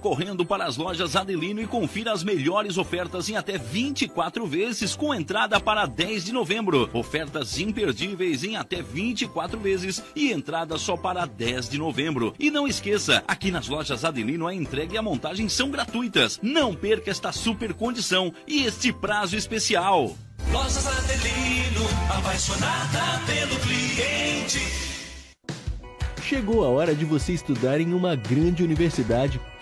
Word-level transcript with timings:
Correndo 0.00 0.44
para 0.44 0.64
as 0.64 0.76
lojas 0.76 1.16
Adelino 1.16 1.60
e 1.60 1.66
confira 1.66 2.12
as 2.12 2.22
melhores 2.22 2.78
ofertas 2.78 3.28
em 3.28 3.36
até 3.36 3.58
24 3.58 4.46
vezes 4.46 4.94
com 4.94 5.14
entrada 5.14 5.58
para 5.58 5.86
10 5.86 6.26
de 6.26 6.32
novembro. 6.32 6.88
Ofertas 6.92 7.58
imperdíveis 7.58 8.44
em 8.44 8.56
até 8.56 8.80
24 8.80 9.58
vezes 9.58 10.02
e 10.14 10.32
entrada 10.32 10.78
só 10.78 10.96
para 10.96 11.26
10 11.26 11.68
de 11.68 11.78
novembro. 11.78 12.34
E 12.38 12.50
não 12.50 12.68
esqueça, 12.68 13.22
aqui 13.26 13.50
nas 13.50 13.68
lojas 13.68 14.04
Adelino 14.04 14.46
a 14.46 14.54
entrega 14.54 14.94
e 14.94 14.98
a 14.98 15.02
montagem 15.02 15.48
são 15.48 15.70
gratuitas. 15.70 16.38
Não 16.42 16.74
perca 16.74 17.10
esta 17.10 17.32
super 17.32 17.74
condição 17.74 18.32
e 18.46 18.64
este 18.64 18.92
prazo 18.92 19.36
especial. 19.36 20.14
Lojas 20.52 20.86
Adelino, 20.86 21.86
apaixonada 22.16 23.20
pelo 23.26 23.60
cliente. 23.60 24.88
Chegou 26.22 26.64
a 26.64 26.68
hora 26.68 26.94
de 26.94 27.04
você 27.04 27.32
estudar 27.32 27.80
em 27.80 27.94
uma 27.94 28.14
grande 28.14 28.62
universidade 28.62 29.40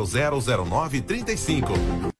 000935. 0.00 2.12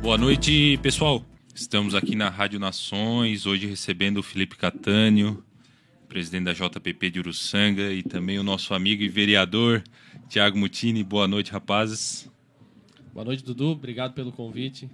Boa 0.00 0.18
noite, 0.18 0.78
pessoal. 0.80 1.24
Estamos 1.52 1.94
aqui 1.94 2.14
na 2.14 2.28
Rádio 2.28 2.60
Nações, 2.60 3.46
hoje 3.46 3.66
recebendo 3.66 4.18
o 4.18 4.22
Felipe 4.22 4.56
Catânio, 4.56 5.42
presidente 6.08 6.44
da 6.44 6.52
JPP 6.52 7.10
de 7.10 7.18
Uruçanga, 7.18 7.92
e 7.92 8.02
também 8.02 8.38
o 8.38 8.44
nosso 8.44 8.74
amigo 8.74 9.02
e 9.02 9.08
vereador 9.08 9.82
Tiago 10.28 10.56
Mutini. 10.56 11.02
Boa 11.02 11.26
noite, 11.26 11.50
rapazes. 11.50 12.32
Boa 13.14 13.24
noite, 13.24 13.44
Dudu. 13.44 13.68
Obrigado 13.68 14.12
pelo 14.12 14.32
convite. 14.32 14.90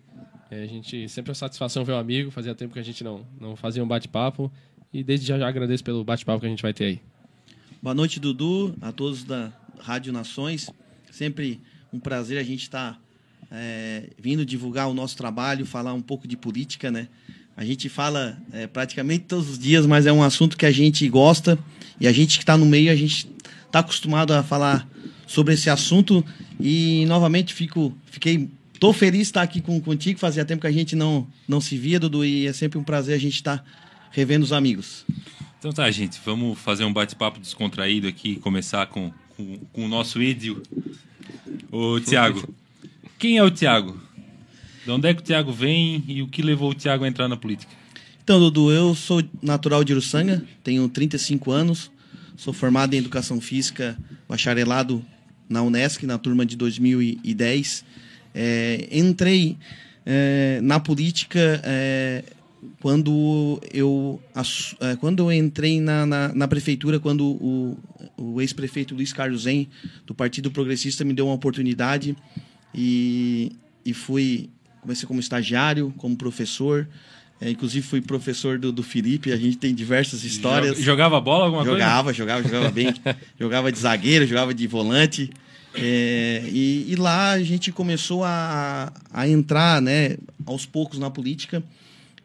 É, 0.50 0.62
a 0.62 0.66
gente 0.66 1.08
sempre 1.08 1.30
é 1.30 1.32
uma 1.32 1.34
satisfação 1.34 1.86
ver 1.86 1.92
um 1.92 1.98
amigo. 1.98 2.30
Fazia 2.30 2.54
tempo 2.54 2.74
que 2.74 2.78
a 2.78 2.82
gente 2.82 3.02
não, 3.02 3.26
não 3.40 3.56
fazia 3.56 3.82
um 3.82 3.88
bate-papo. 3.88 4.52
E 4.92 5.02
desde 5.02 5.26
já, 5.26 5.38
já 5.38 5.48
agradeço 5.48 5.82
pelo 5.82 6.04
bate-papo 6.04 6.38
que 6.38 6.44
a 6.44 6.48
gente 6.50 6.60
vai 6.60 6.74
ter 6.74 6.84
aí. 6.84 7.00
Boa 7.82 7.94
noite, 7.94 8.20
Dudu, 8.20 8.76
a 8.82 8.92
todos 8.92 9.24
da 9.24 9.50
Rádio 9.78 10.12
Nações. 10.12 10.68
Sempre 11.10 11.62
um 11.90 11.98
prazer 11.98 12.36
a 12.36 12.42
gente 12.42 12.64
estar 12.64 12.92
tá, 12.92 13.00
é, 13.50 14.10
vindo 14.18 14.44
divulgar 14.44 14.86
o 14.86 14.92
nosso 14.92 15.16
trabalho, 15.16 15.64
falar 15.64 15.94
um 15.94 16.02
pouco 16.02 16.28
de 16.28 16.36
política, 16.36 16.90
né? 16.90 17.08
A 17.56 17.64
gente 17.64 17.88
fala 17.88 18.38
é, 18.52 18.66
praticamente 18.66 19.24
todos 19.24 19.48
os 19.48 19.58
dias, 19.58 19.86
mas 19.86 20.04
é 20.04 20.12
um 20.12 20.22
assunto 20.22 20.58
que 20.58 20.66
a 20.66 20.70
gente 20.70 21.08
gosta 21.08 21.58
e 21.98 22.06
a 22.06 22.12
gente 22.12 22.36
que 22.36 22.42
está 22.42 22.54
no 22.58 22.66
meio, 22.66 22.92
a 22.92 22.96
gente 22.96 23.26
está 23.70 23.78
acostumado 23.78 24.32
a 24.32 24.42
falar 24.42 24.86
sobre 25.26 25.54
esse 25.54 25.70
assunto 25.70 26.24
e 26.58 27.04
novamente 27.06 27.54
fico, 27.54 27.96
fiquei, 28.06 28.48
tô 28.80 28.92
feliz 28.92 29.18
de 29.18 29.22
estar 29.22 29.42
aqui 29.42 29.60
com, 29.60 29.80
contigo. 29.80 30.18
Fazia 30.18 30.44
tempo 30.44 30.60
que 30.60 30.66
a 30.66 30.72
gente 30.72 30.96
não, 30.96 31.26
não 31.46 31.60
se 31.60 31.78
via, 31.78 32.00
Dudu, 32.00 32.24
e 32.24 32.46
é 32.46 32.52
sempre 32.52 32.78
um 32.78 32.82
prazer 32.82 33.14
a 33.14 33.18
gente 33.18 33.36
estar 33.36 33.64
revendo 34.10 34.44
os 34.44 34.52
amigos. 34.52 35.04
Então 35.58 35.72
tá, 35.72 35.88
gente, 35.90 36.18
vamos 36.24 36.58
fazer 36.58 36.84
um 36.84 36.92
bate-papo 36.92 37.38
descontraído 37.38 38.08
aqui, 38.08 38.36
começar 38.36 38.86
com, 38.86 39.12
com, 39.36 39.58
com 39.72 39.84
o 39.84 39.88
nosso 39.88 40.20
ídio, 40.20 40.62
o 41.70 42.00
Tiago. 42.00 42.52
Quem 43.18 43.38
é 43.38 43.44
o 43.44 43.50
Tiago? 43.50 44.00
De 44.84 44.90
onde 44.90 45.08
é 45.08 45.14
que 45.14 45.20
o 45.20 45.24
Tiago 45.24 45.52
vem 45.52 46.02
e 46.08 46.22
o 46.22 46.26
que 46.26 46.42
levou 46.42 46.70
o 46.70 46.74
Tiago 46.74 47.04
a 47.04 47.08
entrar 47.08 47.28
na 47.28 47.36
política? 47.36 47.72
Então, 48.24 48.40
Dudu, 48.40 48.72
eu 48.72 48.94
sou 48.94 49.22
natural 49.42 49.84
de 49.84 49.92
Uruçanga, 49.92 50.44
tenho 50.64 50.88
35 50.88 51.50
anos, 51.50 51.90
sou 52.40 52.54
formado 52.54 52.94
em 52.94 52.96
Educação 52.96 53.38
Física, 53.38 53.98
bacharelado 54.26 55.04
na 55.46 55.60
Unesc, 55.62 56.06
na 56.06 56.16
turma 56.16 56.46
de 56.46 56.56
2010. 56.56 57.84
É, 58.34 58.88
entrei 58.90 59.58
é, 60.06 60.58
na 60.62 60.80
política 60.80 61.60
é, 61.62 62.24
quando 62.80 63.60
eu 63.74 64.18
é, 64.80 64.96
quando 64.96 65.18
eu 65.20 65.30
entrei 65.30 65.82
na, 65.82 66.06
na, 66.06 66.32
na 66.32 66.48
prefeitura 66.48 66.98
quando 66.98 67.26
o, 67.26 67.78
o 68.16 68.40
ex-prefeito 68.40 68.94
Luiz 68.94 69.12
Carlos 69.12 69.42
Zen 69.42 69.68
do 70.06 70.14
Partido 70.14 70.50
Progressista 70.50 71.04
me 71.04 71.12
deu 71.12 71.26
uma 71.26 71.34
oportunidade 71.34 72.16
e, 72.74 73.52
e 73.84 73.92
fui 73.92 74.48
comecei 74.80 75.06
como 75.06 75.20
estagiário 75.20 75.92
como 75.98 76.16
professor 76.16 76.88
é, 77.40 77.50
inclusive 77.50 77.86
fui 77.86 78.02
professor 78.02 78.58
do, 78.58 78.70
do 78.70 78.82
Felipe, 78.82 79.32
a 79.32 79.36
gente 79.36 79.56
tem 79.56 79.74
diversas 79.74 80.24
histórias. 80.24 80.78
Jogava 80.78 81.18
bola 81.20 81.46
alguma 81.46 81.64
jogava, 81.64 82.04
coisa? 82.04 82.18
Jogava, 82.18 82.42
jogava, 82.42 82.70
jogava 82.70 82.70
bem. 82.70 82.94
jogava 83.40 83.72
de 83.72 83.78
zagueiro, 83.78 84.26
jogava 84.26 84.52
de 84.52 84.66
volante. 84.66 85.30
É, 85.74 86.42
e, 86.46 86.86
e, 86.88 86.96
lá 86.96 87.30
a 87.30 87.42
gente 87.42 87.72
começou 87.72 88.24
a, 88.24 88.92
a 89.12 89.26
entrar 89.26 89.80
né, 89.80 90.16
aos 90.44 90.66
poucos 90.66 90.98
na 90.98 91.10
política. 91.10 91.62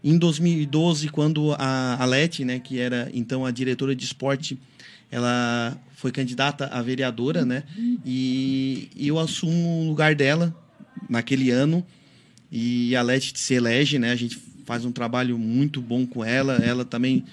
Em 0.04 0.18
2012, 0.18 1.08
quando 1.10 1.56
a 1.58 2.02
Alete, 2.02 2.44
né, 2.44 2.60
que 2.60 2.80
era 2.80 3.10
então 3.14 3.46
a 3.46 3.52
diretora 3.52 3.96
de 3.96 4.04
esporte, 4.04 4.60
ela 5.10 5.78
foi 5.96 6.12
candidata 6.12 6.68
a 6.68 6.82
vereadora, 6.82 7.46
né? 7.46 7.64
E, 8.06 8.90
e 8.96 9.08
eu 9.08 9.18
assumo 9.18 9.84
o 9.84 9.88
lugar 9.88 10.14
dela 10.14 10.54
naquele 11.10 11.52
ano. 11.52 11.86
E 12.52 12.96
a 12.96 13.00
Alete 13.00 13.34
se 13.40 13.54
elege, 13.54 13.98
né? 13.98 14.12
A 14.12 14.16
gente 14.16 14.38
faz 14.66 14.84
um 14.84 14.92
trabalho 14.92 15.38
muito 15.38 15.82
bom 15.82 16.06
com 16.06 16.24
ela. 16.24 16.56
Ela 16.56 16.84
também 16.84 17.24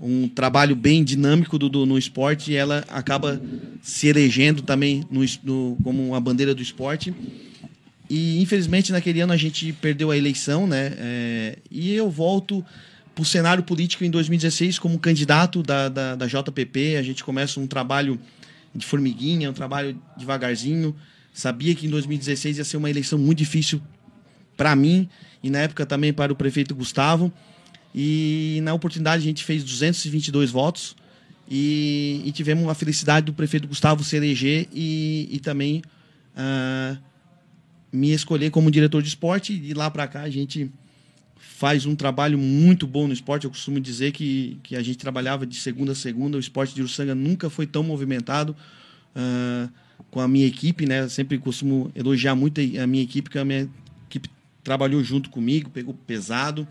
um 0.00 0.28
trabalho 0.28 0.76
bem 0.76 1.02
dinâmico 1.02 1.58
do, 1.58 1.68
do, 1.68 1.84
no 1.84 1.98
esporte 1.98 2.52
e 2.52 2.54
ela 2.56 2.84
acaba 2.88 3.40
se 3.82 4.06
elegendo 4.06 4.62
também 4.62 5.04
no, 5.10 5.24
no, 5.42 5.76
como 5.82 6.08
uma 6.08 6.20
bandeira 6.20 6.54
do 6.54 6.62
esporte. 6.62 7.12
E 8.08 8.40
infelizmente 8.40 8.92
naquele 8.92 9.20
ano 9.20 9.32
a 9.32 9.36
gente 9.36 9.72
perdeu 9.72 10.10
a 10.10 10.16
eleição, 10.16 10.66
né? 10.66 10.92
É, 10.96 11.58
e 11.70 11.92
eu 11.92 12.08
volto 12.08 12.64
para 13.14 13.22
o 13.22 13.24
cenário 13.24 13.64
político 13.64 14.04
em 14.04 14.10
2016 14.10 14.78
como 14.78 14.98
candidato 14.98 15.62
da, 15.62 15.88
da, 15.88 16.14
da 16.14 16.26
JPP. 16.26 16.96
A 16.96 17.02
gente 17.02 17.24
começa 17.24 17.58
um 17.58 17.66
trabalho 17.66 18.18
de 18.74 18.86
formiguinha, 18.86 19.50
um 19.50 19.54
trabalho 19.54 20.00
devagarzinho. 20.16 20.94
Sabia 21.34 21.74
que 21.74 21.86
em 21.86 21.90
2016 21.90 22.58
ia 22.58 22.64
ser 22.64 22.76
uma 22.76 22.88
eleição 22.88 23.18
muito 23.18 23.38
difícil 23.38 23.82
para 24.56 24.74
mim 24.74 25.08
e 25.42 25.50
na 25.50 25.60
época 25.60 25.86
também 25.86 26.12
para 26.12 26.32
o 26.32 26.36
prefeito 26.36 26.74
Gustavo. 26.74 27.32
E 27.94 28.60
na 28.62 28.74
oportunidade 28.74 29.22
a 29.22 29.26
gente 29.26 29.44
fez 29.44 29.64
222 29.64 30.50
votos 30.50 30.94
e, 31.50 32.22
e 32.24 32.32
tivemos 32.32 32.68
a 32.68 32.74
felicidade 32.74 33.26
do 33.26 33.32
prefeito 33.32 33.66
Gustavo 33.66 34.04
se 34.04 34.16
eleger 34.16 34.68
e, 34.72 35.28
e 35.30 35.40
também 35.40 35.82
uh, 36.36 36.98
me 37.90 38.12
escolher 38.12 38.50
como 38.50 38.70
diretor 38.70 39.02
de 39.02 39.08
esporte. 39.08 39.54
E 39.54 39.58
de 39.58 39.74
lá 39.74 39.90
para 39.90 40.06
cá 40.06 40.22
a 40.22 40.30
gente 40.30 40.70
faz 41.36 41.86
um 41.86 41.96
trabalho 41.96 42.38
muito 42.38 42.86
bom 42.86 43.06
no 43.06 43.12
esporte. 43.12 43.44
Eu 43.44 43.50
costumo 43.50 43.80
dizer 43.80 44.12
que, 44.12 44.58
que 44.62 44.76
a 44.76 44.82
gente 44.82 44.98
trabalhava 44.98 45.46
de 45.46 45.56
segunda 45.56 45.92
a 45.92 45.94
segunda. 45.94 46.36
O 46.36 46.40
esporte 46.40 46.74
de 46.74 46.82
Uruçanga 46.82 47.14
nunca 47.14 47.48
foi 47.48 47.66
tão 47.66 47.82
movimentado. 47.82 48.54
Uh, 49.16 49.68
com 50.10 50.20
a 50.20 50.28
minha 50.28 50.46
equipe, 50.46 50.86
né? 50.86 51.08
Sempre 51.08 51.38
costumo 51.38 51.90
elogiar 51.94 52.34
muito 52.34 52.60
a 52.60 52.86
minha 52.86 53.02
equipe, 53.02 53.22
porque 53.22 53.38
a 53.38 53.44
minha 53.44 53.68
trabalhou 54.62 55.02
junto 55.02 55.30
comigo, 55.30 55.70
pegou 55.70 55.94
pesado. 55.94 56.66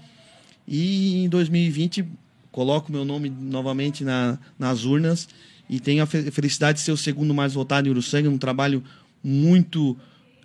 E 0.68 1.24
em 1.24 1.30
2020 1.30 2.06
coloco 2.52 2.92
meu 2.92 3.06
nome 3.06 3.30
novamente 3.30 4.04
na, 4.04 4.38
nas 4.58 4.84
urnas 4.84 5.28
e 5.70 5.80
tenho 5.80 6.02
a 6.04 6.06
fe- 6.06 6.32
felicidade 6.32 6.80
de 6.80 6.84
ser 6.84 6.92
o 6.92 6.98
segundo 6.98 7.34
mais 7.34 7.54
votado 7.54 7.88
em 7.88 7.92
Uruçanga, 7.92 8.30
um 8.30 8.38
trabalho 8.38 8.84
muito 9.24 9.96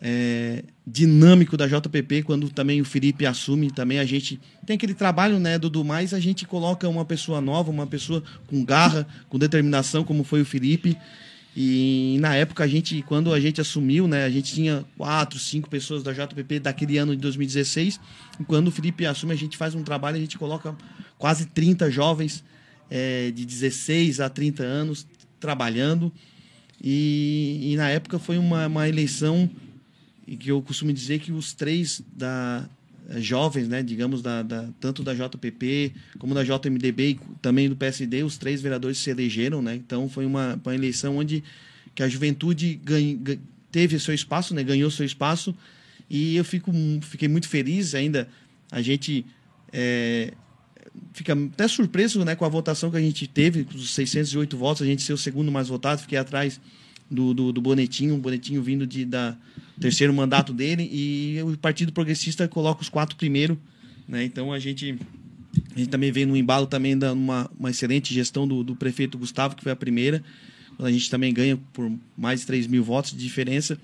é, 0.00 0.64
dinâmico 0.86 1.56
da 1.56 1.66
JPP, 1.66 2.22
quando 2.24 2.50
também 2.50 2.80
o 2.80 2.84
Felipe 2.84 3.24
assume, 3.24 3.70
também 3.70 3.98
a 3.98 4.04
gente 4.04 4.40
tem 4.66 4.74
aquele 4.74 4.94
trabalho, 4.94 5.38
né, 5.38 5.58
Dudu, 5.58 5.84
mas 5.84 6.12
a 6.12 6.18
gente 6.20 6.44
coloca 6.44 6.88
uma 6.88 7.04
pessoa 7.04 7.40
nova, 7.40 7.70
uma 7.70 7.86
pessoa 7.86 8.22
com 8.46 8.64
garra, 8.64 9.06
com 9.28 9.38
determinação, 9.38 10.02
como 10.02 10.24
foi 10.24 10.42
o 10.42 10.44
Felipe, 10.44 10.96
e 11.54 12.16
na 12.20 12.34
época 12.34 12.64
a 12.64 12.66
gente, 12.66 13.02
quando 13.02 13.32
a 13.32 13.38
gente 13.38 13.60
assumiu, 13.60 14.08
né, 14.08 14.24
a 14.24 14.30
gente 14.30 14.54
tinha 14.54 14.84
quatro, 14.96 15.38
cinco 15.38 15.68
pessoas 15.68 16.02
da 16.02 16.12
JPP 16.12 16.60
daquele 16.60 16.96
ano 16.96 17.14
de 17.14 17.20
2016. 17.20 18.00
E 18.40 18.44
quando 18.44 18.68
o 18.68 18.70
Felipe 18.70 19.04
assume, 19.04 19.32
a 19.32 19.36
gente 19.36 19.56
faz 19.56 19.74
um 19.74 19.82
trabalho, 19.82 20.16
a 20.16 20.20
gente 20.20 20.38
coloca 20.38 20.74
quase 21.18 21.46
30 21.46 21.90
jovens 21.90 22.42
eh, 22.90 23.30
de 23.34 23.44
16 23.44 24.20
a 24.20 24.30
30 24.30 24.62
anos 24.62 25.06
trabalhando. 25.38 26.10
E, 26.82 27.72
e 27.72 27.76
na 27.76 27.90
época 27.90 28.18
foi 28.18 28.38
uma, 28.38 28.66
uma 28.66 28.88
eleição 28.88 29.48
que 30.38 30.50
eu 30.50 30.62
costumo 30.62 30.92
dizer 30.92 31.18
que 31.18 31.32
os 31.32 31.52
três 31.52 32.02
da 32.16 32.66
jovens, 33.16 33.68
né, 33.68 33.82
digamos, 33.82 34.22
da, 34.22 34.42
da- 34.42 34.68
tanto 34.80 35.02
da 35.02 35.12
JPP 35.14 35.92
como 36.18 36.34
da 36.34 36.42
JMDB 36.44 37.10
e 37.10 37.20
também 37.40 37.68
do 37.68 37.76
PSD, 37.76 38.22
os 38.22 38.38
três 38.38 38.60
vereadores 38.62 38.98
se 38.98 39.10
elegeram, 39.10 39.60
né? 39.60 39.74
Então 39.74 40.08
foi 40.08 40.24
uma, 40.24 40.58
uma 40.64 40.74
eleição 40.74 41.16
onde 41.16 41.42
que 41.94 42.02
a 42.02 42.08
juventude 42.08 42.80
ganha, 42.82 43.16
ga- 43.16 43.38
teve 43.70 43.98
seu 43.98 44.14
espaço, 44.14 44.54
né, 44.54 44.62
ganhou 44.62 44.90
seu 44.90 45.04
espaço 45.04 45.54
e 46.08 46.36
eu 46.36 46.44
fico 46.44 46.72
fiquei 47.02 47.28
muito 47.28 47.48
feliz 47.48 47.94
ainda 47.94 48.28
a 48.70 48.80
gente 48.82 49.24
eh, 49.72 50.32
fica 51.12 51.32
até 51.34 51.66
surpreso 51.68 52.24
né, 52.24 52.34
com 52.34 52.44
a 52.44 52.48
votação 52.48 52.90
que 52.90 52.96
a 52.96 53.00
gente 53.00 53.26
teve, 53.26 53.64
com 53.64 53.74
os 53.74 53.92
608 53.94 54.56
votos, 54.56 54.82
a 54.82 54.86
gente 54.86 55.02
ser 55.02 55.12
o 55.12 55.18
segundo 55.18 55.50
mais 55.52 55.68
votado, 55.68 56.00
fiquei 56.02 56.18
atrás 56.18 56.60
do, 57.10 57.34
do, 57.34 57.52
do 57.52 57.60
Bonetinho, 57.60 58.14
um 58.14 58.20
Bonetinho 58.20 58.62
vindo 58.62 58.86
de, 58.86 59.04
da 59.04 59.36
terceiro 59.80 60.12
mandato 60.12 60.52
dele, 60.52 60.88
e 60.92 61.42
o 61.42 61.56
Partido 61.58 61.92
Progressista 61.92 62.46
coloca 62.48 62.82
os 62.82 62.88
quatro 62.88 63.16
primeiro, 63.16 63.58
né? 64.08 64.24
Então 64.24 64.52
a 64.52 64.58
gente, 64.58 64.98
a 65.74 65.78
gente 65.78 65.90
também 65.90 66.12
vem 66.12 66.24
no 66.24 66.36
embalo 66.36 66.66
também 66.66 66.96
da 66.96 67.12
uma, 67.12 67.50
uma 67.58 67.70
excelente 67.70 68.14
gestão 68.14 68.46
do, 68.46 68.62
do 68.62 68.76
prefeito 68.76 69.18
Gustavo, 69.18 69.56
que 69.56 69.62
foi 69.62 69.72
a 69.72 69.76
primeira, 69.76 70.22
a 70.78 70.90
gente 70.90 71.10
também 71.10 71.32
ganha 71.32 71.58
por 71.72 71.90
mais 72.16 72.40
de 72.40 72.46
3 72.46 72.66
mil 72.66 72.82
votos 72.82 73.12
de 73.12 73.18
diferença. 73.18 73.78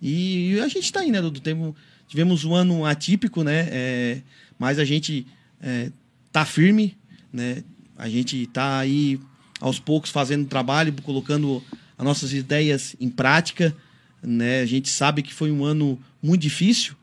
E 0.00 0.58
a 0.60 0.68
gente 0.68 0.84
está 0.84 1.00
aí, 1.00 1.10
né, 1.10 1.20
Dudu? 1.20 1.40
Temos, 1.40 1.74
tivemos 2.08 2.44
um 2.44 2.54
ano 2.54 2.84
atípico, 2.84 3.44
né? 3.44 3.68
É, 3.70 4.22
mas 4.58 4.78
a 4.78 4.84
gente 4.84 5.26
é, 5.60 5.90
tá 6.32 6.44
firme, 6.44 6.96
né? 7.32 7.62
A 7.96 8.08
gente 8.08 8.46
tá 8.46 8.78
aí 8.78 9.20
aos 9.60 9.78
poucos 9.78 10.10
fazendo 10.10 10.46
trabalho, 10.46 10.92
colocando 11.02 11.62
as 12.00 12.04
nossas 12.04 12.32
ideias 12.32 12.96
em 12.98 13.10
prática, 13.10 13.76
né? 14.22 14.60
A 14.62 14.66
gente 14.66 14.88
sabe 14.88 15.22
que 15.22 15.34
foi 15.34 15.50
um 15.52 15.62
ano 15.64 15.98
muito 16.22 16.40
difícil, 16.40 16.94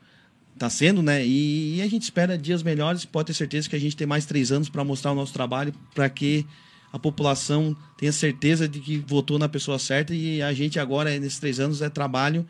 tá 0.57 0.69
sendo, 0.71 1.03
né? 1.03 1.23
E, 1.23 1.79
a 1.83 1.87
gente 1.87 2.01
espera 2.01 2.35
dias 2.35 2.63
melhores. 2.63 3.05
Pode 3.05 3.27
ter 3.27 3.33
certeza 3.35 3.69
que 3.69 3.75
a 3.75 3.79
gente 3.79 3.95
tem 3.95 4.07
mais 4.07 4.25
três 4.25 4.51
anos 4.51 4.69
para 4.69 4.83
mostrar 4.83 5.11
o 5.11 5.15
nosso 5.15 5.31
trabalho, 5.33 5.71
para 5.93 6.09
que 6.09 6.43
a 6.91 6.97
população 6.97 7.77
tenha 7.95 8.11
certeza 8.11 8.67
de 8.67 8.79
que 8.79 8.97
votou 8.97 9.37
na 9.37 9.47
pessoa 9.47 9.77
certa 9.77 10.15
e 10.15 10.41
a 10.41 10.51
gente 10.51 10.79
agora 10.79 11.17
nesses 11.19 11.37
três 11.37 11.59
anos 11.59 11.81
é 11.83 11.89
trabalho 11.89 12.43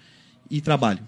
e 0.49 0.61
trabalho. 0.61 0.99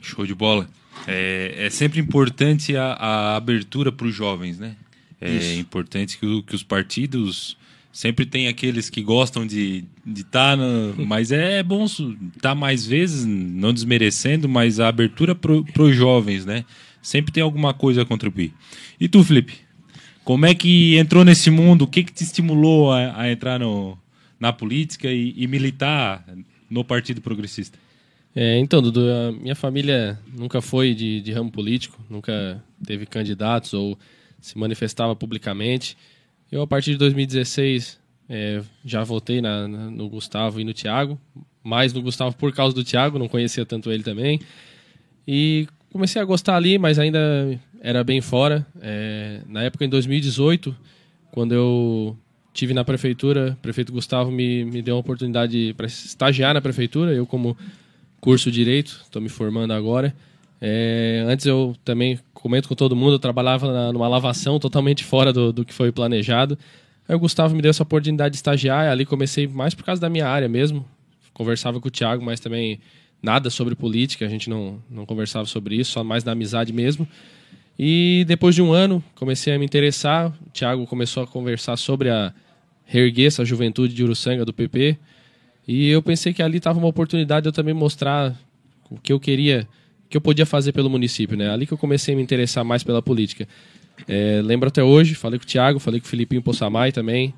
Show 0.00 0.26
de 0.26 0.34
bola. 0.34 0.66
É, 1.06 1.54
é 1.66 1.70
sempre 1.70 2.00
importante 2.00 2.74
a, 2.76 2.92
a 2.94 3.36
abertura 3.36 3.92
para 3.92 4.06
os 4.06 4.14
jovens, 4.14 4.58
né? 4.58 4.76
É 5.20 5.34
Isso. 5.34 5.60
importante 5.60 6.18
que, 6.18 6.24
o- 6.26 6.42
que 6.42 6.54
os 6.54 6.62
partidos 6.62 7.56
sempre 7.92 8.24
tem 8.24 8.48
aqueles 8.48 8.88
que 8.88 9.02
gostam 9.02 9.46
de 9.46 9.84
estar, 10.06 10.56
mas 10.96 11.30
é 11.30 11.62
bom 11.62 11.84
estar 11.84 12.54
mais 12.54 12.86
vezes, 12.86 13.26
não 13.26 13.72
desmerecendo, 13.72 14.48
mas 14.48 14.80
a 14.80 14.88
abertura 14.88 15.34
para 15.34 15.82
os 15.82 15.94
jovens, 15.94 16.46
né? 16.46 16.64
Sempre 17.02 17.32
tem 17.32 17.42
alguma 17.42 17.74
coisa 17.74 18.02
a 18.02 18.06
contribuir. 18.06 18.52
E 18.98 19.08
tu, 19.08 19.22
Felipe? 19.22 19.54
Como 20.24 20.46
é 20.46 20.54
que 20.54 20.96
entrou 20.96 21.24
nesse 21.24 21.50
mundo? 21.50 21.82
O 21.82 21.86
que, 21.86 22.04
que 22.04 22.12
te 22.12 22.22
estimulou 22.22 22.92
a, 22.92 23.22
a 23.22 23.30
entrar 23.30 23.58
no, 23.58 23.98
na 24.38 24.52
política 24.52 25.10
e, 25.10 25.34
e 25.36 25.46
militar 25.48 26.24
no 26.70 26.84
Partido 26.84 27.20
Progressista? 27.20 27.76
É, 28.34 28.58
então, 28.58 28.80
Dudu, 28.80 29.00
a 29.00 29.32
minha 29.32 29.54
família 29.54 30.18
nunca 30.32 30.62
foi 30.62 30.94
de, 30.94 31.20
de 31.20 31.32
ramo 31.32 31.50
político, 31.50 32.00
nunca 32.08 32.62
teve 32.84 33.04
candidatos 33.04 33.74
ou 33.74 33.98
se 34.40 34.56
manifestava 34.56 35.14
publicamente. 35.14 35.96
Eu, 36.52 36.60
a 36.60 36.66
partir 36.66 36.90
de 36.92 36.98
2016, 36.98 37.98
é, 38.28 38.60
já 38.84 39.02
votei 39.02 39.40
na- 39.40 39.66
na- 39.66 39.90
no 39.90 40.06
Gustavo 40.08 40.60
e 40.60 40.64
no 40.64 40.74
Thiago, 40.74 41.18
mais 41.64 41.94
no 41.94 42.02
Gustavo 42.02 42.36
por 42.36 42.52
causa 42.52 42.74
do 42.74 42.84
Thiago, 42.84 43.18
não 43.18 43.26
conhecia 43.26 43.64
tanto 43.64 43.90
ele 43.90 44.02
também. 44.02 44.38
E 45.26 45.66
comecei 45.90 46.20
a 46.20 46.24
gostar 46.26 46.56
ali, 46.56 46.76
mas 46.78 46.98
ainda 46.98 47.58
era 47.80 48.04
bem 48.04 48.20
fora. 48.20 48.66
É, 48.82 49.40
na 49.48 49.62
época, 49.62 49.84
em 49.84 49.88
2018, 49.88 50.76
quando 51.30 51.52
eu 51.54 52.16
tive 52.52 52.74
na 52.74 52.84
prefeitura, 52.84 53.56
o 53.58 53.62
prefeito 53.62 53.90
Gustavo 53.90 54.30
me, 54.30 54.62
me 54.66 54.82
deu 54.82 54.94
uma 54.96 55.00
oportunidade 55.00 55.72
para 55.74 55.86
estagiar 55.86 56.52
na 56.52 56.60
prefeitura, 56.60 57.14
eu 57.14 57.26
como 57.26 57.56
curso 58.20 58.50
Direito, 58.50 59.00
estou 59.04 59.22
me 59.22 59.30
formando 59.30 59.72
agora. 59.72 60.14
É, 60.64 61.24
antes 61.26 61.44
eu 61.44 61.74
também 61.84 62.20
comento 62.32 62.68
com 62.68 62.74
todo 62.76 62.94
mundo, 62.94 63.14
eu 63.14 63.18
trabalhava 63.18 63.72
na- 63.72 63.92
numa 63.92 64.06
lavação 64.06 64.60
totalmente 64.60 65.02
fora 65.02 65.32
do, 65.32 65.52
do 65.52 65.64
que 65.64 65.74
foi 65.74 65.90
planejado. 65.90 66.56
Aí 67.08 67.16
o 67.16 67.18
Gustavo 67.18 67.52
me 67.52 67.60
deu 67.60 67.70
essa 67.70 67.82
oportunidade 67.82 68.30
de 68.30 68.36
estagiar, 68.36 68.88
ali 68.88 69.04
comecei 69.04 69.48
mais 69.48 69.74
por 69.74 69.84
causa 69.84 70.00
da 70.00 70.08
minha 70.08 70.28
área 70.28 70.48
mesmo. 70.48 70.84
Conversava 71.34 71.80
com 71.80 71.88
o 71.88 71.90
Thiago, 71.90 72.24
mas 72.24 72.38
também 72.38 72.78
nada 73.20 73.50
sobre 73.50 73.74
política, 73.74 74.24
a 74.24 74.28
gente 74.28 74.48
não, 74.48 74.78
não 74.88 75.04
conversava 75.04 75.46
sobre 75.46 75.74
isso, 75.74 75.90
só 75.90 76.04
mais 76.04 76.22
da 76.22 76.30
amizade 76.30 76.72
mesmo. 76.72 77.08
E 77.76 78.24
depois 78.28 78.54
de 78.54 78.62
um 78.62 78.72
ano, 78.72 79.02
comecei 79.16 79.52
a 79.52 79.58
me 79.58 79.64
interessar. 79.64 80.32
O 80.46 80.50
Thiago 80.50 80.86
começou 80.86 81.24
a 81.24 81.26
conversar 81.26 81.76
sobre 81.76 82.08
a 82.08 82.32
reerguer 82.84 83.26
essa 83.26 83.44
juventude 83.44 83.94
de 83.94 84.04
Uruçanga 84.04 84.44
do 84.44 84.52
PP. 84.52 84.96
E 85.66 85.88
eu 85.88 86.02
pensei 86.02 86.32
que 86.32 86.42
ali 86.42 86.58
estava 86.58 86.78
uma 86.78 86.88
oportunidade 86.88 87.42
de 87.44 87.48
eu 87.48 87.52
também 87.52 87.74
mostrar 87.74 88.38
o 88.90 88.98
que 89.00 89.12
eu 89.12 89.18
queria, 89.18 89.66
que 90.12 90.16
eu 90.18 90.20
podia 90.20 90.44
fazer 90.44 90.72
pelo 90.72 90.90
município, 90.90 91.38
né? 91.38 91.50
Ali 91.50 91.66
que 91.66 91.72
eu 91.72 91.78
comecei 91.78 92.12
a 92.12 92.16
me 92.16 92.22
interessar 92.22 92.62
mais 92.62 92.84
pela 92.84 93.00
política. 93.00 93.48
É, 94.06 94.42
lembro 94.44 94.68
até 94.68 94.84
hoje, 94.84 95.14
falei 95.14 95.38
com 95.38 95.44
o 95.44 95.48
Thiago, 95.48 95.78
falei 95.78 96.00
com 96.00 96.06
o 96.06 96.08
Filipinho 96.08 96.42
Possamay 96.42 96.92
também. 96.92 97.32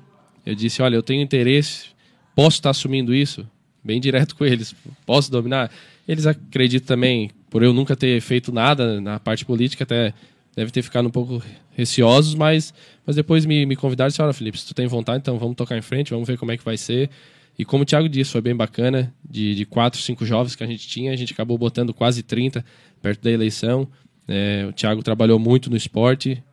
Eu 0.45 0.53
disse, 0.53 0.81
olha, 0.81 0.95
eu 0.95 1.01
tenho 1.01 1.21
interesse, 1.23 1.85
posso 2.35 2.57
estar 2.57 2.71
assumindo 2.71 3.15
isso? 3.15 3.47
Bem 3.81 4.01
direto 4.01 4.35
com 4.35 4.43
eles, 4.43 4.75
posso 5.05 5.31
dominar? 5.31 5.71
Eles 6.05 6.27
acreditam 6.27 6.85
também, 6.85 7.31
por 7.49 7.63
eu 7.63 7.71
nunca 7.71 7.95
ter 7.95 8.19
feito 8.19 8.51
nada 8.51 8.99
na 8.99 9.21
parte 9.21 9.45
política, 9.45 9.85
até 9.85 10.13
deve 10.53 10.69
ter 10.69 10.81
ficado 10.81 11.07
um 11.07 11.11
pouco 11.11 11.41
receosos, 11.77 12.35
mas, 12.35 12.73
mas 13.05 13.15
depois 13.15 13.45
me, 13.45 13.65
me 13.65 13.77
convidaram 13.77 14.09
e 14.09 14.11
disseram, 14.11 14.27
olha, 14.27 14.33
Felipe, 14.33 14.59
se 14.59 14.67
tu 14.67 14.73
tem 14.73 14.85
vontade, 14.85 15.19
então 15.19 15.39
vamos 15.39 15.55
tocar 15.55 15.77
em 15.77 15.81
frente, 15.81 16.11
vamos 16.11 16.27
ver 16.27 16.37
como 16.37 16.51
é 16.51 16.57
que 16.57 16.65
vai 16.65 16.75
ser. 16.75 17.09
E 17.57 17.63
como 17.63 17.83
o 17.83 17.85
Thiago 17.85 18.09
disse, 18.09 18.31
foi 18.31 18.41
bem 18.41 18.55
bacana. 18.55 19.13
De, 19.27 19.55
de 19.55 19.65
quatro, 19.65 19.99
cinco 20.01 20.25
jovens 20.25 20.55
que 20.55 20.63
a 20.63 20.67
gente 20.67 20.87
tinha, 20.87 21.11
a 21.11 21.15
gente 21.15 21.33
acabou 21.33 21.57
botando 21.57 21.93
quase 21.93 22.21
30 22.23 22.63
perto 23.01 23.21
da 23.23 23.31
eleição. 23.31 23.87
É, 24.27 24.65
o 24.67 24.73
Thiago 24.73 25.03
trabalhou 25.03 25.37
muito 25.39 25.69
no 25.69 25.77
esporte, 25.77 26.43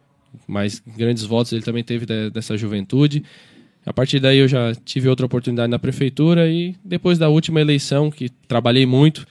mas 0.46 0.82
grandes 0.86 1.24
votos 1.24 1.52
ele 1.52 1.62
também 1.62 1.82
teve 1.82 2.06
de- 2.06 2.30
dessa 2.30 2.56
juventude. 2.56 3.24
A 3.84 3.92
partir 3.92 4.20
daí 4.20 4.38
eu 4.38 4.46
já 4.48 4.74
tive 4.74 5.08
outra 5.08 5.26
oportunidade 5.26 5.70
na 5.70 5.78
prefeitura 5.78 6.48
e 6.48 6.76
depois 6.84 7.18
da 7.18 7.28
última 7.28 7.60
eleição, 7.60 8.10
que 8.10 8.28
trabalhei 8.28 8.86
muito, 8.86 9.26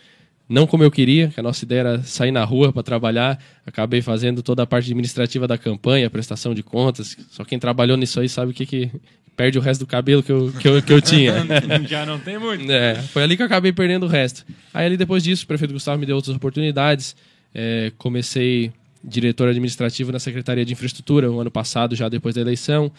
não 0.49 0.67
como 0.67 0.83
eu 0.83 0.91
queria, 0.91 1.29
que 1.29 1.39
a 1.39 1.43
nossa 1.43 1.63
ideia 1.63 1.79
era 1.79 2.03
sair 2.03 2.31
na 2.31 2.43
rua 2.43 2.73
para 2.73 2.83
trabalhar, 2.83 3.41
acabei 3.65 4.01
fazendo 4.01 4.43
toda 4.43 4.63
a 4.63 4.67
parte 4.67 4.87
administrativa 4.87 5.47
da 5.47 5.57
campanha, 5.57 6.09
prestação 6.09 6.53
de 6.53 6.61
contas. 6.61 7.15
Só 7.29 7.45
quem 7.45 7.57
trabalhou 7.57 7.95
nisso 7.95 8.19
aí 8.19 8.27
sabe 8.27 8.51
o 8.51 8.53
que, 8.53 8.65
que 8.65 8.91
perde 9.41 9.57
o 9.57 9.61
resto 9.61 9.79
do 9.79 9.87
cabelo 9.87 10.21
que 10.21 10.31
eu, 10.31 10.51
que 10.59 10.67
eu, 10.67 10.81
que 10.83 10.93
eu 10.93 11.01
tinha. 11.01 11.33
Já 11.89 12.05
não 12.05 12.19
tem 12.19 12.37
muito. 12.37 12.71
É, 12.71 12.93
foi 13.01 13.23
ali 13.23 13.35
que 13.35 13.41
eu 13.41 13.47
acabei 13.47 13.71
perdendo 13.73 14.05
o 14.05 14.07
resto. 14.07 14.45
Aí 14.71 14.85
ali 14.85 14.95
depois 14.97 15.23
disso, 15.23 15.45
o 15.45 15.47
prefeito 15.47 15.73
Gustavo 15.73 15.97
me 15.99 16.05
deu 16.05 16.15
outras 16.15 16.35
oportunidades. 16.35 17.15
É, 17.55 17.91
comecei 17.97 18.71
diretor 19.03 19.47
administrativo 19.49 20.11
na 20.11 20.19
Secretaria 20.19 20.63
de 20.63 20.73
Infraestrutura 20.73 21.31
o 21.31 21.39
ano 21.41 21.49
passado, 21.49 21.95
já 21.95 22.07
depois 22.07 22.35
da 22.35 22.41
eleição. 22.41 22.91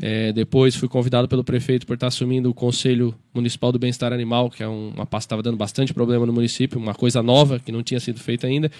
É, 0.00 0.32
depois 0.32 0.74
fui 0.74 0.88
convidado 0.88 1.28
pelo 1.28 1.44
prefeito 1.44 1.86
por 1.86 1.92
estar 1.92 2.06
assumindo 2.06 2.48
o 2.48 2.54
Conselho 2.54 3.14
Municipal 3.34 3.70
do 3.70 3.78
Bem-Estar 3.78 4.10
Animal, 4.10 4.48
que 4.48 4.62
é 4.62 4.66
um- 4.68 4.88
uma 4.96 5.04
pasta 5.04 5.26
que 5.26 5.34
estava 5.34 5.42
dando 5.42 5.58
bastante 5.58 5.92
problema 5.92 6.24
no 6.24 6.32
município, 6.32 6.78
uma 6.78 6.94
coisa 6.94 7.22
nova 7.22 7.58
que 7.58 7.70
não 7.70 7.82
tinha 7.82 8.00
sido 8.00 8.18
feita 8.18 8.46
ainda. 8.46 8.70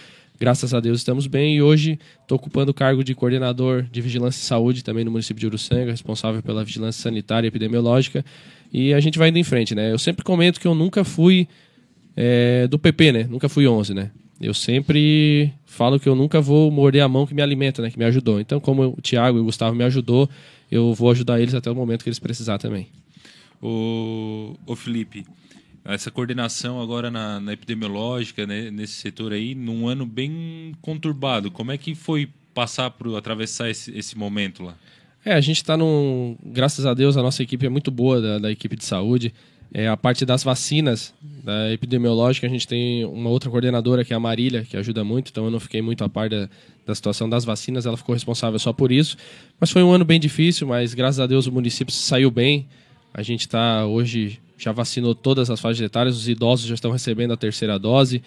Graças 0.40 0.72
a 0.72 0.80
Deus 0.80 1.00
estamos 1.00 1.26
bem 1.26 1.56
e 1.56 1.62
hoje 1.62 1.98
estou 2.22 2.36
ocupando 2.36 2.70
o 2.70 2.74
cargo 2.74 3.04
de 3.04 3.14
coordenador 3.14 3.82
de 3.82 4.00
Vigilância 4.00 4.40
e 4.40 4.42
Saúde 4.42 4.82
também 4.82 5.04
no 5.04 5.10
município 5.10 5.38
de 5.38 5.46
Uruçanga, 5.46 5.90
responsável 5.90 6.42
pela 6.42 6.64
vigilância 6.64 7.02
sanitária 7.02 7.46
e 7.46 7.48
epidemiológica. 7.48 8.24
E 8.72 8.94
a 8.94 9.00
gente 9.00 9.18
vai 9.18 9.28
indo 9.28 9.38
em 9.38 9.44
frente, 9.44 9.74
né? 9.74 9.92
Eu 9.92 9.98
sempre 9.98 10.24
comento 10.24 10.58
que 10.58 10.66
eu 10.66 10.74
nunca 10.74 11.04
fui 11.04 11.46
é, 12.16 12.66
do 12.68 12.78
PP, 12.78 13.12
né? 13.12 13.26
Nunca 13.28 13.50
fui 13.50 13.68
11, 13.68 13.92
né? 13.92 14.10
Eu 14.40 14.54
sempre 14.54 15.52
falo 15.66 16.00
que 16.00 16.08
eu 16.08 16.14
nunca 16.14 16.40
vou 16.40 16.70
morder 16.70 17.02
a 17.02 17.08
mão 17.08 17.26
que 17.26 17.34
me 17.34 17.42
alimenta, 17.42 17.82
né? 17.82 17.90
Que 17.90 17.98
me 17.98 18.06
ajudou. 18.06 18.40
Então, 18.40 18.58
como 18.58 18.94
o 18.96 19.02
Thiago 19.02 19.36
e 19.36 19.42
o 19.42 19.44
Gustavo 19.44 19.76
me 19.76 19.84
ajudou, 19.84 20.26
eu 20.72 20.94
vou 20.94 21.10
ajudar 21.10 21.38
eles 21.38 21.54
até 21.54 21.70
o 21.70 21.74
momento 21.74 22.02
que 22.02 22.08
eles 22.08 22.18
precisar 22.18 22.56
também. 22.56 22.88
O, 23.60 24.56
o 24.64 24.74
Felipe, 24.74 25.26
essa 25.84 26.10
coordenação 26.10 26.80
agora 26.80 27.10
na, 27.10 27.40
na 27.40 27.52
epidemiológica, 27.52 28.46
né, 28.46 28.70
nesse 28.70 28.94
setor 28.94 29.32
aí, 29.32 29.54
num 29.54 29.88
ano 29.88 30.04
bem 30.04 30.74
conturbado, 30.80 31.50
como 31.50 31.72
é 31.72 31.78
que 31.78 31.94
foi 31.94 32.28
passar 32.54 32.90
por 32.90 33.16
atravessar 33.16 33.70
esse, 33.70 33.96
esse 33.96 34.16
momento 34.16 34.62
lá? 34.62 34.76
É, 35.24 35.34
a 35.34 35.40
gente 35.40 35.56
está 35.56 35.76
num. 35.76 36.36
Graças 36.42 36.86
a 36.86 36.94
Deus, 36.94 37.16
a 37.16 37.22
nossa 37.22 37.42
equipe 37.42 37.66
é 37.66 37.68
muito 37.68 37.90
boa 37.90 38.20
da, 38.20 38.38
da 38.38 38.50
equipe 38.50 38.74
de 38.76 38.84
saúde. 38.84 39.34
É, 39.72 39.86
a 39.86 39.96
parte 39.96 40.24
das 40.24 40.42
vacinas, 40.42 41.14
da 41.22 41.72
epidemiológica, 41.72 42.46
a 42.46 42.50
gente 42.50 42.66
tem 42.66 43.04
uma 43.04 43.30
outra 43.30 43.48
coordenadora, 43.48 44.04
que 44.04 44.12
é 44.12 44.16
a 44.16 44.20
Marília, 44.20 44.64
que 44.64 44.76
ajuda 44.76 45.04
muito, 45.04 45.30
então 45.30 45.44
eu 45.44 45.50
não 45.50 45.60
fiquei 45.60 45.80
muito 45.80 46.02
a 46.02 46.08
par 46.08 46.28
da, 46.28 46.48
da 46.84 46.92
situação 46.92 47.30
das 47.30 47.44
vacinas, 47.44 47.86
ela 47.86 47.96
ficou 47.96 48.12
responsável 48.12 48.58
só 48.58 48.72
por 48.72 48.90
isso. 48.90 49.16
Mas 49.60 49.70
foi 49.70 49.82
um 49.82 49.92
ano 49.92 50.04
bem 50.04 50.18
difícil, 50.18 50.66
mas 50.66 50.92
graças 50.92 51.20
a 51.20 51.26
Deus 51.26 51.46
o 51.46 51.52
município 51.52 51.94
saiu 51.94 52.32
bem. 52.32 52.66
A 53.14 53.22
gente 53.22 53.42
está 53.42 53.86
hoje, 53.86 54.40
já 54.64 54.72
vacinou 54.72 55.14
todas 55.14 55.50
as 55.50 55.60
faixas 55.60 55.80
etárias, 55.84 56.16
os 56.16 56.28
idosos 56.28 56.66
já 56.66 56.74
estão 56.74 56.90
recebendo 56.90 57.32
a 57.32 57.36
terceira 57.36 57.78
dose. 57.78 58.22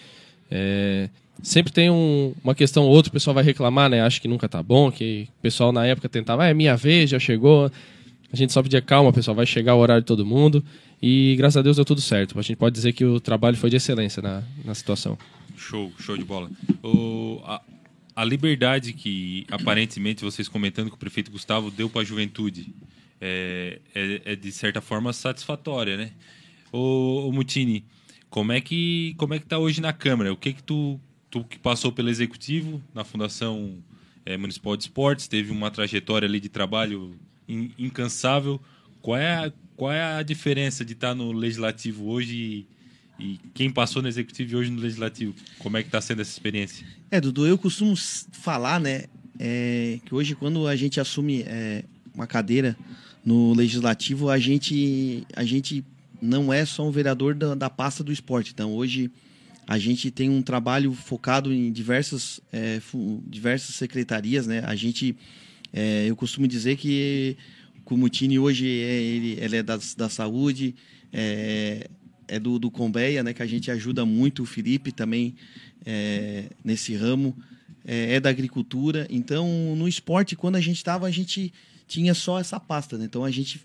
É, 0.49 1.09
sempre 1.41 1.71
tem 1.71 1.89
um, 1.89 2.33
uma 2.43 2.55
questão 2.55 2.83
ou 2.83 2.89
outra, 2.89 3.09
o 3.09 3.13
pessoal 3.13 3.33
vai 3.33 3.43
reclamar, 3.43 3.89
né? 3.89 4.01
Acha 4.01 4.19
que 4.19 4.27
nunca 4.27 4.49
tá 4.49 4.61
bom, 4.61 4.91
que 4.91 5.27
o 5.39 5.41
pessoal 5.41 5.71
na 5.71 5.85
época 5.85 6.09
tentava, 6.09 6.43
ah, 6.43 6.47
é 6.47 6.53
minha 6.53 6.75
vez, 6.75 7.09
já 7.09 7.19
chegou. 7.19 7.71
A 8.31 8.35
gente 8.35 8.51
só 8.51 8.63
pedia 8.63 8.81
calma, 8.81 9.13
pessoal, 9.13 9.35
vai 9.35 9.45
chegar 9.45 9.75
o 9.75 9.79
horário 9.79 10.01
de 10.01 10.07
todo 10.07 10.25
mundo. 10.25 10.63
E 11.01 11.35
graças 11.37 11.57
a 11.57 11.61
Deus 11.61 11.75
deu 11.75 11.85
tudo 11.85 12.01
certo. 12.01 12.39
A 12.39 12.41
gente 12.41 12.57
pode 12.57 12.73
dizer 12.73 12.93
que 12.93 13.05
o 13.05 13.19
trabalho 13.19 13.57
foi 13.57 13.69
de 13.69 13.75
excelência 13.75 14.21
na, 14.21 14.41
na 14.65 14.73
situação. 14.73 15.17
Show, 15.55 15.91
show 15.99 16.17
de 16.17 16.23
bola. 16.23 16.49
O, 16.81 17.41
a, 17.43 17.61
a 18.15 18.23
liberdade 18.23 18.93
que 18.93 19.45
aparentemente 19.51 20.23
vocês 20.23 20.47
comentando 20.47 20.89
que 20.89 20.95
o 20.95 20.97
prefeito 20.97 21.29
Gustavo 21.29 21.69
deu 21.69 21.89
para 21.89 22.01
a 22.01 22.05
juventude 22.05 22.73
é, 23.25 23.79
é, 23.95 24.21
é, 24.33 24.35
de 24.35 24.51
certa 24.51 24.81
forma 24.81 25.13
satisfatória, 25.13 25.95
né? 25.95 26.11
O, 26.73 27.29
o 27.29 27.31
Mutini, 27.31 27.85
como 28.29 28.51
é 28.51 28.59
que 28.59 29.15
como 29.17 29.33
é 29.33 29.39
que 29.39 29.45
tá 29.45 29.57
hoje 29.57 29.79
na 29.79 29.93
Câmara? 29.93 30.33
O 30.33 30.35
que 30.35 30.51
que 30.51 30.61
tu, 30.61 30.99
tu 31.31 31.41
que 31.45 31.57
passou 31.57 31.89
pelo 31.89 32.09
executivo 32.09 32.83
na 32.93 33.05
Fundação 33.05 33.77
é, 34.25 34.35
Municipal 34.35 34.75
de 34.75 34.83
Esportes 34.83 35.29
teve 35.29 35.53
uma 35.53 35.71
trajetória 35.71 36.27
ali 36.27 36.37
de 36.37 36.49
trabalho 36.49 37.17
in, 37.47 37.71
incansável. 37.79 38.59
Qual 39.01 39.17
é 39.17 39.45
a, 39.45 39.53
qual 39.77 39.93
é 39.93 40.03
a 40.17 40.21
diferença 40.21 40.83
de 40.83 40.91
estar 40.91 41.15
no 41.15 41.31
legislativo 41.31 42.09
hoje 42.09 42.67
e, 43.17 43.23
e 43.23 43.39
quem 43.53 43.69
passou 43.69 44.01
no 44.01 44.09
executivo 44.09 44.51
e 44.51 44.55
hoje 44.57 44.69
no 44.69 44.81
legislativo? 44.81 45.33
Como 45.59 45.77
é 45.77 45.81
que 45.81 45.87
está 45.87 46.01
sendo 46.01 46.21
essa 46.21 46.31
experiência? 46.31 46.85
É, 47.09 47.21
Dudu, 47.21 47.47
eu 47.47 47.57
costumo 47.57 47.95
falar, 48.33 48.81
né, 48.81 49.05
é, 49.39 49.99
que 50.03 50.13
hoje 50.13 50.35
quando 50.35 50.67
a 50.67 50.75
gente 50.75 50.99
assume 50.99 51.43
é, 51.47 51.85
uma 52.13 52.27
cadeira 52.27 52.77
no 53.25 53.53
legislativo, 53.53 54.29
a 54.29 54.37
gente, 54.37 55.25
a 55.35 55.43
gente 55.43 55.83
não 56.21 56.51
é 56.51 56.65
só 56.65 56.87
um 56.87 56.91
vereador 56.91 57.33
da, 57.33 57.55
da 57.55 57.69
pasta 57.69 58.03
do 58.03 58.11
esporte. 58.11 58.51
Então, 58.53 58.73
hoje 58.73 59.11
a 59.65 59.77
gente 59.77 60.11
tem 60.11 60.29
um 60.29 60.41
trabalho 60.41 60.93
focado 60.93 61.53
em 61.53 61.71
diversas, 61.71 62.41
é, 62.51 62.81
diversas 63.25 63.75
secretarias, 63.75 64.45
né? 64.45 64.61
A 64.65 64.75
gente, 64.75 65.15
é, 65.71 66.05
eu 66.07 66.15
costumo 66.15 66.47
dizer 66.47 66.75
que 66.75 67.37
o 67.85 67.97
Mutini 67.97 68.39
hoje 68.39 68.67
é, 68.67 69.01
ele, 69.01 69.37
ele 69.39 69.57
é 69.57 69.63
das, 69.63 69.93
da 69.93 70.09
saúde, 70.09 70.75
é, 71.11 71.87
é 72.27 72.39
do, 72.39 72.57
do 72.57 72.71
Combeia, 72.71 73.23
né? 73.23 73.33
Que 73.33 73.43
a 73.43 73.47
gente 73.47 73.69
ajuda 73.69 74.05
muito 74.05 74.43
o 74.43 74.45
Felipe 74.45 74.91
também 74.91 75.35
é, 75.85 76.45
nesse 76.63 76.95
ramo, 76.95 77.37
é, 77.85 78.15
é 78.15 78.19
da 78.19 78.29
agricultura. 78.29 79.07
Então, 79.09 79.75
no 79.75 79.87
esporte, 79.87 80.35
quando 80.35 80.55
a 80.55 80.61
gente 80.61 80.77
estava, 80.77 81.05
a 81.05 81.11
gente 81.11 81.53
tinha 81.93 82.15
só 82.15 82.39
essa 82.39 82.59
pasta, 82.59 82.97
né? 82.97 83.05
Então, 83.05 83.23
a 83.23 83.29
gente 83.29 83.59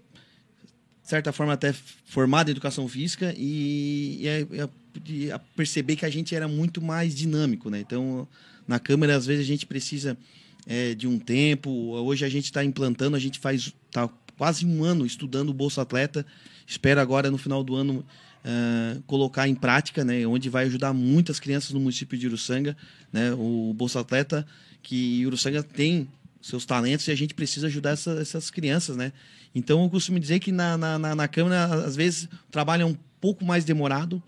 de 1.02 1.08
certa 1.08 1.32
forma 1.32 1.54
até 1.54 1.72
formado 2.04 2.48
em 2.48 2.50
educação 2.50 2.86
física 2.86 3.34
e, 3.38 4.20
e, 4.20 5.30
a- 5.30 5.38
perceber 5.56 5.96
que 5.96 6.04
a 6.04 6.10
gente 6.10 6.34
era 6.34 6.46
muito 6.46 6.82
mais 6.82 7.14
dinâmico, 7.14 7.70
né? 7.70 7.80
Então, 7.80 8.28
na 8.66 8.78
câmera 8.78 9.16
às 9.16 9.24
vezes 9.24 9.42
a 9.42 9.48
gente 9.48 9.64
precisa 9.64 10.18
é, 10.66 10.94
de 10.94 11.08
um 11.08 11.18
tempo. 11.18 11.70
Hoje 11.70 12.26
a 12.26 12.28
gente 12.28 12.44
está 12.44 12.62
implantando, 12.62 13.16
a 13.16 13.18
gente 13.18 13.38
faz 13.38 13.72
tá 13.90 14.10
quase 14.36 14.66
um 14.66 14.84
ano 14.84 15.06
estudando 15.06 15.48
o 15.48 15.54
Bolsa 15.54 15.80
Atleta. 15.80 16.26
Espero 16.66 17.00
agora 17.00 17.30
no 17.30 17.38
final 17.38 17.64
do 17.64 17.74
ano 17.74 18.04
ah, 18.44 18.98
colocar 19.06 19.48
em 19.48 19.54
prática, 19.54 20.04
né? 20.04 20.26
Onde 20.26 20.50
vai 20.50 20.66
ajudar 20.66 20.92
muitas 20.92 21.40
crianças 21.40 21.70
no 21.70 21.80
município 21.80 22.18
de 22.18 22.26
Uruçanga, 22.26 22.76
né? 23.10 23.32
O 23.32 23.72
Bolsa 23.74 24.00
Atleta 24.00 24.46
que 24.82 25.24
Uruçanga 25.24 25.62
tem 25.62 26.06
seus 26.48 26.64
talentos 26.64 27.06
e 27.08 27.10
a 27.10 27.14
gente 27.14 27.34
precisa 27.34 27.66
ajudar 27.66 27.90
essa- 27.90 28.18
essas 28.20 28.50
crianças, 28.50 28.96
né? 28.96 29.12
Então 29.54 29.82
eu 29.82 29.90
costumo 29.90 30.18
dizer 30.18 30.38
que 30.40 30.50
na, 30.52 30.76
na, 30.76 30.98
na, 30.98 31.14
na 31.14 31.28
Câmara, 31.28 31.64
às 31.84 31.94
vezes, 31.96 32.24
o 32.24 32.50
trabalho 32.50 32.82
é 32.82 32.86
um 32.86 32.96
pouco 33.20 33.44
mais 33.44 33.64
demorado, 33.64 34.22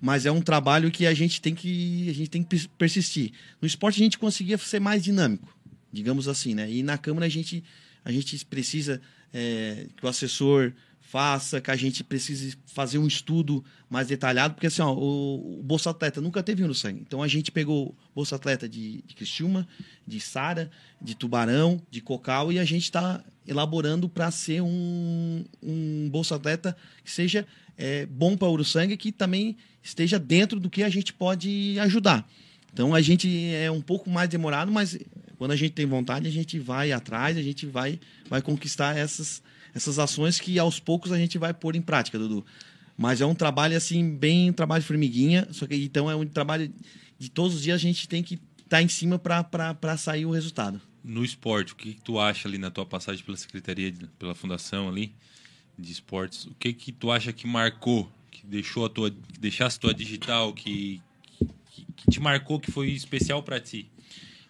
mas 0.00 0.26
é 0.26 0.30
um 0.30 0.42
trabalho 0.42 0.90
que 0.90 1.06
a 1.06 1.14
gente 1.14 1.40
tem 1.40 1.54
que, 1.54 2.08
a 2.10 2.12
gente 2.14 2.28
tem 2.30 2.42
que 2.42 2.48
pers- 2.48 2.66
persistir. 2.78 3.32
No 3.60 3.66
esporte 3.66 4.00
a 4.00 4.04
gente 4.04 4.18
conseguia 4.18 4.58
ser 4.58 4.80
mais 4.80 5.02
dinâmico, 5.02 5.48
digamos 5.92 6.28
assim, 6.28 6.54
né? 6.54 6.70
E 6.70 6.82
na 6.82 6.98
Câmara 6.98 7.26
a 7.26 7.28
gente, 7.28 7.64
a 8.04 8.12
gente 8.12 8.44
precisa 8.44 9.00
é, 9.32 9.86
que 9.96 10.04
o 10.04 10.08
assessor 10.08 10.72
faça, 11.06 11.60
que 11.60 11.70
a 11.70 11.76
gente 11.76 12.02
precise 12.02 12.58
fazer 12.66 12.98
um 12.98 13.06
estudo 13.06 13.64
mais 13.88 14.08
detalhado, 14.08 14.54
porque 14.54 14.66
assim, 14.66 14.82
ó, 14.82 14.92
o, 14.92 15.60
o 15.60 15.62
Bolsa 15.62 15.90
Atleta 15.90 16.20
nunca 16.20 16.42
teve 16.42 16.66
no 16.66 16.74
sangue. 16.74 17.00
Então 17.06 17.22
a 17.22 17.28
gente 17.28 17.52
pegou 17.52 17.96
Bolsa 18.14 18.34
Atleta 18.34 18.68
de, 18.68 19.04
de 19.06 19.14
de 20.06 20.20
Sara, 20.20 20.68
de 21.00 21.14
Tubarão, 21.14 21.80
de 21.90 22.00
Cocal 22.00 22.52
e 22.52 22.58
a 22.58 22.64
gente 22.64 22.82
está 22.82 23.22
elaborando 23.46 24.08
para 24.08 24.30
ser 24.32 24.60
um, 24.60 25.44
um 25.62 26.08
Bolsa 26.10 26.34
Atleta 26.34 26.76
que 27.04 27.10
seja 27.10 27.46
é, 27.78 28.04
bom 28.06 28.36
para 28.36 28.48
Uruçanga 28.48 28.92
e 28.92 28.96
que 28.96 29.12
também 29.12 29.56
esteja 29.82 30.18
dentro 30.18 30.58
do 30.58 30.68
que 30.68 30.82
a 30.82 30.88
gente 30.88 31.12
pode 31.12 31.78
ajudar. 31.78 32.28
Então 32.72 32.94
a 32.94 33.00
gente 33.00 33.54
é 33.54 33.70
um 33.70 33.80
pouco 33.80 34.10
mais 34.10 34.28
demorado, 34.28 34.72
mas 34.72 34.98
quando 35.38 35.52
a 35.52 35.56
gente 35.56 35.72
tem 35.72 35.86
vontade, 35.86 36.26
a 36.26 36.32
gente 36.32 36.58
vai 36.58 36.90
atrás, 36.90 37.36
a 37.36 37.42
gente 37.42 37.64
vai, 37.64 38.00
vai 38.28 38.42
conquistar 38.42 38.96
essas, 38.96 39.40
essas 39.76 39.98
ações 39.98 40.40
que 40.40 40.58
aos 40.58 40.80
poucos 40.80 41.12
a 41.12 41.18
gente 41.18 41.36
vai 41.36 41.52
pôr 41.52 41.76
em 41.76 41.82
prática, 41.82 42.18
Dudu. 42.18 42.44
Mas 42.96 43.20
é 43.20 43.26
um 43.26 43.34
trabalho 43.34 43.76
assim, 43.76 44.16
bem 44.16 44.48
um 44.48 44.52
trabalho 44.54 44.82
formiguinha, 44.82 45.46
só 45.52 45.66
que 45.66 45.74
então 45.76 46.10
é 46.10 46.16
um 46.16 46.26
trabalho 46.26 46.72
de 47.18 47.28
todos 47.30 47.54
os 47.56 47.62
dias 47.62 47.74
a 47.76 47.78
gente 47.78 48.08
tem 48.08 48.22
que 48.22 48.40
estar 48.64 48.80
em 48.80 48.88
cima 48.88 49.18
para 49.18 49.96
sair 49.98 50.24
o 50.24 50.30
resultado. 50.30 50.80
No 51.04 51.22
esporte, 51.22 51.74
o 51.74 51.76
que, 51.76 51.92
que 51.92 52.00
tu 52.00 52.18
acha 52.18 52.48
ali 52.48 52.56
na 52.56 52.70
tua 52.70 52.86
passagem 52.86 53.22
pela 53.22 53.36
secretaria, 53.36 53.92
de- 53.92 54.06
pela 54.18 54.34
fundação 54.34 54.88
ali 54.88 55.12
de 55.78 55.92
esportes? 55.92 56.46
O 56.46 56.54
que 56.58 56.72
que 56.72 56.90
tu 56.90 57.10
acha 57.10 57.32
que 57.32 57.46
marcou, 57.46 58.10
que 58.30 58.46
deixou 58.46 58.86
a 58.86 58.88
tua, 58.88 59.10
que 59.10 59.38
deixasse 59.38 59.78
tua 59.78 59.92
digital, 59.94 60.54
que, 60.54 61.00
que, 61.70 61.86
que 61.96 62.10
te 62.10 62.18
marcou, 62.18 62.58
que 62.58 62.72
foi 62.72 62.90
especial 62.92 63.42
para 63.42 63.60
ti? 63.60 63.88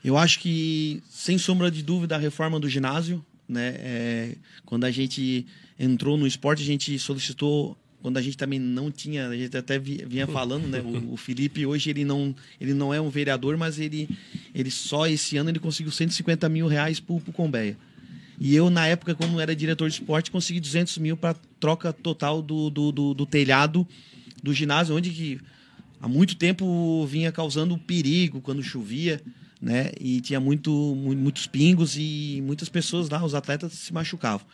Eu 0.04 0.16
acho 0.16 0.38
que, 0.38 1.02
sem 1.11 1.37
sombra 1.37 1.68
de 1.68 1.83
dúvida, 1.83 2.14
a 2.14 2.18
reforma 2.18 2.61
do 2.61 2.68
ginásio, 2.68 3.25
né? 3.49 3.75
É, 3.79 4.35
quando 4.65 4.85
a 4.85 4.91
gente 4.91 5.47
entrou 5.79 6.17
no 6.17 6.26
esporte, 6.26 6.62
a 6.62 6.67
gente 6.67 6.99
solicitou. 6.99 7.76
Quando 8.03 8.19
a 8.19 8.23
gente 8.23 8.37
também 8.37 8.59
não 8.61 8.91
tinha, 8.91 9.29
a 9.29 9.37
gente 9.37 9.57
até 9.57 9.79
vi- 9.79 10.05
vinha 10.07 10.26
falando, 10.29 10.69
né? 10.69 10.81
O, 10.81 11.15
o 11.15 11.17
Felipe 11.17 11.67
hoje 11.67 11.91
ele 11.91 12.05
não, 12.05 12.35
ele 12.61 12.73
não 12.75 12.93
é 12.95 13.00
um 13.00 13.09
vereador, 13.09 13.57
mas 13.57 13.79
ele, 13.81 14.09
ele 14.55 14.71
só 14.71 15.07
esse 15.07 15.37
ano 15.37 15.50
ele 15.50 15.59
conseguiu 15.59 15.91
150 15.91 16.49
mil 16.49 16.67
reais 16.69 17.00
pro, 17.00 17.19
pro 17.21 17.33
Combeia. 17.33 17.76
E 18.38 18.55
eu, 18.55 18.69
na 18.69 18.87
época, 18.87 19.15
como 19.15 19.41
era 19.41 19.57
diretor 19.57 19.88
de 19.88 19.95
esporte, 19.95 20.31
consegui 20.31 20.61
200 20.61 20.99
mil 20.99 21.17
para 21.17 21.35
troca 21.59 21.93
total 21.93 22.43
do, 22.43 22.69
do, 22.69 22.93
do, 22.93 23.15
do 23.15 23.26
telhado 23.26 23.87
do 24.43 24.53
ginásio, 24.53 24.95
onde 24.95 25.11
que 25.11 25.41
há 26.00 26.07
muito 26.07 26.37
tempo 26.37 27.07
vinha 27.07 27.33
causando 27.33 27.76
perigo 27.79 28.41
quando 28.43 28.62
chovia, 28.62 29.21
né? 29.61 29.91
E 30.01 30.21
tinha 30.21 30.39
muito, 30.41 30.71
mu- 30.71 31.15
muitos 31.17 31.47
pingos 31.47 31.97
e 31.97 32.43
muitas 32.45 32.69
pessoas 32.69 33.09
lá, 33.09 33.25
os 33.25 33.35
atletas 33.35 33.73
se 33.73 33.93
machucavam. 33.93 34.47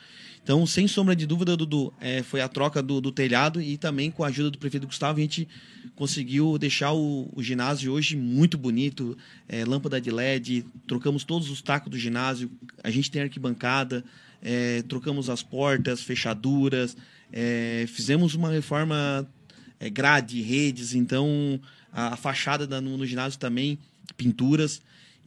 Então, 0.42 0.66
sem 0.66 0.88
sombra 0.88 1.14
de 1.14 1.25
dúvida, 1.25 1.56
Dudu, 1.56 1.92
é, 2.00 2.21
foi 2.23 2.40
a 2.40 2.49
troca 2.49 2.82
do, 2.82 3.00
do 3.00 3.12
telhado 3.12 3.62
e 3.62 3.76
também 3.76 4.11
com 4.11 4.25
a 4.25 4.26
ajuda 4.26 4.50
do 4.50 4.59
prefeito 4.59 4.88
Gustavo, 4.88 5.18
a 5.18 5.23
gente 5.23 5.47
conseguiu 5.94 6.59
deixar 6.59 6.92
o, 6.92 7.30
o 7.32 7.40
ginásio 7.42 7.92
hoje 7.92 8.16
muito 8.16 8.59
bonito, 8.59 9.16
é, 9.49 9.64
lâmpada 9.64 10.00
de 10.00 10.11
LED, 10.11 10.64
trocamos 10.87 11.23
todos 11.23 11.49
os 11.49 11.62
tacos 11.62 11.90
do 11.90 11.97
ginásio, 11.99 12.50
a 12.82 12.90
gente 12.90 13.09
tem 13.09 13.23
arquibancada, 13.23 14.04
é, 14.42 14.82
trocamos 14.82 15.30
as 15.30 15.44
portas, 15.44 16.02
fechaduras, 16.02 16.97
é, 17.32 17.85
fizemos 17.87 18.35
uma 18.35 18.50
reforma 18.50 19.28
é, 19.78 19.88
grade, 19.88 20.42
redes, 20.42 20.92
então 20.92 21.61
a, 21.92 22.14
a 22.14 22.16
fachada 22.16 22.66
da- 22.66 22.80
no, 22.80 22.97
no 22.97 23.06
ginásio 23.06 23.38
também, 23.38 23.78
pinturas. 24.16 24.82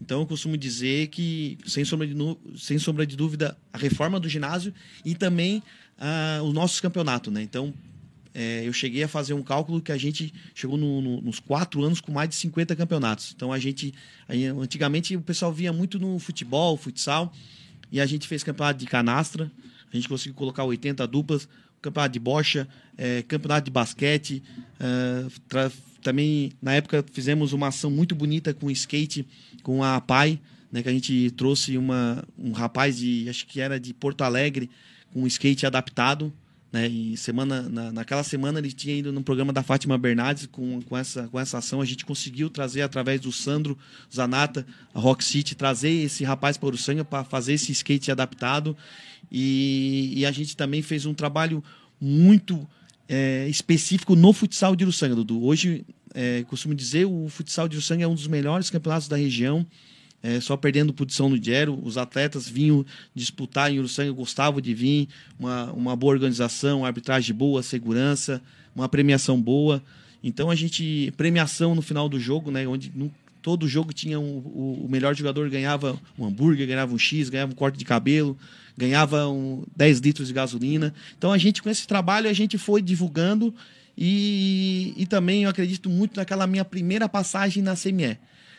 Então 0.06 0.20
eu 0.20 0.26
costumo 0.28 0.56
dizer 0.56 1.08
que, 1.08 1.58
sem 1.66 1.84
sombra 1.84 2.06
de, 2.06 2.14
sem 2.58 2.78
sombra 2.78 3.08
de 3.08 3.16
dúvida, 3.16 3.58
a 3.74 3.78
reforma 3.78 4.20
do 4.20 4.30
ginásio 4.30 4.72
e 5.04 5.16
também 5.16 5.64
ah, 5.98 6.42
os 6.44 6.54
nossos 6.54 6.80
campeonatos, 6.80 7.34
né? 7.34 7.42
Então 7.42 7.74
é, 8.34 8.62
eu 8.68 8.72
cheguei 8.74 9.02
a 9.02 9.08
fazer 9.08 9.34
um 9.34 9.42
cálculo 9.42 9.82
que 9.82 9.92
a 9.92 9.98
gente 9.98 10.32
chegou 10.54 10.78
no- 10.78 11.02
no- 11.02 11.22
nos 11.22 11.40
quatro 11.40 11.84
anos 11.84 12.00
com 12.02 12.12
mais 12.12 12.30
de 12.30 12.36
50 12.36 12.76
campeonatos. 12.76 13.34
Então 13.36 13.52
a 13.52 13.58
gente, 13.58 13.94
antigamente 14.62 15.16
o 15.16 15.22
pessoal 15.22 15.52
via 15.52 15.74
muito 15.74 15.98
no 15.98 16.20
futebol, 16.20 16.78
futsal, 16.78 17.34
e 17.92 18.00
a 18.00 18.06
gente 18.06 18.28
fez 18.28 18.44
campeonato 18.44 18.78
de 18.80 18.86
canastra, 18.86 19.52
a 19.92 19.96
gente 19.96 20.08
conseguiu 20.08 20.36
colocar 20.36 20.64
80 20.66 21.08
duplas. 21.08 21.48
campeonato 21.82 22.14
de 22.14 22.20
bocha, 22.20 22.68
é, 22.98 23.22
campeonato 23.24 23.66
de 23.66 23.72
basquete. 23.72 24.42
tra- 25.48 25.72
também, 26.06 26.52
na 26.62 26.76
época, 26.76 27.04
fizemos 27.12 27.52
uma 27.52 27.70
ação 27.70 27.90
muito 27.90 28.14
bonita 28.14 28.54
com 28.54 28.68
o 28.68 28.72
skate, 28.72 29.28
com 29.64 29.84
a 29.84 30.00
PAI, 30.00 30.40
né, 30.72 30.84
que 30.84 30.90
a 30.90 30.92
gente 30.92 31.32
trouxe 31.32 31.80
uma, 31.80 32.24
um 32.38 32.52
rapaz 32.52 32.96
de, 32.96 33.28
acho 33.28 33.48
que 33.48 33.60
era 33.60 33.80
de 33.80 33.92
Porto 33.92 34.22
Alegre, 34.22 34.70
com 35.12 35.24
um 35.24 35.28
skate 35.28 35.66
adaptado. 35.66 36.32
Né, 36.72 36.88
e 36.88 37.18
semana, 37.18 37.64
na, 37.64 37.92
naquela 37.92 38.22
semana 38.22 38.60
ele 38.60 38.72
tinha 38.72 38.96
ido 38.96 39.12
no 39.12 39.24
programa 39.24 39.52
da 39.52 39.64
Fátima 39.64 39.98
Bernardes 39.98 40.46
com, 40.46 40.80
com, 40.84 40.96
essa, 40.96 41.28
com 41.28 41.40
essa 41.40 41.58
ação. 41.58 41.82
A 41.82 41.86
gente 41.86 42.06
conseguiu 42.06 42.52
trazer, 42.52 42.84
através 42.84 43.20
do 43.20 43.32
Sandro 43.32 43.76
Zanata, 44.14 44.64
a 44.94 45.00
Rock 45.00 45.24
City, 45.24 45.56
trazer 45.56 45.90
esse 45.90 46.24
rapaz 46.24 46.56
para 46.56 46.68
Uruçanga 46.68 47.04
para 47.04 47.24
fazer 47.24 47.54
esse 47.54 47.72
skate 47.72 48.12
adaptado. 48.12 48.78
E, 49.32 50.14
e 50.18 50.24
a 50.24 50.32
gente 50.32 50.56
também 50.56 50.84
fez 50.84 51.08
um 51.08 51.16
trabalho 51.16 51.64
muito 52.00 52.68
é, 53.08 53.48
específico 53.48 54.16
no 54.16 54.34
futsal 54.34 54.76
de 54.76 54.84
Uruçanga, 54.84 55.16
Dudu. 55.16 55.44
Hoje, 55.44 55.86
é, 56.14 56.44
costumo 56.48 56.74
dizer, 56.74 57.06
o 57.06 57.28
futsal 57.30 57.68
de 57.68 57.76
Uruçanga 57.76 58.04
é 58.04 58.08
um 58.08 58.16
dos 58.16 58.28
melhores 58.28 58.70
campeonatos 58.70 59.08
da 59.08 59.16
região. 59.18 59.66
É, 60.24 60.40
só 60.40 60.58
perdendo 60.58 60.92
para 60.92 61.04
o 61.04 61.06
de 61.06 61.14
São 61.14 61.28
Ludgero, 61.28 61.80
os 61.84 62.00
atletas 62.00 62.50
vinham 62.50 62.84
disputar 63.14 63.72
em 63.72 63.78
Uruçanga, 63.78 64.12
gostavam 64.12 64.60
de 64.60 64.74
vir, 64.74 65.08
uma, 65.38 65.72
uma 65.72 65.96
boa 65.96 66.14
organização, 66.14 66.84
arbitragem 66.84 67.36
boa, 67.36 67.62
segurança, 67.62 68.42
uma 68.76 68.90
premiação 68.90 69.40
boa. 69.40 69.84
Então 70.24 70.50
a 70.50 70.56
gente, 70.56 71.14
premiação 71.16 71.76
no 71.76 71.82
final 71.84 72.10
do 72.10 72.20
jogo, 72.20 72.50
né, 72.50 72.68
onde 72.68 72.92
no- 72.96 73.14
todo 73.40 73.68
jogo 73.68 73.94
tinha 73.94 74.20
um, 74.20 74.38
o, 74.38 74.86
o 74.86 74.90
melhor 74.90 75.16
jogador 75.16 75.48
ganhava 75.52 75.96
um 76.18 76.26
hambúrguer, 76.26 76.66
ganhava 76.66 76.92
um 76.92 76.98
X, 76.98 77.30
ganhava 77.30 77.52
um 77.52 77.56
corte 77.56 77.78
de 77.78 77.86
cabelo, 77.86 78.36
ganhava 78.78 79.28
um 79.28 79.64
10 79.76 80.00
litros 80.00 80.28
de 80.28 80.34
gasolina. 80.34 80.94
Então 81.18 81.32
a 81.32 81.38
gente, 81.38 81.62
com 81.62 81.70
esse 81.70 81.88
trabalho, 81.88 82.30
a 82.30 82.34
gente 82.34 82.58
foi 82.58 82.82
divulgando 82.82 83.54
e, 83.98 84.94
e 84.98 85.06
também 85.06 85.44
eu 85.44 85.50
acredito 85.50 85.90
muito 85.90 86.18
naquela 86.18 86.46
minha 86.46 86.66
primeira 86.66 87.08
passagem 87.08 87.64
na 87.64 87.76
CME. 87.76 88.18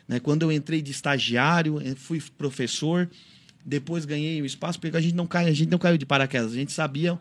Né? 0.08 0.20
Quando 0.20 0.42
eu 0.42 0.52
entrei 0.52 0.80
de 0.80 0.90
estagiário, 0.90 1.80
eh, 1.84 1.94
fui 1.94 2.22
professor, 2.38 3.08
depois 3.64 4.04
ganhei 4.04 4.40
o 4.40 4.46
espaço, 4.46 4.78
porque 4.78 4.96
a 4.96 5.00
gente 5.00 5.14
não, 5.14 5.26
cai, 5.26 5.48
a 5.48 5.52
gente 5.52 5.70
não 5.70 5.78
caiu 5.78 5.98
de 5.98 6.06
paraquedas, 6.06 6.52
a 6.52 6.56
gente 6.56 6.72
sabia 6.72 7.18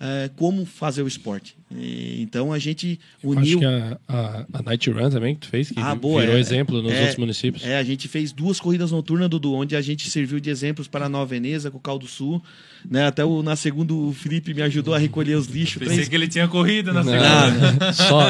eh, 0.00 0.30
como 0.36 0.64
fazer 0.64 1.02
o 1.02 1.08
esporte. 1.08 1.54
E, 1.72 2.20
então 2.22 2.52
a 2.52 2.58
gente 2.58 2.98
Acho 3.18 3.28
uniu. 3.28 3.58
que 3.60 3.64
a, 3.64 3.96
a, 4.08 4.46
a 4.54 4.62
Night 4.62 4.90
Run 4.90 5.08
também 5.10 5.34
que 5.36 5.42
tu 5.42 5.48
fez, 5.48 5.70
que 5.70 5.78
Ah, 5.78 5.94
boa, 5.94 6.20
virou 6.22 6.36
é. 6.36 6.40
exemplo 6.40 6.82
nos 6.82 6.92
É, 6.92 6.98
outros 7.00 7.16
municípios. 7.18 7.64
É, 7.64 7.78
a 7.78 7.84
gente 7.84 8.08
fez 8.08 8.32
duas 8.32 8.58
corridas 8.58 8.90
noturnas, 8.90 9.28
Dudu, 9.28 9.52
onde 9.54 9.76
a 9.76 9.80
gente 9.80 10.10
serviu 10.10 10.40
de 10.40 10.50
exemplos 10.50 10.88
para 10.88 11.08
Nova 11.08 11.26
Veneza, 11.26 11.70
com 11.70 11.78
o 11.78 11.80
Caldo 11.80 12.08
Sul. 12.08 12.42
Né? 12.90 13.06
Até 13.06 13.24
o, 13.24 13.42
na 13.42 13.54
segunda 13.56 13.92
o 13.94 14.12
Felipe 14.12 14.52
me 14.54 14.62
ajudou 14.62 14.94
a 14.94 14.98
recolher 14.98 15.34
os 15.36 15.46
lixos. 15.46 15.76
Pensei 15.78 15.94
três- 15.96 16.08
que 16.08 16.14
ele 16.16 16.26
tinha 16.26 16.48
corrido 16.48 16.92
na 16.92 17.04
Não, 17.04 17.12
segunda. 17.12 17.92
Só 17.92 18.20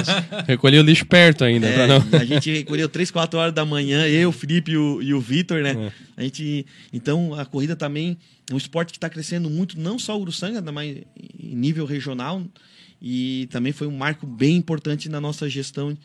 recolhi 0.46 0.78
o 0.78 0.82
lixo 0.82 1.06
perto 1.06 1.44
ainda, 1.44 1.66
É, 1.68 1.72
pra 1.72 1.86
não. 1.86 2.04
A 2.20 2.24
gente 2.24 2.52
recolheu 2.52 2.88
3, 2.88 3.10
4 3.10 3.38
horas 3.38 3.54
da 3.54 3.64
manhã, 3.64 4.06
eu, 4.06 4.28
o 4.28 4.32
Felipe 4.32 4.72
e 4.72 4.76
o, 4.76 5.00
e 5.00 5.14
o 5.14 5.20
Vitor, 5.20 5.62
né? 5.62 5.92
É. 6.16 6.20
A 6.20 6.22
gente, 6.24 6.66
então, 6.92 7.32
a 7.34 7.46
corrida 7.46 7.74
também 7.74 8.10
é 8.10 8.16
um 8.54 8.58
esporte 8.58 8.90
que 8.92 8.96
está 8.98 9.08
crescendo 9.08 9.48
muito, 9.50 9.78
não 9.78 9.98
só 9.98 10.16
o 10.18 10.22
Uruçanga, 10.22 10.60
mas 10.72 10.96
em 11.38 11.54
nível 11.56 11.84
regional. 11.86 12.42
E 13.02 13.48
também 13.50 13.72
foi 13.72 13.86
um 13.86 13.96
marco 13.96 14.26
bem 14.26 14.56
importante 14.56 15.08
na 15.08 15.20
nossa 15.20 15.48
gestão, 15.48 15.96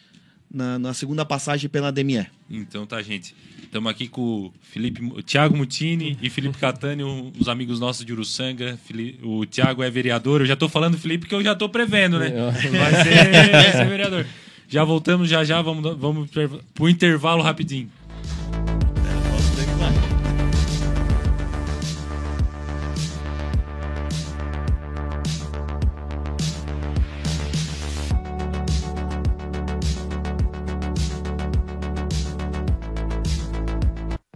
na, 0.50 0.80
na 0.80 0.94
segunda 0.94 1.26
passagem 1.26 1.70
pela 1.70 1.92
DME. 1.92 2.26
Então 2.50 2.86
tá, 2.86 3.02
gente. 3.02 3.36
Estamos 3.64 3.92
aqui 3.92 4.08
com 4.08 4.22
o 4.22 4.54
Felipe, 4.62 5.04
o 5.04 5.22
Thiago 5.22 5.58
Mutini 5.58 6.18
e 6.22 6.30
Felipe 6.30 6.58
Catani, 6.58 7.04
um- 7.04 7.34
os 7.38 7.50
amigos 7.50 7.80
nossos 7.82 8.06
de 8.06 8.14
Uruçanga. 8.14 8.80
O 9.22 9.46
Thiago 9.46 9.84
é 9.84 9.90
vereador. 9.90 10.40
Eu 10.42 10.46
já 10.46 10.56
tô 10.56 10.70
falando 10.70 10.98
Felipe 10.98 11.22
porque 11.26 11.36
eu 11.36 11.44
já 11.44 11.54
tô 11.54 11.68
prevendo, 11.68 12.18
né? 12.18 12.30
Vai 12.32 13.04
ser, 13.04 13.52
vai 13.52 13.72
ser 13.74 13.86
vereador. 13.90 14.26
Já 14.70 14.84
voltamos, 14.86 15.28
já 15.30 15.44
já, 15.44 15.62
vamos, 15.62 15.98
vamos 15.98 16.30
pro 16.74 16.88
intervalo 16.88 17.42
rapidinho. 17.44 17.92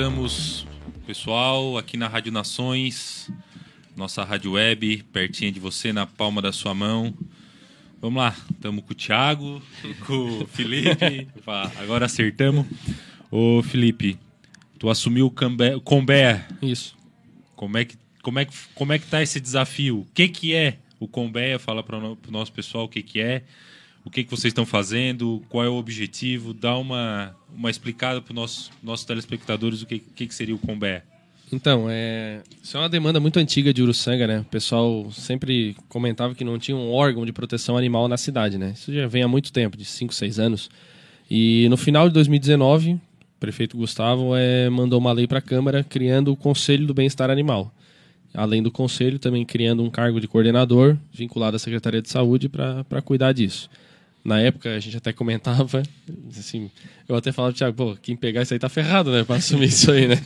Voltamos, 0.00 0.66
pessoal, 1.06 1.76
aqui 1.76 1.98
na 1.98 2.08
Rádio 2.08 2.32
Nações, 2.32 3.30
nossa 3.94 4.24
rádio 4.24 4.52
web, 4.52 5.04
pertinho 5.12 5.52
de 5.52 5.60
você, 5.60 5.92
na 5.92 6.06
palma 6.06 6.40
da 6.40 6.52
sua 6.52 6.72
mão. 6.72 7.12
Vamos 8.00 8.18
lá, 8.18 8.34
estamos 8.50 8.82
com 8.82 8.92
o 8.92 8.94
Thiago, 8.94 9.62
com 10.06 10.40
o 10.40 10.46
Felipe, 10.46 11.28
agora 11.78 12.06
acertamos. 12.06 12.64
Ô 13.30 13.62
Felipe, 13.62 14.18
tu 14.78 14.88
assumiu 14.88 15.26
o 15.26 15.76
o 15.76 15.80
Combé, 15.82 16.46
Isso. 16.62 16.96
como 17.54 17.76
é 17.76 17.84
que 17.84 17.98
como 18.22 18.38
é 18.38 18.46
que 18.46 18.54
como 18.74 18.94
é 18.94 18.98
que 18.98 19.06
tá 19.06 19.22
esse 19.22 19.38
desafio? 19.38 19.98
O 19.98 20.06
que 20.14 20.28
que 20.28 20.54
é 20.54 20.78
o 20.98 21.06
Combé? 21.06 21.58
Fala 21.58 21.82
para 21.82 21.98
o 21.98 22.16
nosso 22.30 22.54
pessoal 22.54 22.84
o 22.84 22.88
que 22.88 23.02
que 23.02 23.20
é, 23.20 23.42
o 24.04 24.10
que 24.10 24.24
que 24.24 24.30
vocês 24.30 24.50
estão 24.50 24.64
fazendo, 24.64 25.42
qual 25.48 25.64
é 25.64 25.68
o 25.68 25.74
objetivo? 25.74 26.54
Dá 26.54 26.76
uma 26.76 27.34
uma 27.54 27.70
explicada 27.70 28.20
para 28.20 28.32
os 28.32 28.36
nossos 28.36 28.70
nossos 28.82 29.04
telespectadores 29.04 29.82
o 29.82 29.86
que 29.86 29.98
que, 29.98 30.26
que 30.26 30.34
seria 30.34 30.54
o 30.54 30.58
Combé. 30.58 31.02
Então, 31.52 31.86
é... 31.90 32.42
isso 32.62 32.76
é 32.76 32.80
uma 32.80 32.88
demanda 32.88 33.18
muito 33.18 33.38
antiga 33.38 33.74
de 33.74 33.82
Uruçanga, 33.82 34.26
né? 34.26 34.40
O 34.40 34.44
pessoal 34.44 35.10
sempre 35.10 35.76
comentava 35.88 36.34
que 36.34 36.44
não 36.44 36.58
tinha 36.58 36.76
um 36.76 36.92
órgão 36.92 37.26
de 37.26 37.32
proteção 37.32 37.76
animal 37.76 38.06
na 38.06 38.16
cidade, 38.16 38.56
né? 38.56 38.72
Isso 38.74 38.92
já 38.92 39.08
vem 39.08 39.22
há 39.22 39.28
muito 39.28 39.52
tempo, 39.52 39.76
de 39.76 39.84
5, 39.84 40.14
6 40.14 40.38
anos. 40.38 40.70
E 41.28 41.68
no 41.68 41.76
final 41.76 42.06
de 42.06 42.14
2019, 42.14 42.92
o 42.92 43.00
prefeito 43.40 43.76
Gustavo 43.76 44.36
é, 44.36 44.70
mandou 44.70 44.98
uma 45.00 45.12
lei 45.12 45.26
para 45.26 45.38
a 45.38 45.42
Câmara 45.42 45.82
criando 45.82 46.30
o 46.30 46.36
Conselho 46.36 46.86
do 46.86 46.94
Bem-Estar 46.94 47.30
Animal. 47.30 47.72
Além 48.32 48.62
do 48.62 48.70
conselho, 48.70 49.18
também 49.18 49.44
criando 49.44 49.82
um 49.82 49.90
cargo 49.90 50.20
de 50.20 50.28
coordenador 50.28 50.96
vinculado 51.12 51.56
à 51.56 51.58
Secretaria 51.58 52.00
de 52.00 52.08
Saúde 52.08 52.48
para 52.48 53.02
cuidar 53.02 53.32
disso. 53.32 53.68
Na 54.24 54.38
época, 54.40 54.74
a 54.74 54.78
gente 54.78 54.96
até 54.96 55.12
comentava, 55.12 55.82
assim, 56.38 56.70
eu 57.08 57.16
até 57.16 57.32
falava, 57.32 57.54
Thiago, 57.54 57.74
pô, 57.74 57.96
quem 58.00 58.14
pegar 58.14 58.42
isso 58.42 58.52
aí 58.52 58.58
tá 58.60 58.68
ferrado, 58.68 59.10
né, 59.10 59.24
para 59.24 59.36
assumir 59.36 59.68
isso 59.68 59.90
aí, 59.90 60.06
né? 60.08 60.20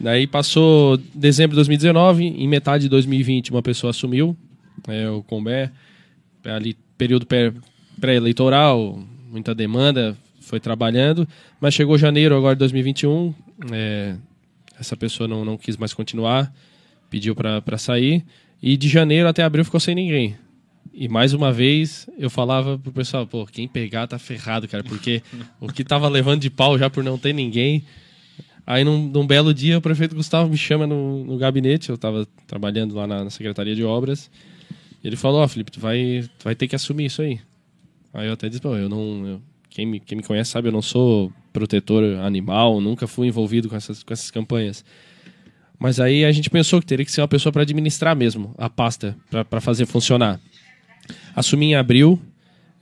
Daí 0.00 0.26
passou 0.26 0.96
dezembro 1.14 1.50
de 1.52 1.56
2019, 1.56 2.24
em 2.24 2.48
metade 2.48 2.84
de 2.84 2.88
2020 2.88 3.52
uma 3.52 3.62
pessoa 3.62 3.90
assumiu, 3.90 4.36
é, 4.88 5.08
o 5.08 5.22
Combé, 5.22 5.70
ali 6.44 6.76
período 6.98 7.24
pré- 7.24 7.52
pré-eleitoral, 8.00 8.98
muita 9.30 9.54
demanda, 9.54 10.16
foi 10.40 10.58
trabalhando, 10.58 11.26
mas 11.60 11.72
chegou 11.72 11.96
janeiro 11.96 12.36
agora 12.36 12.56
de 12.56 12.58
2021, 12.58 13.32
é, 13.72 14.16
essa 14.78 14.96
pessoa 14.96 15.28
não, 15.28 15.44
não 15.44 15.56
quis 15.56 15.76
mais 15.76 15.94
continuar, 15.94 16.52
pediu 17.08 17.34
para 17.34 17.78
sair, 17.78 18.24
e 18.60 18.76
de 18.76 18.88
janeiro 18.88 19.28
até 19.28 19.44
abril 19.44 19.64
ficou 19.64 19.78
sem 19.78 19.94
ninguém. 19.94 20.36
E 20.96 21.08
mais 21.08 21.32
uma 21.32 21.52
vez 21.52 22.08
eu 22.16 22.30
falava 22.30 22.78
pro 22.78 22.92
pessoal, 22.92 23.26
pô, 23.26 23.44
quem 23.46 23.66
pegar 23.66 24.06
tá 24.06 24.16
ferrado, 24.18 24.68
cara, 24.68 24.84
porque 24.84 25.22
o 25.60 25.66
que 25.72 25.82
tava 25.82 26.08
levando 26.08 26.40
de 26.40 26.48
pau 26.50 26.78
já 26.78 26.88
por 26.88 27.02
não 27.02 27.18
ter 27.18 27.32
ninguém. 27.32 27.84
Aí 28.66 28.84
num, 28.84 29.08
num 29.08 29.26
belo 29.26 29.52
dia 29.52 29.76
o 29.76 29.80
prefeito 29.80 30.14
Gustavo 30.14 30.48
me 30.48 30.56
chama 30.56 30.86
no, 30.86 31.24
no 31.24 31.36
gabinete, 31.36 31.90
eu 31.90 31.98
tava 31.98 32.26
trabalhando 32.46 32.94
lá 32.94 33.06
na, 33.06 33.24
na 33.24 33.30
Secretaria 33.30 33.74
de 33.74 33.82
Obras. 33.82 34.30
Ele 35.02 35.16
falou, 35.16 35.42
ó, 35.42 35.48
Felipe, 35.48 35.70
tu 35.72 35.80
vai, 35.80 36.24
tu 36.38 36.44
vai 36.44 36.54
ter 36.54 36.68
que 36.68 36.76
assumir 36.76 37.06
isso 37.06 37.20
aí. 37.20 37.40
Aí 38.12 38.26
eu 38.28 38.32
até 38.32 38.48
disse, 38.48 38.60
pô, 38.62 38.76
eu 38.76 38.88
não. 38.88 39.26
eu- 39.26 39.42
quem, 39.68 39.84
me, 39.84 39.98
quem 39.98 40.16
me 40.16 40.22
conhece 40.22 40.52
sabe, 40.52 40.68
eu 40.68 40.72
não 40.72 40.80
sou 40.80 41.32
protetor 41.52 42.04
animal, 42.20 42.80
nunca 42.80 43.08
fui 43.08 43.26
envolvido 43.26 43.68
com 43.68 43.74
essas, 43.74 44.04
com 44.04 44.12
essas 44.12 44.30
campanhas. 44.30 44.84
Mas 45.80 45.98
aí 45.98 46.24
a 46.24 46.30
gente 46.30 46.48
pensou 46.48 46.78
que 46.80 46.86
teria 46.86 47.04
que 47.04 47.10
ser 47.10 47.20
uma 47.20 47.26
pessoa 47.28 47.52
para 47.52 47.62
administrar 47.62 48.14
mesmo 48.14 48.54
a 48.56 48.70
pasta, 48.70 49.16
para 49.50 49.60
fazer 49.60 49.84
funcionar. 49.86 50.40
Assumi 51.34 51.66
em 51.66 51.74
abril. 51.74 52.20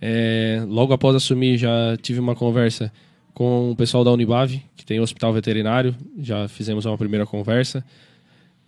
é, 0.00 0.64
logo 0.66 0.92
após 0.92 1.14
assumir, 1.14 1.56
já 1.56 1.96
tive 2.00 2.18
uma 2.18 2.34
conversa 2.34 2.92
com 3.32 3.70
o 3.70 3.76
pessoal 3.76 4.04
da 4.04 4.10
Unibave, 4.10 4.62
que 4.76 4.84
tem 4.84 5.00
o 5.00 5.02
hospital 5.02 5.32
veterinário. 5.32 5.94
Já 6.18 6.48
fizemos 6.48 6.84
uma 6.84 6.98
primeira 6.98 7.24
conversa. 7.24 7.84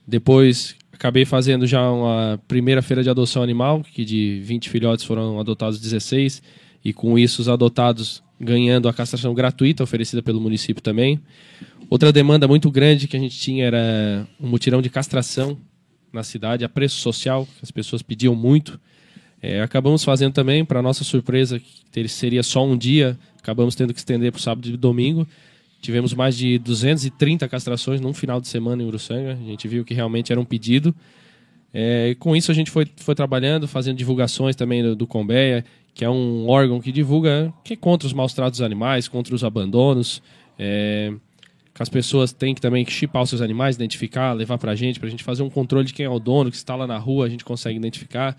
Depois, 0.06 0.76
acabei 0.92 1.24
fazendo 1.24 1.66
já 1.66 1.90
uma 1.90 2.40
primeira 2.46 2.82
feira 2.82 3.02
de 3.02 3.10
adoção 3.10 3.42
animal, 3.42 3.82
que 3.82 4.04
de 4.04 4.40
20 4.42 4.70
filhotes 4.70 5.04
foram 5.04 5.40
adotados 5.40 5.80
16. 5.80 6.42
E 6.84 6.92
com 6.92 7.18
isso, 7.18 7.42
os 7.42 7.48
adotados 7.48 8.22
ganhando 8.38 8.88
a 8.88 8.92
castração 8.92 9.32
gratuita 9.34 9.82
oferecida 9.82 10.22
pelo 10.22 10.40
município 10.40 10.82
também. 10.82 11.20
Outra 11.88 12.12
demanda 12.12 12.48
muito 12.48 12.70
grande 12.70 13.08
que 13.08 13.16
a 13.16 13.20
gente 13.20 13.38
tinha 13.38 13.64
era 13.66 14.26
um 14.40 14.48
mutirão 14.48 14.82
de 14.82 14.90
castração 14.90 15.58
na 16.12 16.22
cidade, 16.22 16.64
a 16.64 16.68
preço 16.68 16.96
social, 16.96 17.46
que 17.46 17.60
as 17.62 17.70
pessoas 17.70 18.02
pediam 18.02 18.34
muito. 18.34 18.80
É, 19.46 19.60
acabamos 19.60 20.02
fazendo 20.02 20.32
também, 20.32 20.64
para 20.64 20.80
nossa 20.80 21.04
surpresa, 21.04 21.60
que 21.60 22.08
seria 22.08 22.42
só 22.42 22.64
um 22.64 22.78
dia, 22.78 23.18
acabamos 23.38 23.74
tendo 23.74 23.92
que 23.92 23.98
estender 23.98 24.32
para 24.32 24.38
o 24.38 24.42
sábado 24.42 24.66
e 24.66 24.74
domingo. 24.74 25.28
Tivemos 25.82 26.14
mais 26.14 26.34
de 26.34 26.58
230 26.58 27.46
castrações 27.46 28.00
num 28.00 28.14
final 28.14 28.40
de 28.40 28.48
semana 28.48 28.82
em 28.82 28.86
Uruçanga. 28.86 29.32
A 29.32 29.46
gente 29.46 29.68
viu 29.68 29.84
que 29.84 29.92
realmente 29.92 30.32
era 30.32 30.40
um 30.40 30.46
pedido. 30.46 30.94
É, 31.74 32.16
com 32.18 32.34
isso 32.34 32.50
a 32.50 32.54
gente 32.54 32.70
foi, 32.70 32.86
foi 32.96 33.14
trabalhando, 33.14 33.68
fazendo 33.68 33.98
divulgações 33.98 34.56
também 34.56 34.82
do, 34.82 34.96
do 34.96 35.06
Combeia, 35.06 35.62
que 35.92 36.06
é 36.06 36.08
um 36.08 36.48
órgão 36.48 36.80
que 36.80 36.90
divulga 36.90 37.52
que 37.62 37.74
é 37.74 37.76
contra 37.76 38.06
os 38.06 38.14
maus 38.14 38.32
tratos 38.32 38.60
dos 38.60 38.64
animais, 38.64 39.08
contra 39.08 39.34
os 39.34 39.44
abandonos. 39.44 40.22
É, 40.58 41.12
que 41.74 41.82
as 41.82 41.90
pessoas 41.90 42.32
têm 42.32 42.54
que 42.54 42.62
também 42.62 42.86
chipar 42.86 43.22
os 43.22 43.28
seus 43.28 43.42
animais, 43.42 43.76
identificar, 43.76 44.32
levar 44.32 44.56
pra 44.56 44.74
gente, 44.74 44.98
pra 44.98 45.10
gente 45.10 45.22
fazer 45.22 45.42
um 45.42 45.50
controle 45.50 45.84
de 45.84 45.92
quem 45.92 46.06
é 46.06 46.08
o 46.08 46.18
dono, 46.18 46.50
que 46.50 46.56
está 46.56 46.74
lá 46.74 46.86
na 46.86 46.96
rua, 46.96 47.26
a 47.26 47.28
gente 47.28 47.44
consegue 47.44 47.76
identificar. 47.76 48.34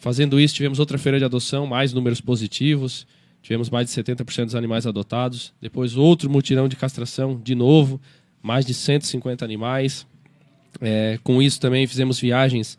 Fazendo 0.00 0.40
isso, 0.40 0.54
tivemos 0.54 0.78
outra 0.78 0.96
feira 0.96 1.18
de 1.18 1.24
adoção, 1.26 1.66
mais 1.66 1.92
números 1.92 2.22
positivos. 2.22 3.06
Tivemos 3.42 3.68
mais 3.68 3.86
de 3.86 4.02
70% 4.02 4.46
dos 4.46 4.54
animais 4.54 4.86
adotados. 4.86 5.52
Depois, 5.60 5.94
outro 5.94 6.30
mutirão 6.30 6.66
de 6.68 6.74
castração, 6.74 7.38
de 7.38 7.54
novo, 7.54 8.00
mais 8.42 8.64
de 8.64 8.72
150 8.72 9.44
animais. 9.44 10.06
É, 10.80 11.18
com 11.22 11.42
isso, 11.42 11.60
também 11.60 11.86
fizemos 11.86 12.18
viagens 12.18 12.78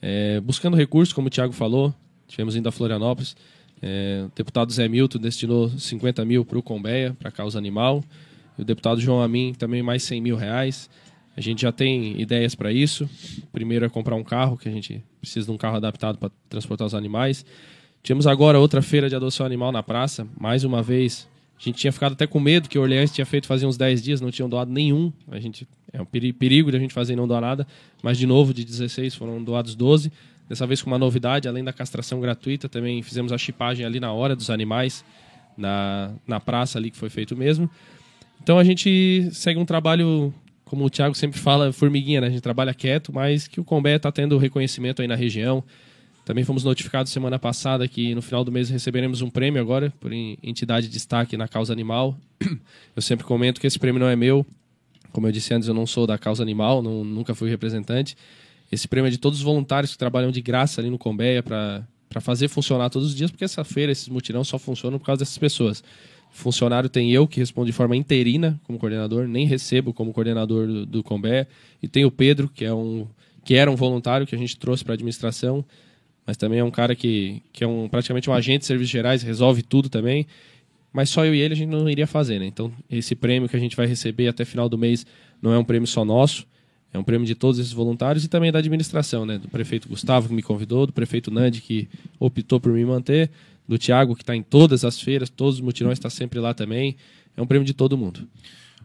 é, 0.00 0.40
buscando 0.40 0.74
recursos, 0.74 1.12
como 1.12 1.26
o 1.26 1.30
Thiago 1.30 1.52
falou. 1.52 1.94
Tivemos 2.26 2.56
indo 2.56 2.66
a 2.66 2.72
Florianópolis. 2.72 3.36
É, 3.82 4.24
o 4.24 4.32
deputado 4.34 4.72
Zé 4.72 4.88
Milton 4.88 5.18
destinou 5.18 5.68
50 5.68 6.24
mil 6.24 6.42
para 6.42 6.58
o 6.58 6.62
Combeia, 6.62 7.14
para 7.18 7.28
a 7.28 7.32
causa 7.32 7.58
animal. 7.58 8.02
E 8.58 8.62
o 8.62 8.64
deputado 8.64 8.98
João 8.98 9.20
Amin 9.20 9.52
também 9.52 9.82
mais 9.82 10.04
100 10.04 10.22
mil 10.22 10.36
reais. 10.36 10.88
A 11.36 11.40
gente 11.40 11.62
já 11.62 11.72
tem 11.72 12.20
ideias 12.20 12.54
para 12.54 12.70
isso. 12.72 13.08
Primeiro 13.52 13.84
é 13.84 13.88
comprar 13.88 14.14
um 14.16 14.22
carro, 14.24 14.56
que 14.56 14.68
a 14.68 14.72
gente 14.72 15.02
precisa 15.20 15.46
de 15.46 15.52
um 15.52 15.56
carro 15.56 15.76
adaptado 15.76 16.18
para 16.18 16.30
transportar 16.48 16.86
os 16.86 16.94
animais. 16.94 17.44
Tivemos 18.02 18.26
agora 18.26 18.58
outra 18.58 18.82
feira 18.82 19.08
de 19.08 19.14
adoção 19.16 19.46
animal 19.46 19.72
na 19.72 19.82
praça. 19.82 20.26
Mais 20.38 20.62
uma 20.64 20.82
vez, 20.82 21.26
a 21.58 21.62
gente 21.64 21.76
tinha 21.78 21.92
ficado 21.92 22.12
até 22.12 22.26
com 22.26 22.38
medo 22.40 22.68
que 22.68 22.78
Orleans 22.78 23.12
tinha 23.12 23.24
feito 23.24 23.46
fazia 23.46 23.66
uns 23.66 23.76
10 23.76 24.02
dias, 24.02 24.20
não 24.20 24.30
tinham 24.30 24.48
doado 24.48 24.70
nenhum. 24.70 25.12
A 25.30 25.38
gente 25.40 25.66
é 25.92 26.02
um 26.02 26.04
peri- 26.04 26.32
perigo 26.32 26.70
de 26.70 26.76
a 26.76 26.80
gente 26.80 26.92
fazer 26.92 27.14
e 27.14 27.16
não 27.16 27.26
doar 27.28 27.40
nada. 27.40 27.66
Mas 28.02 28.18
de 28.18 28.26
novo, 28.26 28.52
de 28.52 28.64
16 28.64 29.14
foram 29.14 29.42
doados 29.42 29.74
12. 29.74 30.12
Dessa 30.48 30.66
vez 30.66 30.82
com 30.82 30.90
uma 30.90 30.98
novidade, 30.98 31.48
além 31.48 31.64
da 31.64 31.72
castração 31.72 32.20
gratuita, 32.20 32.68
também 32.68 33.02
fizemos 33.02 33.32
a 33.32 33.38
chipagem 33.38 33.86
ali 33.86 33.98
na 34.00 34.12
hora 34.12 34.36
dos 34.36 34.50
animais 34.50 35.02
na, 35.56 36.12
na 36.26 36.40
praça 36.40 36.78
ali 36.78 36.90
que 36.90 36.96
foi 36.96 37.08
feito 37.08 37.34
mesmo. 37.36 37.70
Então 38.42 38.58
a 38.58 38.64
gente 38.64 39.28
segue 39.32 39.58
um 39.58 39.64
trabalho, 39.64 40.34
como 40.72 40.86
o 40.86 40.88
Thiago 40.88 41.14
sempre 41.14 41.38
fala, 41.38 41.70
formiguinha, 41.70 42.22
né? 42.22 42.28
A 42.28 42.30
gente 42.30 42.40
trabalha 42.40 42.72
quieto, 42.72 43.12
mas 43.12 43.46
que 43.46 43.60
o 43.60 43.64
Combé 43.64 43.96
está 43.96 44.10
tendo 44.10 44.38
reconhecimento 44.38 45.02
aí 45.02 45.06
na 45.06 45.14
região. 45.14 45.62
Também 46.24 46.44
fomos 46.44 46.64
notificados 46.64 47.12
semana 47.12 47.38
passada 47.38 47.86
que 47.86 48.14
no 48.14 48.22
final 48.22 48.42
do 48.42 48.50
mês 48.50 48.70
receberemos 48.70 49.20
um 49.20 49.28
prêmio 49.28 49.60
agora 49.60 49.92
por 50.00 50.10
en- 50.14 50.38
entidade 50.42 50.86
de 50.86 50.92
destaque 50.94 51.36
na 51.36 51.46
causa 51.46 51.74
animal. 51.74 52.16
Eu 52.96 53.02
sempre 53.02 53.22
comento 53.26 53.60
que 53.60 53.66
esse 53.66 53.78
prêmio 53.78 54.00
não 54.00 54.06
é 54.08 54.16
meu. 54.16 54.46
Como 55.12 55.26
eu 55.26 55.32
disse 55.32 55.52
antes, 55.52 55.68
eu 55.68 55.74
não 55.74 55.86
sou 55.86 56.06
da 56.06 56.16
causa 56.16 56.42
animal, 56.42 56.80
não- 56.80 57.04
nunca 57.04 57.34
fui 57.34 57.50
representante. 57.50 58.16
Esse 58.70 58.88
prêmio 58.88 59.08
é 59.08 59.10
de 59.10 59.18
todos 59.18 59.40
os 59.40 59.44
voluntários 59.44 59.92
que 59.92 59.98
trabalham 59.98 60.30
de 60.30 60.40
graça 60.40 60.80
ali 60.80 60.88
no 60.88 60.96
Combeia 60.96 61.42
para 61.42 61.84
fazer 62.22 62.48
funcionar 62.48 62.88
todos 62.88 63.08
os 63.08 63.14
dias, 63.14 63.30
porque 63.30 63.44
essa 63.44 63.62
feira, 63.62 63.92
esses 63.92 64.08
mutirão 64.08 64.42
só 64.42 64.58
funcionam 64.58 64.98
por 64.98 65.04
causa 65.04 65.18
dessas 65.18 65.36
pessoas. 65.36 65.84
Funcionário 66.32 66.88
tem 66.88 67.12
eu, 67.12 67.28
que 67.28 67.38
respondo 67.38 67.66
de 67.66 67.72
forma 67.72 67.94
interina 67.94 68.58
como 68.64 68.78
coordenador, 68.78 69.28
nem 69.28 69.46
recebo 69.46 69.92
como 69.92 70.14
coordenador 70.14 70.66
do, 70.66 70.86
do 70.86 71.02
Combé. 71.02 71.46
E 71.82 71.86
tem 71.86 72.06
o 72.06 72.10
Pedro, 72.10 72.48
que, 72.48 72.64
é 72.64 72.72
um, 72.72 73.06
que 73.44 73.54
era 73.54 73.70
um 73.70 73.76
voluntário 73.76 74.26
que 74.26 74.34
a 74.34 74.38
gente 74.38 74.56
trouxe 74.56 74.82
para 74.82 74.94
a 74.94 74.96
administração, 74.96 75.62
mas 76.26 76.38
também 76.38 76.58
é 76.58 76.64
um 76.64 76.70
cara 76.70 76.96
que, 76.96 77.42
que 77.52 77.62
é 77.62 77.66
um, 77.66 77.86
praticamente 77.86 78.30
um 78.30 78.32
agente 78.32 78.60
de 78.60 78.66
serviços 78.66 78.90
gerais, 78.90 79.22
resolve 79.22 79.62
tudo 79.62 79.90
também. 79.90 80.26
Mas 80.90 81.10
só 81.10 81.24
eu 81.24 81.34
e 81.34 81.40
ele 81.40 81.52
a 81.52 81.56
gente 81.56 81.68
não 81.68 81.88
iria 81.88 82.06
fazer, 82.06 82.38
né? 82.38 82.46
Então, 82.46 82.72
esse 82.90 83.14
prêmio 83.14 83.48
que 83.48 83.56
a 83.56 83.60
gente 83.60 83.76
vai 83.76 83.86
receber 83.86 84.26
até 84.28 84.44
final 84.44 84.68
do 84.68 84.78
mês 84.78 85.06
não 85.40 85.52
é 85.52 85.58
um 85.58 85.64
prêmio 85.64 85.86
só 85.86 86.04
nosso, 86.04 86.46
é 86.92 86.98
um 86.98 87.02
prêmio 87.02 87.26
de 87.26 87.34
todos 87.34 87.58
esses 87.58 87.72
voluntários 87.72 88.24
e 88.24 88.28
também 88.28 88.50
da 88.50 88.58
administração, 88.58 89.26
né? 89.26 89.38
Do 89.38 89.48
prefeito 89.48 89.88
Gustavo, 89.88 90.28
que 90.28 90.34
me 90.34 90.42
convidou, 90.42 90.86
do 90.86 90.92
prefeito 90.92 91.30
Nandi, 91.30 91.60
que 91.60 91.88
optou 92.18 92.60
por 92.60 92.72
me 92.72 92.84
manter, 92.84 93.30
do 93.72 93.78
Tiago, 93.78 94.14
que 94.14 94.22
está 94.22 94.36
em 94.36 94.42
todas 94.42 94.84
as 94.84 95.00
feiras, 95.00 95.30
todos 95.30 95.54
os 95.56 95.60
mutirões, 95.60 95.98
está 95.98 96.10
sempre 96.10 96.38
lá 96.38 96.52
também. 96.54 96.96
É 97.36 97.40
um 97.42 97.46
prêmio 97.46 97.64
de 97.66 97.72
todo 97.72 97.96
mundo. 97.96 98.28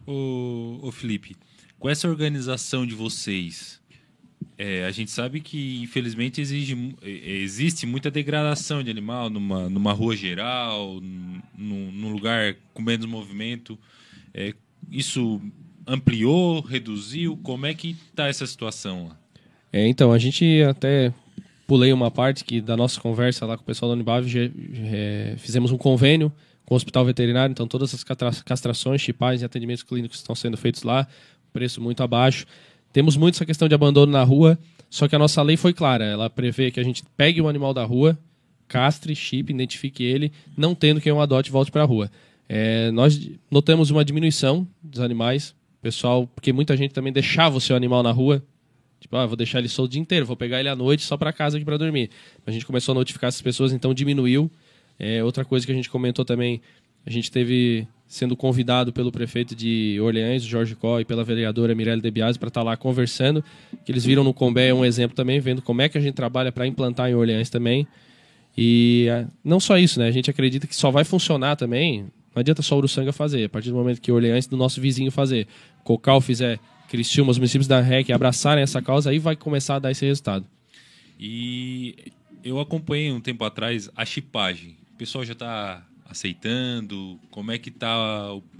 Ô, 0.06 0.78
ô 0.82 0.90
Felipe, 0.90 1.36
com 1.78 1.88
essa 1.88 2.08
organização 2.08 2.86
de 2.86 2.94
vocês, 2.94 3.78
é, 4.56 4.84
a 4.86 4.90
gente 4.90 5.10
sabe 5.10 5.40
que, 5.40 5.80
infelizmente, 5.82 6.40
exige, 6.40 6.74
mu- 6.74 6.96
é, 7.02 7.10
existe 7.10 7.84
muita 7.86 8.10
degradação 8.10 8.82
de 8.82 8.90
animal 8.90 9.28
numa, 9.28 9.68
numa 9.68 9.92
rua 9.92 10.16
geral, 10.16 11.00
num, 11.00 11.92
num 11.92 12.10
lugar 12.12 12.56
com 12.72 12.80
menos 12.82 13.06
movimento. 13.06 13.78
É, 14.32 14.54
isso 14.90 15.40
ampliou, 15.86 16.60
reduziu? 16.60 17.36
Como 17.42 17.66
é 17.66 17.74
que 17.74 17.94
está 18.10 18.28
essa 18.28 18.46
situação 18.46 19.08
lá? 19.08 19.20
É, 19.72 19.86
então, 19.86 20.10
a 20.12 20.18
gente 20.18 20.62
até 20.62 21.12
pulei 21.68 21.92
uma 21.92 22.10
parte 22.10 22.44
que 22.44 22.60
da 22.62 22.76
nossa 22.76 22.98
conversa 22.98 23.44
lá 23.44 23.54
com 23.56 23.62
o 23.62 23.66
pessoal 23.66 23.90
da 23.90 23.94
Unibav, 23.94 24.26
já- 24.26 24.40
é, 24.90 25.34
fizemos 25.36 25.70
um 25.70 25.76
convênio 25.76 26.32
com 26.64 26.74
o 26.74 26.76
hospital 26.76 27.04
veterinário, 27.04 27.52
então 27.52 27.68
todas 27.68 27.94
as 27.94 28.02
castrações, 28.42 29.00
chipagens 29.02 29.42
e 29.42 29.44
atendimentos 29.44 29.82
clínicos 29.82 30.16
estão 30.18 30.34
sendo 30.34 30.56
feitos 30.56 30.82
lá, 30.82 31.06
preço 31.52 31.80
muito 31.80 32.02
abaixo. 32.02 32.46
Temos 32.90 33.16
muito 33.18 33.34
essa 33.34 33.44
questão 33.44 33.68
de 33.68 33.74
abandono 33.74 34.10
na 34.10 34.24
rua, 34.24 34.58
só 34.88 35.06
que 35.06 35.14
a 35.14 35.18
nossa 35.18 35.42
lei 35.42 35.58
foi 35.58 35.74
clara, 35.74 36.04
ela 36.06 36.30
prevê 36.30 36.70
que 36.70 36.80
a 36.80 36.82
gente 36.82 37.02
pegue 37.16 37.40
o 37.40 37.48
animal 37.48 37.74
da 37.74 37.84
rua, 37.84 38.18
castre, 38.66 39.14
chip, 39.14 39.52
identifique 39.52 40.02
ele, 40.02 40.32
não 40.56 40.74
tendo 40.74 41.00
quem 41.02 41.12
o 41.12 41.20
adote 41.20 41.50
volte 41.50 41.70
para 41.70 41.82
a 41.82 41.86
rua. 41.86 42.10
É, 42.48 42.90
nós 42.92 43.30
notamos 43.50 43.90
uma 43.90 44.02
diminuição 44.02 44.66
dos 44.82 45.00
animais, 45.00 45.54
pessoal, 45.82 46.26
porque 46.34 46.50
muita 46.50 46.74
gente 46.78 46.94
também 46.94 47.12
deixava 47.12 47.58
o 47.58 47.60
seu 47.60 47.76
animal 47.76 48.02
na 48.02 48.10
rua, 48.10 48.42
Tipo, 49.00 49.16
ah, 49.16 49.26
vou 49.26 49.36
deixar 49.36 49.58
ele 49.58 49.68
solto 49.68 49.90
o 49.90 49.92
dia 49.92 50.00
inteiro, 50.00 50.26
vou 50.26 50.36
pegar 50.36 50.60
ele 50.60 50.68
à 50.68 50.76
noite 50.76 51.04
só 51.04 51.16
para 51.16 51.32
casa 51.32 51.56
aqui 51.56 51.64
para 51.64 51.76
dormir. 51.76 52.10
A 52.46 52.50
gente 52.50 52.66
começou 52.66 52.92
a 52.92 52.96
notificar 52.96 53.28
essas 53.28 53.42
pessoas, 53.42 53.72
então 53.72 53.94
diminuiu. 53.94 54.50
É, 54.98 55.22
outra 55.22 55.44
coisa 55.44 55.64
que 55.64 55.70
a 55.70 55.74
gente 55.74 55.88
comentou 55.88 56.24
também, 56.24 56.60
a 57.06 57.10
gente 57.10 57.30
teve 57.30 57.86
sendo 58.08 58.34
convidado 58.34 58.92
pelo 58.92 59.12
prefeito 59.12 59.54
de 59.54 59.98
Orleans, 60.00 60.42
Jorge 60.42 60.74
Có, 60.74 60.98
e 60.98 61.04
pela 61.04 61.22
vereadora 61.22 61.74
Mirelle 61.74 62.00
De 62.00 62.10
Biasi 62.10 62.38
para 62.38 62.48
estar 62.48 62.62
lá 62.62 62.76
conversando, 62.76 63.44
que 63.84 63.92
eles 63.92 64.04
viram 64.04 64.24
no 64.24 64.32
Combé 64.32 64.72
um 64.72 64.84
exemplo 64.84 65.14
também, 65.14 65.38
vendo 65.38 65.60
como 65.60 65.82
é 65.82 65.88
que 65.88 65.98
a 65.98 66.00
gente 66.00 66.14
trabalha 66.14 66.50
para 66.50 66.66
implantar 66.66 67.10
em 67.10 67.14
Orleans 67.14 67.50
também. 67.50 67.86
E 68.56 69.08
ah, 69.10 69.28
não 69.44 69.60
só 69.60 69.78
isso, 69.78 70.00
né? 70.00 70.08
A 70.08 70.10
gente 70.10 70.30
acredita 70.30 70.66
que 70.66 70.74
só 70.74 70.90
vai 70.90 71.04
funcionar 71.04 71.54
também. 71.54 72.06
Não 72.34 72.40
adianta 72.40 72.62
só 72.62 72.76
Uruçanga 72.76 73.12
fazer. 73.12 73.44
A 73.44 73.48
partir 73.48 73.70
do 73.70 73.76
momento 73.76 74.00
que 74.00 74.10
Orleans 74.10 74.46
do 74.46 74.56
nosso 74.56 74.80
vizinho 74.80 75.12
fazer, 75.12 75.46
Cocal 75.84 76.20
fizer, 76.20 76.58
Criciúma, 76.88 77.30
os 77.30 77.38
municípios 77.38 77.68
da 77.68 77.80
REC 77.80 78.10
abraçarem 78.10 78.62
essa 78.62 78.82
causa, 78.82 79.10
aí 79.10 79.18
vai 79.18 79.36
começar 79.36 79.76
a 79.76 79.78
dar 79.78 79.90
esse 79.90 80.04
resultado. 80.04 80.44
E 81.18 81.94
eu 82.42 82.58
acompanhei 82.60 83.12
um 83.12 83.20
tempo 83.20 83.44
atrás 83.44 83.90
a 83.94 84.04
chipagem. 84.04 84.76
O 84.94 84.98
pessoal 84.98 85.24
já 85.24 85.32
está 85.32 85.84
aceitando? 86.08 87.18
Como 87.30 87.52
é 87.52 87.58
que 87.58 87.68
está 87.68 87.88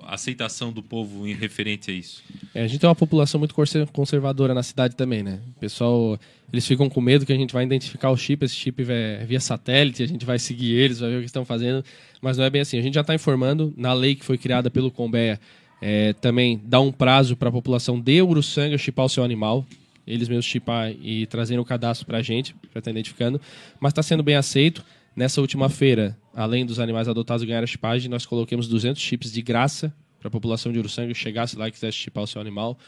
a 0.03 0.15
aceitação 0.15 0.73
do 0.73 0.83
povo 0.83 1.27
em 1.27 1.33
referente 1.33 1.91
a 1.91 1.95
isso? 1.95 2.23
É, 2.55 2.63
a 2.63 2.67
gente 2.67 2.81
tem 2.81 2.89
uma 2.89 2.95
população 2.95 3.39
muito 3.39 3.55
conservadora 3.93 4.53
na 4.53 4.63
cidade 4.63 4.95
também, 4.95 5.23
né? 5.23 5.41
O 5.57 5.61
pessoal, 5.61 6.19
eles 6.53 6.67
ficam 6.67 6.89
com 6.91 7.01
medo 7.01 7.25
que 7.25 7.33
a 7.33 7.37
gente 7.37 7.53
vai 7.53 7.65
identificar 7.65 8.11
o 8.11 8.17
chip, 8.17 8.45
esse 8.45 8.55
chip 8.55 8.85
é 8.89 9.25
via 9.25 9.41
satélite, 9.41 10.03
a 10.03 10.07
gente 10.07 10.27
vai 10.27 10.39
seguir 10.39 10.75
eles, 10.75 11.01
vai 11.01 11.11
ver 11.11 11.17
o 11.17 11.21
que 11.21 11.27
estão 11.27 11.45
fazendo, 11.45 11.83
mas 12.21 12.37
não 12.37 12.45
é 12.45 12.51
bem 12.51 12.61
assim. 12.61 12.79
A 12.79 12.83
gente 12.83 12.95
já 12.95 13.01
está 13.01 13.15
informando, 13.15 13.73
na 13.77 13.95
lei 13.95 14.15
que 14.15 14.25
foi 14.25 14.37
criada 14.37 14.71
pelo 14.71 14.91
Combeia, 14.91 15.41
é, 15.81 16.13
também 16.15 16.61
dá 16.65 16.81
um 16.81 16.91
prazo 16.91 17.37
para 17.37 17.49
a 17.49 17.53
população 17.53 18.01
de 18.01 18.21
Uruçanga 18.23 18.77
chipar 18.77 19.07
o 19.07 19.09
seu 19.09 19.23
animal, 19.23 19.65
eles 20.07 20.29
mesmos 20.29 20.47
chipar 20.47 20.91
e 20.91 21.27
trazerem 21.27 21.61
o 21.61 21.65
cadastro 21.65 22.07
para 22.07 22.19
a 22.19 22.23
gente, 22.23 22.55
para 22.73 22.79
estar 22.79 22.91
identificando, 22.91 23.41
mas 23.79 23.93
está 23.93 24.03
sendo 24.03 24.23
bem 24.23 24.37
aceito. 24.37 24.85
Nessa 25.15 25.41
última 25.41 25.69
feira, 25.69 26.17
além 26.33 26.65
dos 26.65 26.79
animais 26.79 27.09
adotados 27.09 27.45
ganhar 27.45 27.63
a 27.63 27.67
chipagem, 27.67 28.09
nós 28.09 28.25
coloquemos 28.25 28.69
200 28.69 29.03
chips 29.03 29.33
de 29.33 29.43
graça 29.43 29.93
para 30.19 30.29
a 30.29 30.31
população 30.31 30.73
de 30.73 30.79
Uruçanga 30.79 31.13
chegasse 31.13 31.57
lá 31.57 31.69
e 31.69 31.73
quisesse 31.73 31.97
chipar 31.97 32.23
o 32.23 32.27
seu 32.27 32.41
animal. 32.41 32.79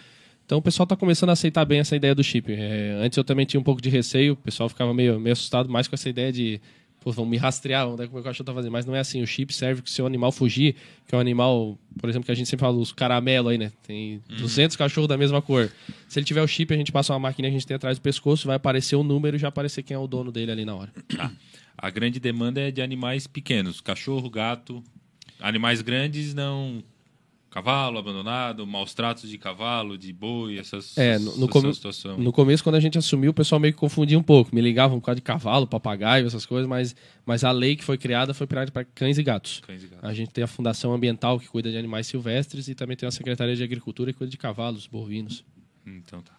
Então 0.47 0.59
o 0.59 0.63
pessoal 0.63 0.85
está 0.85 0.97
começando 0.97 1.31
a 1.31 1.33
aceitar 1.33 1.65
bem 1.65 1.79
essa 1.79 1.95
ideia 1.95 2.15
do 2.15 2.25
chip. 2.25 2.53
É, 2.53 2.99
antes 3.01 3.17
eu 3.17 3.23
também 3.25 3.47
tinha 3.47 3.61
um 3.61 3.65
pouco 3.65 3.81
de 3.81 3.89
receio, 3.89 4.33
o 4.33 4.37
pessoal 4.37 4.69
ficava 4.69 4.93
meio, 4.93 5.21
meio 5.21 5.33
assustado 5.33 5.69
mais 5.69 5.87
com 5.87 5.95
essa 5.95 6.09
ideia 6.09 6.33
de 6.33 6.61
pô, 7.01 7.11
vão 7.11 7.25
me 7.25 7.37
rastrear, 7.37 7.89
onde 7.89 8.03
é 8.03 8.07
que 8.07 8.13
o 8.13 8.15
meu 8.15 8.23
cachorro 8.23 8.45
tá 8.45 8.55
fazendo. 8.55 8.73
Mas 8.73 8.85
não 8.85 8.95
é 8.95 9.01
assim, 9.01 9.23
o 9.23 9.27
chip 9.27 9.53
serve 9.53 9.83
que 9.83 9.91
se 9.91 10.01
o 10.01 10.07
animal 10.07 10.31
fugir, 10.31 10.77
que 11.07 11.15
é 11.15 11.19
um 11.19 11.21
animal, 11.21 11.79
por 11.99 12.09
exemplo, 12.09 12.27
que 12.27 12.33
a 12.33 12.35
gente 12.35 12.49
sempre 12.49 12.61
fala, 12.61 12.77
os 12.77 12.93
caramelo 12.93 13.49
aí, 13.49 13.59
né? 13.59 13.73
Tem 13.87 14.23
200 14.29 14.77
cachorros 14.77 15.09
da 15.09 15.17
mesma 15.17 15.41
cor. 15.41 15.71
Se 16.09 16.19
ele 16.19 16.27
tiver 16.27 16.43
o 16.43 16.47
chip, 16.47 16.73
a 16.73 16.77
gente 16.77 16.93
passa 16.93 17.13
uma 17.13 17.19
máquina 17.19 17.49
que 17.49 17.55
a 17.55 17.59
gente 17.59 17.67
tem 17.67 17.75
atrás 17.75 17.99
do 17.99 18.03
pescoço, 18.03 18.47
vai 18.47 18.57
aparecer 18.57 18.97
o 18.97 19.03
número 19.03 19.37
e 19.37 19.39
já 19.39 19.49
aparecer 19.49 19.83
quem 19.83 19.95
é 19.95 19.99
o 19.99 20.07
dono 20.07 20.31
dele 20.31 20.53
ali 20.53 20.65
na 20.65 20.75
hora. 20.75 20.93
Tá. 21.17 21.33
A 21.77 21.89
grande 21.89 22.21
demanda 22.21 22.61
é 22.61 22.71
de 22.71 22.83
animais 22.83 23.27
pequenos, 23.27 23.81
cachorro, 23.81 24.29
gato. 24.29 24.85
Animais 25.41 25.81
grandes 25.81 26.35
não. 26.35 26.83
Cavalo 27.51 27.99
abandonado, 27.99 28.65
maus 28.65 28.95
tratos 28.95 29.29
de 29.29 29.37
cavalo, 29.37 29.99
de 29.99 30.13
boi, 30.13 30.57
essas 30.57 30.97
É, 30.97 31.19
no, 31.19 31.25
no, 31.37 31.45
essa 31.45 31.49
come- 31.49 31.75
situação. 31.75 32.17
no 32.17 32.33
começo, 32.33 32.63
quando 32.63 32.77
a 32.77 32.81
gente 32.81 32.97
assumiu, 32.97 33.33
o 33.33 33.35
pessoal 33.35 33.59
meio 33.61 33.75
que 33.75 33.81
confundia 33.81 34.17
um 34.17 34.23
pouco. 34.23 34.55
Me 34.55 34.61
ligavam 34.61 35.01
por 35.01 35.07
causa 35.07 35.17
de 35.17 35.23
cavalo, 35.23 35.67
papagaio, 35.67 36.27
essas 36.29 36.47
coisas, 36.47 36.69
mas, 36.69 36.95
mas 37.27 37.43
a 37.43 37.51
lei 37.51 37.75
que 37.75 37.83
foi 37.83 37.99
criada 37.99 38.33
foi 38.33 38.47
criada 38.47 38.71
para 38.71 38.85
cães 38.85 39.19
e 39.19 39.23
gatos. 39.25 39.61
Cães 39.67 39.83
e 39.83 39.89
gatos. 39.89 40.09
A 40.09 40.15
gente 40.15 40.31
tem 40.31 40.45
a 40.45 40.47
Fundação 40.47 40.93
Ambiental, 40.95 41.41
que 41.41 41.49
cuida 41.49 41.71
de 41.73 41.77
animais 41.77 42.07
silvestres, 42.07 42.69
e 42.69 42.75
também 42.75 42.97
tem 42.97 43.09
a 43.09 43.11
Secretaria 43.13 43.57
de 43.57 43.65
Agricultura, 43.65 44.13
que 44.13 44.19
cuida 44.19 44.31
de 44.31 44.39
cavalos, 44.39 44.87
bovinos. 44.87 45.45
Então 45.85 46.23
tá. 46.23 46.37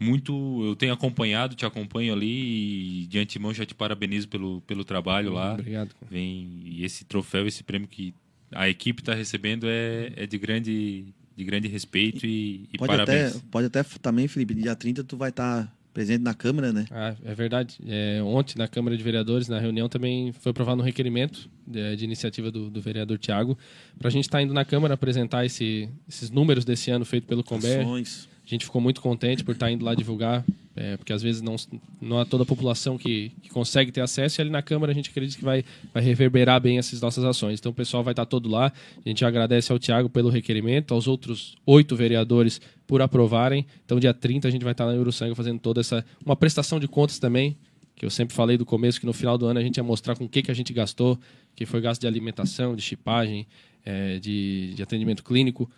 Muito, 0.00 0.32
eu 0.64 0.74
tenho 0.74 0.92
acompanhado, 0.92 1.54
te 1.54 1.64
acompanho 1.64 2.12
ali 2.12 3.02
e 3.02 3.06
de 3.06 3.18
antemão 3.20 3.54
já 3.54 3.64
te 3.64 3.74
parabenizo 3.74 4.26
pelo, 4.28 4.60
pelo 4.62 4.82
trabalho 4.84 5.32
lá. 5.32 5.52
Obrigado. 5.52 5.94
Vem 6.10 6.60
e 6.64 6.84
esse 6.84 7.04
troféu, 7.04 7.46
esse 7.46 7.62
prêmio 7.62 7.86
que 7.86 8.12
a 8.54 8.68
equipe 8.68 9.00
está 9.02 9.14
recebendo 9.14 9.66
é, 9.68 10.12
é 10.16 10.26
de 10.26 10.38
grande 10.38 11.06
de 11.34 11.44
grande 11.44 11.66
respeito 11.66 12.26
e, 12.26 12.68
e 12.72 12.78
Pode 12.78 12.92
até, 12.92 13.04
parabéns. 13.06 13.42
pode 13.50 13.66
até 13.66 13.82
também, 14.02 14.28
Felipe, 14.28 14.54
dia 14.54 14.76
30 14.76 15.02
tu 15.04 15.16
vai 15.16 15.30
estar 15.30 15.74
presente 15.94 16.22
na 16.22 16.34
Câmara, 16.34 16.72
né? 16.72 16.84
Ah, 16.90 17.14
é 17.24 17.34
verdade. 17.34 17.76
É, 17.86 18.22
ontem, 18.22 18.56
na 18.58 18.68
Câmara 18.68 18.96
de 18.96 19.02
Vereadores, 19.02 19.48
na 19.48 19.58
reunião, 19.58 19.88
também 19.88 20.32
foi 20.32 20.50
aprovado 20.50 20.80
um 20.80 20.84
requerimento 20.84 21.48
de, 21.66 21.96
de 21.96 22.04
iniciativa 22.04 22.50
do, 22.50 22.68
do 22.70 22.80
vereador 22.82 23.18
Tiago, 23.18 23.56
para 23.98 24.08
a 24.08 24.10
gente 24.10 24.24
estar 24.24 24.42
indo 24.42 24.52
na 24.54 24.64
Câmara 24.64 24.92
apresentar 24.94 25.44
esse- 25.46 25.88
esses 26.08 26.30
números 26.30 26.64
desse 26.66 26.90
ano 26.90 27.04
feito 27.04 27.26
pelo 27.26 27.42
Comber. 27.42 27.80
Ações. 27.80 28.28
A 28.46 28.48
gente 28.48 28.64
ficou 28.66 28.80
muito 28.80 29.00
contente 29.00 29.42
por 29.42 29.52
estar 29.52 29.70
indo 29.70 29.84
lá 29.84 29.94
divulgar, 29.94 30.44
é, 30.74 30.96
porque 30.96 31.12
às 31.12 31.22
vezes 31.22 31.42
não, 31.42 31.56
não 32.00 32.20
é 32.20 32.24
toda 32.24 32.44
a 32.44 32.46
população 32.46 32.96
que, 32.96 33.32
que 33.42 33.50
consegue 33.50 33.92
ter 33.92 34.00
acesso, 34.00 34.40
e 34.40 34.42
ali 34.42 34.50
na 34.50 34.62
Câmara 34.62 34.92
a 34.92 34.94
gente 34.94 35.10
acredita 35.10 35.38
que 35.38 35.44
vai, 35.44 35.64
vai 35.92 36.02
reverberar 36.02 36.60
bem 36.60 36.78
essas 36.78 37.00
nossas 37.00 37.24
ações. 37.24 37.60
Então 37.60 37.72
o 37.72 37.74
pessoal 37.74 38.02
vai 38.02 38.12
estar 38.12 38.24
todo 38.24 38.48
lá. 38.48 38.72
A 39.04 39.08
gente 39.08 39.24
agradece 39.24 39.70
ao 39.70 39.78
Tiago 39.78 40.08
pelo 40.08 40.30
requerimento, 40.30 40.94
aos 40.94 41.06
outros 41.06 41.56
oito 41.66 41.94
vereadores 41.94 42.60
por 42.86 43.02
aprovarem. 43.02 43.66
Então 43.84 44.00
dia 44.00 44.14
30 44.14 44.48
a 44.48 44.50
gente 44.50 44.62
vai 44.62 44.72
estar 44.72 44.86
na 44.86 44.92
Uruçanga 44.92 45.34
fazendo 45.34 45.58
toda 45.58 45.80
essa. 45.80 46.04
uma 46.24 46.36
prestação 46.36 46.80
de 46.80 46.88
contas 46.88 47.18
também, 47.18 47.56
que 47.94 48.06
eu 48.06 48.10
sempre 48.10 48.34
falei 48.34 48.56
do 48.56 48.64
começo, 48.64 48.98
que 48.98 49.06
no 49.06 49.12
final 49.12 49.36
do 49.36 49.46
ano 49.46 49.60
a 49.60 49.62
gente 49.62 49.76
ia 49.76 49.84
mostrar 49.84 50.16
com 50.16 50.24
o 50.24 50.28
que, 50.28 50.42
que 50.42 50.50
a 50.50 50.54
gente 50.54 50.72
gastou, 50.72 51.18
que 51.54 51.66
foi 51.66 51.80
gasto 51.82 52.00
de 52.00 52.06
alimentação, 52.06 52.74
de 52.74 52.80
chipagem, 52.80 53.46
é, 53.84 54.18
de, 54.18 54.72
de 54.74 54.82
atendimento 54.82 55.22
clínico 55.22 55.70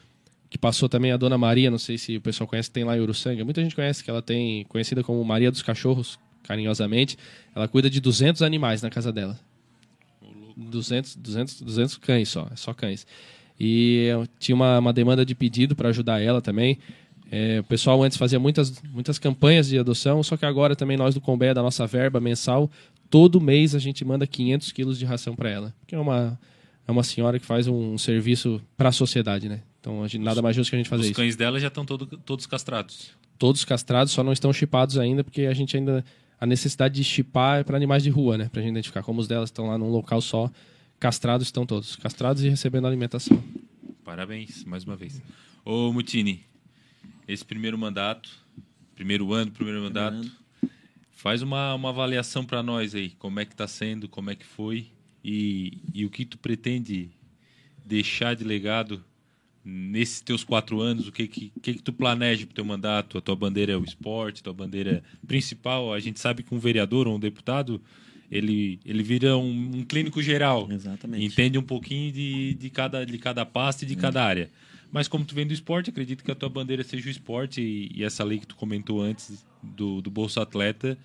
que 0.55 0.59
passou 0.59 0.89
também 0.89 1.11
a 1.11 1.17
Dona 1.17 1.37
Maria, 1.37 1.69
não 1.69 1.79
sei 1.79 1.99
se 1.99 2.17
o 2.17 2.21
pessoal 2.21 2.47
conhece, 2.47 2.71
tem 2.71 2.85
lá 2.85 2.97
em 2.97 3.01
Uruçanga. 3.01 3.45
Muita 3.45 3.61
gente 3.61 3.75
conhece 3.75 4.05
que 4.05 4.09
ela 4.09 4.23
tem, 4.23 4.63
conhecida 4.67 5.03
como 5.03 5.23
Maria 5.25 5.51
dos 5.51 5.63
Cachorros, 5.63 6.17
carinhosamente. 6.45 7.19
Ela 7.57 7.67
cuida 7.67 7.91
de 7.91 8.01
200 8.01 8.41
animais 8.41 8.81
na 8.81 8.89
casa 8.89 9.13
dela. 9.13 9.37
200, 10.57 11.17
200, 11.17 11.61
200 11.61 11.97
cães 11.97 12.29
só, 12.29 12.47
é 12.53 12.55
só 12.55 12.73
cães. 12.73 13.05
E 13.59 14.11
tinha 14.39 14.55
uma, 14.55 14.79
uma 14.79 14.93
demanda 14.93 15.27
de 15.27 15.35
pedido 15.35 15.75
para 15.75 15.89
ajudar 15.89 16.23
ela 16.23 16.41
também. 16.41 16.79
É, 17.33 17.59
o 17.59 17.65
pessoal 17.65 18.01
antes 18.05 18.17
fazia 18.17 18.39
muitas, 18.39 18.81
muitas 18.93 19.19
campanhas 19.19 19.67
de 19.67 19.77
adoção, 19.77 20.23
só 20.23 20.37
que 20.37 20.47
agora 20.47 20.77
também 20.77 20.97
nós 20.97 21.17
do 21.17 21.21
Combé, 21.21 21.53
da 21.53 21.65
nossa 21.65 21.85
verba 21.85 22.21
mensal, 22.21 22.71
todo 23.11 23.41
mês 23.41 23.75
a 23.75 23.81
gente 23.81 24.05
manda 24.05 24.25
500 24.25 24.71
quilos 24.71 24.99
de 25.01 25.05
ração 25.05 25.35
para 25.35 25.51
ela. 25.51 25.75
Que 25.85 25.97
é 25.97 25.99
uma, 25.99 26.39
é 26.87 26.93
uma 26.93 27.03
senhora 27.03 27.41
que 27.41 27.45
faz 27.45 27.67
um 27.67 27.99
serviço 27.99 28.63
para 28.77 28.91
a 28.91 28.93
sociedade, 28.93 29.49
né? 29.49 29.61
Então 29.85 30.03
a 30.03 30.09
gente, 30.09 30.23
nada 30.23 30.41
mais 30.41 30.57
justo 30.57 30.71
que 30.71 30.77
a 30.77 30.79
gente 30.79 30.89
fazer 30.89 31.03
Os 31.03 31.07
isso. 31.09 31.15
cães 31.17 31.37
dela 31.37 31.61
já 31.61 31.69
estão 31.69 31.85
todo- 31.85 32.07
todos 32.07 32.47
castrados. 32.47 33.11
Todos 33.39 33.67
castrados, 33.67 34.15
só 34.15 34.25
não 34.25 34.33
estão 34.33 34.51
chipados 34.51 34.97
ainda, 34.97 35.23
porque 35.23 35.43
a 35.43 35.53
gente 35.53 35.77
ainda. 35.77 36.03
A 36.41 36.47
necessidade 36.47 36.95
de 36.95 37.05
chipar 37.05 37.61
é 37.61 37.65
para 37.65 37.77
animais 37.77 38.03
de 38.03 38.09
rua, 38.09 38.39
né? 38.39 38.49
Pra 38.51 38.63
gente 38.63 38.71
identificar. 38.73 39.03
Como 39.03 39.21
os 39.21 39.29
delas 39.29 39.49
estão 39.51 39.67
lá 39.67 39.77
num 39.77 39.91
local 39.91 40.23
só, 40.23 40.51
castrados 40.99 41.47
estão 41.49 41.67
todos. 41.67 41.97
Castrados 41.97 42.43
e 42.43 42.49
recebendo 42.49 42.87
alimentação. 42.87 43.43
Parabéns, 44.03 44.65
mais 44.65 44.85
uma 44.85 44.97
vez. 44.97 45.21
Ô, 45.65 45.93
Mutini, 45.93 46.43
esse 47.29 47.45
primeiro 47.45 47.77
mandato, 47.77 48.31
primeiro 48.95 49.35
ano, 49.35 49.51
primeiro 49.51 49.83
mandato, 49.83 50.31
faz 51.13 51.43
uma, 51.43 51.75
uma 51.75 51.91
avaliação 51.91 52.43
para 52.45 52.63
nós 52.63 52.95
aí. 52.95 53.11
Como 53.19 53.39
é 53.39 53.45
que 53.45 53.53
está 53.53 53.69
sendo, 53.69 54.09
como 54.09 54.31
é 54.31 54.35
que 54.35 54.47
foi 54.47 54.87
e, 55.23 55.77
e 55.93 56.05
o 56.07 56.11
que 56.11 56.25
tu 56.25 56.39
pretende 56.39 57.11
deixar 57.85 58.35
de 58.35 58.45
legado 58.45 59.05
nesses 59.65 60.21
teus 60.21 60.45
quatro 60.45 60.81
anos, 60.81 61.09
o 61.09 61.13
que 61.13 61.27
que, 61.27 61.53
que, 61.63 61.75
que 61.75 61.83
tu 61.83 61.93
planeja 61.93 62.45
para 62.45 62.53
o 62.53 62.55
teu 62.55 62.65
mandato? 62.65 63.17
A 63.17 63.21
tua 63.21 63.35
bandeira 63.35 63.73
é 63.73 63.77
o 63.77 63.85
esporte, 63.85 64.41
a 64.41 64.45
tua 64.45 64.53
bandeira 64.53 65.03
principal. 65.27 65.93
A 65.93 66.01
gente 66.01 66.21
sabe 66.21 66.43
que 66.43 66.55
um 66.55 66.59
vereador 66.59 67.09
ou 67.09 67.17
um 67.17 67.21
deputado, 67.21 67.81
ele, 68.31 68.79
ele 68.85 69.03
vira 69.03 69.37
um, 69.39 69.71
um 69.77 69.85
clínico 69.85 70.23
geral. 70.23 70.69
Exatamente. 70.71 71.25
Entende 71.25 71.57
um 71.57 71.63
pouquinho 71.63 72.13
de, 72.13 72.55
de, 72.55 72.69
cada, 72.69 73.07
de 73.07 73.17
cada 73.17 73.47
pasta 73.47 73.85
e 73.85 73.89
de 73.89 73.97
cada 73.97 74.23
área. 74.23 74.51
Mas 74.93 75.09
como 75.09 75.25
tu 75.25 75.35
vem 75.35 75.47
do 75.47 75.55
esporte, 75.55 75.91
acredito 75.91 76.23
que 76.23 76.31
a 76.31 76.35
tua 76.35 76.49
bandeira 76.49 76.85
seja 76.85 77.09
o 77.09 77.11
esporte 77.11 77.61
e, 77.61 77.91
e 77.95 78.05
essa 78.05 78.23
lei 78.23 78.39
que 78.39 78.47
tu 78.47 78.55
comentou 78.55 79.01
antes 79.01 79.45
do, 79.63 80.01
do 80.01 80.11
Bolsa 80.11 80.43
Atleta 80.43 80.99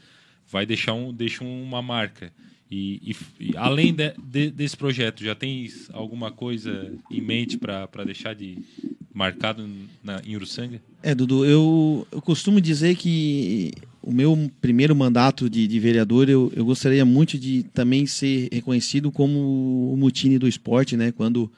vai 0.47 0.65
deixar 0.65 0.93
um, 0.93 1.13
deixa 1.13 1.43
uma 1.43 1.81
marca. 1.81 2.31
E, 2.71 3.01
e- 3.39 3.49
e 3.51 3.57
além 3.57 3.93
de- 3.93 4.13
de- 4.23 4.51
desse 4.51 4.77
projeto, 4.77 5.23
já 5.23 5.33
tens 5.33 5.89
alguma 5.91 6.31
coisa 6.31 6.91
em 7.09 7.19
mente 7.21 7.57
para 7.57 8.03
deixar 8.05 8.35
de 8.35 8.57
marcado 9.13 9.67
na, 10.03 10.21
em 10.25 10.35
Uruçanga? 10.35 10.79
É, 11.01 11.15
Dudu, 11.15 11.45
eu, 11.45 12.07
eu 12.11 12.21
costumo 12.21 12.61
dizer 12.61 12.95
que 12.95 13.71
o 14.03 14.11
meu 14.11 14.51
primeiro 14.61 14.95
mandato 14.95 15.49
de, 15.49 15.67
de 15.67 15.79
vereador, 15.79 16.29
eu, 16.29 16.51
eu 16.55 16.63
gostaria 16.63 17.03
muito 17.03 17.37
de 17.39 17.63
também 17.73 18.05
ser 18.05 18.47
reconhecido 18.51 19.11
como 19.11 19.91
o 19.93 19.97
mutine 19.97 20.37
do 20.37 20.47
esporte, 20.47 20.95
né? 20.95 21.11
Quando 21.11 21.51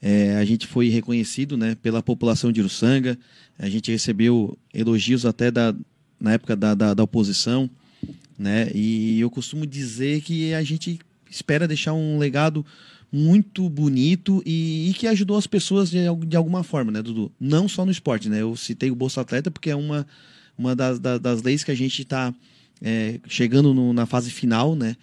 é, 0.00 0.36
a 0.36 0.44
gente 0.44 0.66
foi 0.66 0.88
reconhecido 0.88 1.56
né, 1.56 1.74
pela 1.74 2.02
população 2.02 2.50
de 2.50 2.60
Uruçanga, 2.60 3.18
a 3.58 3.68
gente 3.68 3.90
recebeu 3.90 4.56
elogios 4.72 5.24
até 5.26 5.50
da, 5.50 5.74
na 6.18 6.32
época 6.32 6.56
da, 6.56 6.74
da, 6.74 6.94
da 6.94 7.02
oposição, 7.02 7.68
né? 8.38 8.70
E 8.74 9.20
eu 9.20 9.30
costumo 9.30 9.66
dizer 9.66 10.20
que 10.22 10.52
a 10.54 10.62
gente 10.62 10.98
espera 11.30 11.66
deixar 11.68 11.92
um 11.92 12.18
legado 12.18 12.64
muito 13.12 13.68
bonito 13.68 14.42
e, 14.44 14.90
e 14.90 14.94
que 14.94 15.06
ajudou 15.06 15.36
as 15.36 15.46
pessoas 15.46 15.90
de, 15.90 15.98
de 16.26 16.36
alguma 16.36 16.64
forma, 16.64 16.90
né, 16.90 17.00
Dudu? 17.02 17.30
Não 17.38 17.68
só 17.68 17.84
no 17.84 17.92
esporte, 17.92 18.28
né? 18.28 18.42
Eu 18.42 18.56
citei 18.56 18.90
o 18.90 18.94
Bolsa 18.96 19.20
Atleta 19.20 19.50
porque 19.50 19.70
é 19.70 19.76
uma, 19.76 20.06
uma 20.58 20.74
das, 20.74 20.98
da- 20.98 21.18
das 21.18 21.42
leis 21.42 21.62
que 21.62 21.70
a 21.70 21.74
gente 21.76 22.02
está 22.02 22.34
chegando 23.28 23.72
no- 23.72 23.92
na 23.92 24.04
fase 24.06 24.30
final, 24.30 24.74
né? 24.74 24.96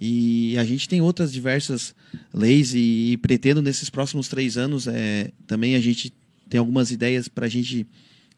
E 0.00 0.56
a 0.56 0.64
gente 0.64 0.88
tem 0.88 1.00
outras 1.00 1.32
diversas 1.32 1.92
leis 2.32 2.72
e, 2.74 3.18
pretendo 3.20 3.60
nesses 3.60 3.90
próximos 3.90 4.28
três 4.28 4.56
anos 4.56 4.86
é, 4.86 5.32
também 5.46 5.74
a 5.74 5.80
gente 5.80 6.12
tem 6.48 6.58
algumas 6.60 6.92
ideias 6.92 7.26
para 7.26 7.46
a 7.46 7.48
gente 7.48 7.84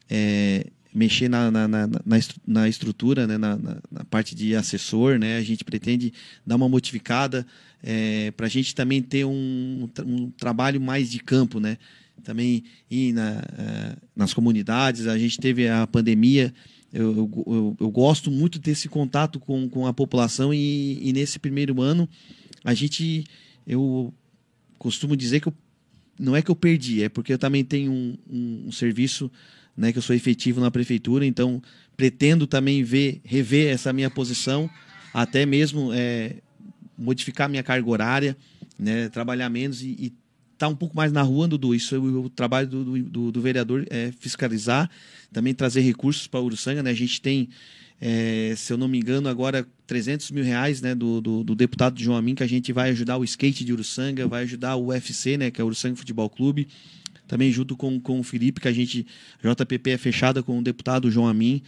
é, 0.09 0.65
mexer 0.93 1.29
na, 1.29 1.49
na, 1.49 1.67
na, 1.67 1.87
na 1.87 2.19
na 2.45 2.69
estrutura, 2.69 3.25
né, 3.25 3.37
na, 3.37 3.55
na, 3.55 3.77
na 3.91 4.03
parte 4.05 4.35
de 4.35 4.55
assessor, 4.55 5.17
né, 5.17 5.37
a 5.37 5.41
gente 5.41 5.63
pretende 5.63 6.13
dar 6.45 6.55
uma 6.55 6.67
modificada 6.67 7.45
para 8.35 8.45
a 8.45 8.49
gente 8.49 8.75
também 8.75 9.01
ter 9.01 9.25
um, 9.25 9.89
um 10.05 10.29
trabalho 10.31 10.79
mais 10.79 11.09
de 11.09 11.19
campo, 11.19 11.59
né, 11.59 11.77
também 12.23 12.63
ir 12.89 13.13
na, 13.13 13.41
eh, 13.57 13.95
nas 14.15 14.33
comunidades, 14.33 15.07
a 15.07 15.17
gente 15.17 15.39
teve 15.39 15.67
a 15.67 15.87
pandemia, 15.87 16.53
eu, 16.93 17.15
eu, 17.15 17.43
eu, 17.47 17.77
eu 17.79 17.89
gosto 17.89 18.29
muito 18.29 18.59
desse 18.59 18.87
contato 18.87 19.39
com, 19.39 19.67
com 19.69 19.87
a 19.87 19.93
população 19.93 20.53
e, 20.53 20.99
e 21.01 21.13
nesse 21.13 21.39
primeiro 21.39 21.81
ano 21.81 22.07
a 22.63 22.73
gente, 22.73 23.23
eu 23.65 24.13
costumo 24.77 25.15
dizer 25.15 25.39
que 25.39 25.47
eu 25.47 25.53
não 26.19 26.35
é 26.35 26.41
que 26.41 26.51
eu 26.51 26.55
perdi, 26.55 27.03
é 27.03 27.09
porque 27.09 27.33
eu 27.33 27.37
também 27.39 27.63
tenho 27.63 27.91
um, 27.91 28.17
um, 28.29 28.63
um 28.67 28.71
serviço, 28.71 29.31
né, 29.75 29.91
que 29.91 29.97
eu 29.97 30.01
sou 30.01 30.15
efetivo 30.15 30.59
na 30.59 30.69
prefeitura, 30.71 31.25
então 31.25 31.61
pretendo 31.95 32.45
também 32.47 32.83
ver, 32.83 33.21
rever 33.23 33.71
essa 33.73 33.91
minha 33.93 34.09
posição, 34.09 34.69
até 35.13 35.45
mesmo 35.45 35.91
é, 35.93 36.35
modificar 36.97 37.49
minha 37.49 37.63
carga 37.63 37.89
horária, 37.89 38.37
né, 38.77 39.09
trabalhar 39.09 39.49
menos 39.49 39.81
e 39.83 40.11
estar 40.53 40.67
um 40.67 40.75
pouco 40.75 40.95
mais 40.95 41.11
na 41.11 41.21
rua, 41.21 41.47
Dudu. 41.47 41.73
Isso 41.73 41.95
é 41.95 41.97
o, 41.97 42.29
trabalho 42.29 42.67
do- 42.67 43.03
do, 43.03 43.31
do 43.31 43.41
vereador 43.41 43.85
é 43.89 44.11
fiscalizar, 44.19 44.89
também 45.31 45.53
trazer 45.53 45.81
recursos 45.81 46.27
para 46.27 46.39
Uruçanga, 46.39 46.83
né? 46.83 46.91
A 46.91 46.95
gente 46.95 47.19
tem, 47.19 47.49
é, 47.99 48.53
se 48.55 48.71
eu 48.71 48.77
não 48.77 48.87
me 48.87 48.99
engano, 48.99 49.27
agora 49.27 49.67
300 49.87 50.29
mil 50.31 50.43
reais 50.43 50.81
né, 50.81 50.93
do, 50.93 51.19
do, 51.19 51.43
do 51.43 51.55
deputado 51.55 51.99
João 52.01 52.17
Amin, 52.17 52.35
que 52.35 52.43
a 52.43 52.47
gente 52.47 52.71
vai 52.71 52.91
ajudar 52.91 53.17
o 53.17 53.23
skate 53.23 53.65
de 53.65 53.73
Uruçanga, 53.73 54.27
vai 54.27 54.43
ajudar 54.43 54.75
o 54.75 54.87
UFC, 54.87 55.37
né, 55.37 55.49
que 55.51 55.59
é 55.59 55.63
o 55.63 55.67
Uruçanga 55.67 55.95
Futebol 55.95 56.29
Clube, 56.29 56.67
também 57.31 57.49
junto 57.49 57.77
com, 57.77 57.97
com 57.97 58.19
o 58.19 58.23
Felipe, 58.23 58.59
que 58.59 58.67
a 58.67 58.73
gente, 58.73 59.07
JPP 59.41 59.91
é 59.91 59.97
fechada 59.97 60.43
com 60.43 60.59
o 60.59 60.61
deputado 60.61 61.09
João 61.09 61.29
Amin. 61.29 61.61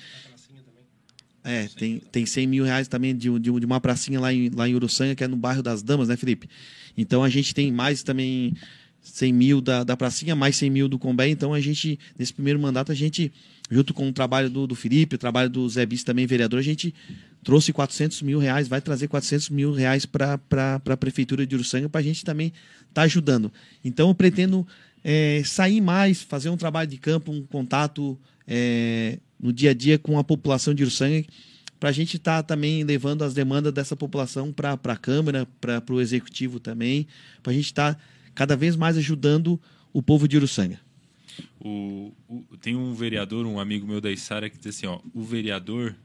É, 1.41 1.69
tem, 1.69 1.99
tem 2.11 2.25
100 2.25 2.47
mil 2.47 2.65
reais 2.65 2.89
também 2.89 3.15
de, 3.15 3.29
de, 3.39 3.49
de 3.49 3.65
uma 3.65 3.79
pracinha 3.79 4.19
lá 4.19 4.33
em, 4.33 4.49
lá 4.49 4.67
em 4.67 4.75
Uruçanga, 4.75 5.15
que 5.15 5.23
é 5.23 5.27
no 5.27 5.37
bairro 5.37 5.63
das 5.63 5.81
Damas, 5.81 6.09
né, 6.09 6.17
Felipe? 6.17 6.49
Então 6.97 7.23
a 7.23 7.29
gente 7.29 7.55
tem 7.55 7.71
mais 7.71 8.03
também 8.03 8.53
100 9.01 9.31
mil 9.31 9.61
da, 9.61 9.85
da 9.85 9.95
pracinha, 9.95 10.35
mais 10.35 10.57
100 10.57 10.69
mil 10.69 10.89
do 10.89 10.99
Combé. 10.99 11.29
Então 11.29 11.53
a 11.53 11.61
gente, 11.61 11.97
nesse 12.19 12.33
primeiro 12.33 12.59
mandato, 12.59 12.91
a 12.91 12.95
gente, 12.95 13.31
junto 13.71 13.93
com 13.93 14.09
o 14.09 14.11
trabalho 14.11 14.49
do, 14.49 14.67
do 14.67 14.75
Felipe, 14.75 15.15
o 15.15 15.17
trabalho 15.17 15.49
do 15.49 15.67
Zé 15.69 15.85
Bis 15.85 16.03
também, 16.03 16.27
vereador, 16.27 16.59
a 16.59 16.63
gente 16.63 16.93
trouxe 17.41 17.71
400 17.71 18.21
mil 18.21 18.37
reais, 18.37 18.67
vai 18.67 18.81
trazer 18.81 19.07
400 19.07 19.49
mil 19.49 19.71
reais 19.71 20.05
para 20.05 20.41
a 20.85 20.97
Prefeitura 20.97 21.47
de 21.47 21.55
Uruçanga 21.55 21.87
para 21.87 22.01
a 22.01 22.03
gente 22.03 22.25
também 22.25 22.51
estar 22.89 23.03
ajudando. 23.03 23.49
Então 23.81 24.09
eu 24.09 24.15
pretendo 24.15 24.67
é, 25.03 25.41
sair 25.45 25.81
mais, 25.81 26.21
fazer 26.21 26.49
um 26.49 26.57
trabalho 26.57 26.89
de 26.89 26.97
campo, 26.97 27.31
um 27.31 27.43
contato 27.43 28.17
é, 28.47 29.19
no 29.39 29.51
dia 29.51 29.71
a 29.71 29.73
dia 29.73 29.97
com 29.99 30.17
a 30.17 30.23
população 30.23 30.73
de 30.73 30.83
Uruçanga, 30.83 31.25
para 31.79 31.89
a 31.89 31.91
gente 31.93 32.15
estar 32.17 32.43
também 32.43 32.83
levando 32.83 33.23
as 33.23 33.33
demandas 33.33 33.73
dessa 33.73 33.95
população 33.95 34.53
para 34.53 34.73
a 34.81 34.95
Câmara, 34.97 35.45
para 35.59 35.83
o 35.89 35.99
Executivo 35.99 36.59
também, 36.59 37.05
para 37.41 37.51
a 37.51 37.55
gente 37.55 37.65
estar 37.65 38.01
cada 38.33 38.55
vez 38.55 38.75
mais 38.75 38.97
ajudando 38.97 39.59
o 39.91 40.01
povo 40.01 40.27
de 40.27 40.37
Uruçanga. 40.37 40.79
O, 41.59 42.13
o- 42.27 42.57
tem 42.61 42.75
um 42.75 42.93
vereador, 42.93 43.45
um 43.45 43.59
amigo 43.59 43.85
meu 43.87 43.99
da 43.99 44.11
Isara, 44.11 44.49
que 44.49 44.57
diz 44.57 44.67
assim: 44.67 44.85
ó, 44.85 44.99
o 45.13 45.23
vereador 45.23 45.95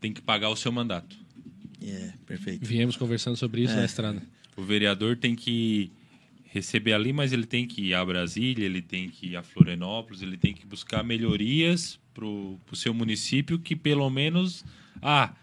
tem 0.00 0.12
que 0.12 0.20
pagar 0.20 0.50
o 0.50 0.56
seu 0.56 0.70
mandato. 0.72 1.16
É, 1.82 2.12
perfeito. 2.26 2.64
Viemos 2.66 2.96
conversando 2.96 3.36
sobre 3.36 3.62
isso 3.62 3.72
É. 3.72 3.76
na 3.76 3.84
estrada. 3.84 4.22
O 4.56 4.62
vereador 4.62 5.16
tem 5.16 5.34
que 5.34 5.90
receber 6.54 6.92
ali, 6.92 7.12
mas 7.12 7.32
ele 7.32 7.44
tem 7.46 7.66
que 7.66 7.82
ir 7.88 7.94
a 7.94 8.04
Brasília, 8.04 8.64
ele 8.64 8.80
tem 8.80 9.08
que 9.10 9.26
ir 9.30 9.36
a 9.36 9.42
Florianópolis, 9.42 10.22
ele 10.22 10.36
tem 10.36 10.54
que 10.54 10.64
buscar 10.64 11.02
melhorias 11.02 11.98
para 12.14 12.24
o 12.24 12.58
seu 12.74 12.94
município 12.94 13.58
que 13.58 13.74
pelo 13.74 14.08
menos. 14.08 14.64
Ah, 15.02 15.34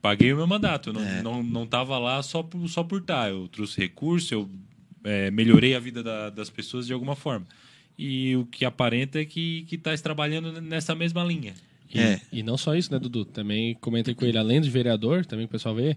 paguei 0.00 0.32
o 0.32 0.36
meu 0.36 0.46
mandato, 0.46 0.88
eu 0.88 0.92
não, 0.94 1.02
É. 1.04 1.22
não, 1.22 1.42
não 1.42 1.66
tava 1.66 1.98
lá 1.98 2.22
só 2.22 2.42
por, 2.42 2.66
só 2.68 2.82
por 2.82 3.00
estar. 3.02 3.28
Eu 3.30 3.46
trouxe 3.48 3.78
recurso, 3.78 4.32
eu 4.34 4.50
é, 5.04 5.30
melhorei 5.30 5.74
a 5.76 5.78
vida 5.78 6.02
da- 6.02 6.30
das 6.30 6.48
pessoas 6.50 6.86
de 6.86 6.92
alguma 6.92 7.14
forma. 7.14 7.46
E 7.98 8.34
o 8.36 8.44
que 8.46 8.64
aparenta 8.64 9.20
é 9.20 9.24
que 9.24 9.64
que 9.68 9.76
está 9.76 9.94
trabalhando 9.98 10.60
nessa 10.60 10.94
mesma 10.94 11.22
linha. 11.22 11.54
E, 11.94 12.00
É. 12.00 12.20
e 12.32 12.42
não 12.42 12.56
só 12.56 12.74
isso, 12.74 12.90
né, 12.92 12.98
Dudu? 12.98 13.24
Também 13.26 13.74
comentei 13.74 14.14
com 14.14 14.24
ele, 14.24 14.36
além 14.38 14.60
de 14.60 14.68
vereador, 14.70 15.24
também 15.24 15.44
o 15.44 15.48
pessoal 15.48 15.74
vê. 15.74 15.96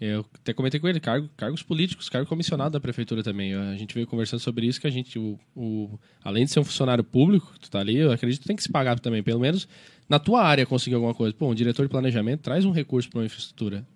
Eu 0.00 0.26
até 0.34 0.52
comentei 0.52 0.78
com 0.80 0.88
ele, 0.88 0.98
cargo, 1.00 1.28
cargos 1.36 1.62
políticos, 1.62 2.08
cargo 2.08 2.28
comissionado 2.28 2.72
da 2.72 2.80
prefeitura 2.80 3.22
também. 3.22 3.54
A 3.54 3.76
gente 3.76 3.94
veio 3.94 4.06
conversando 4.06 4.40
sobre 4.40 4.66
isso, 4.66 4.80
que 4.80 4.86
a 4.86 4.90
gente, 4.90 5.18
o, 5.18 5.38
o- 5.56 5.98
além 6.22 6.44
de 6.44 6.50
ser 6.50 6.60
um 6.60 6.64
funcionário 6.64 7.02
público, 7.04 7.52
tu 7.60 7.70
tá 7.70 7.78
ali, 7.78 7.96
eu 7.96 8.10
acredito 8.12 8.40
que 8.42 8.46
tem 8.46 8.56
que 8.56 8.62
se 8.62 8.68
pagar 8.70 8.98
também, 8.98 9.22
pelo 9.22 9.40
menos 9.40 9.66
na 10.08 10.18
tua 10.18 10.42
área 10.42 10.66
conseguir 10.66 10.96
alguma 10.96 11.14
coisa. 11.14 11.34
Pô, 11.34 11.48
um 11.48 11.54
diretor 11.54 11.84
de 11.84 11.88
planejamento 11.88 12.40
traz 12.40 12.64
um 12.64 12.70
recurso 12.72 13.08
para 13.08 13.20
uma 13.20 13.26
infraestrutura. 13.26 13.86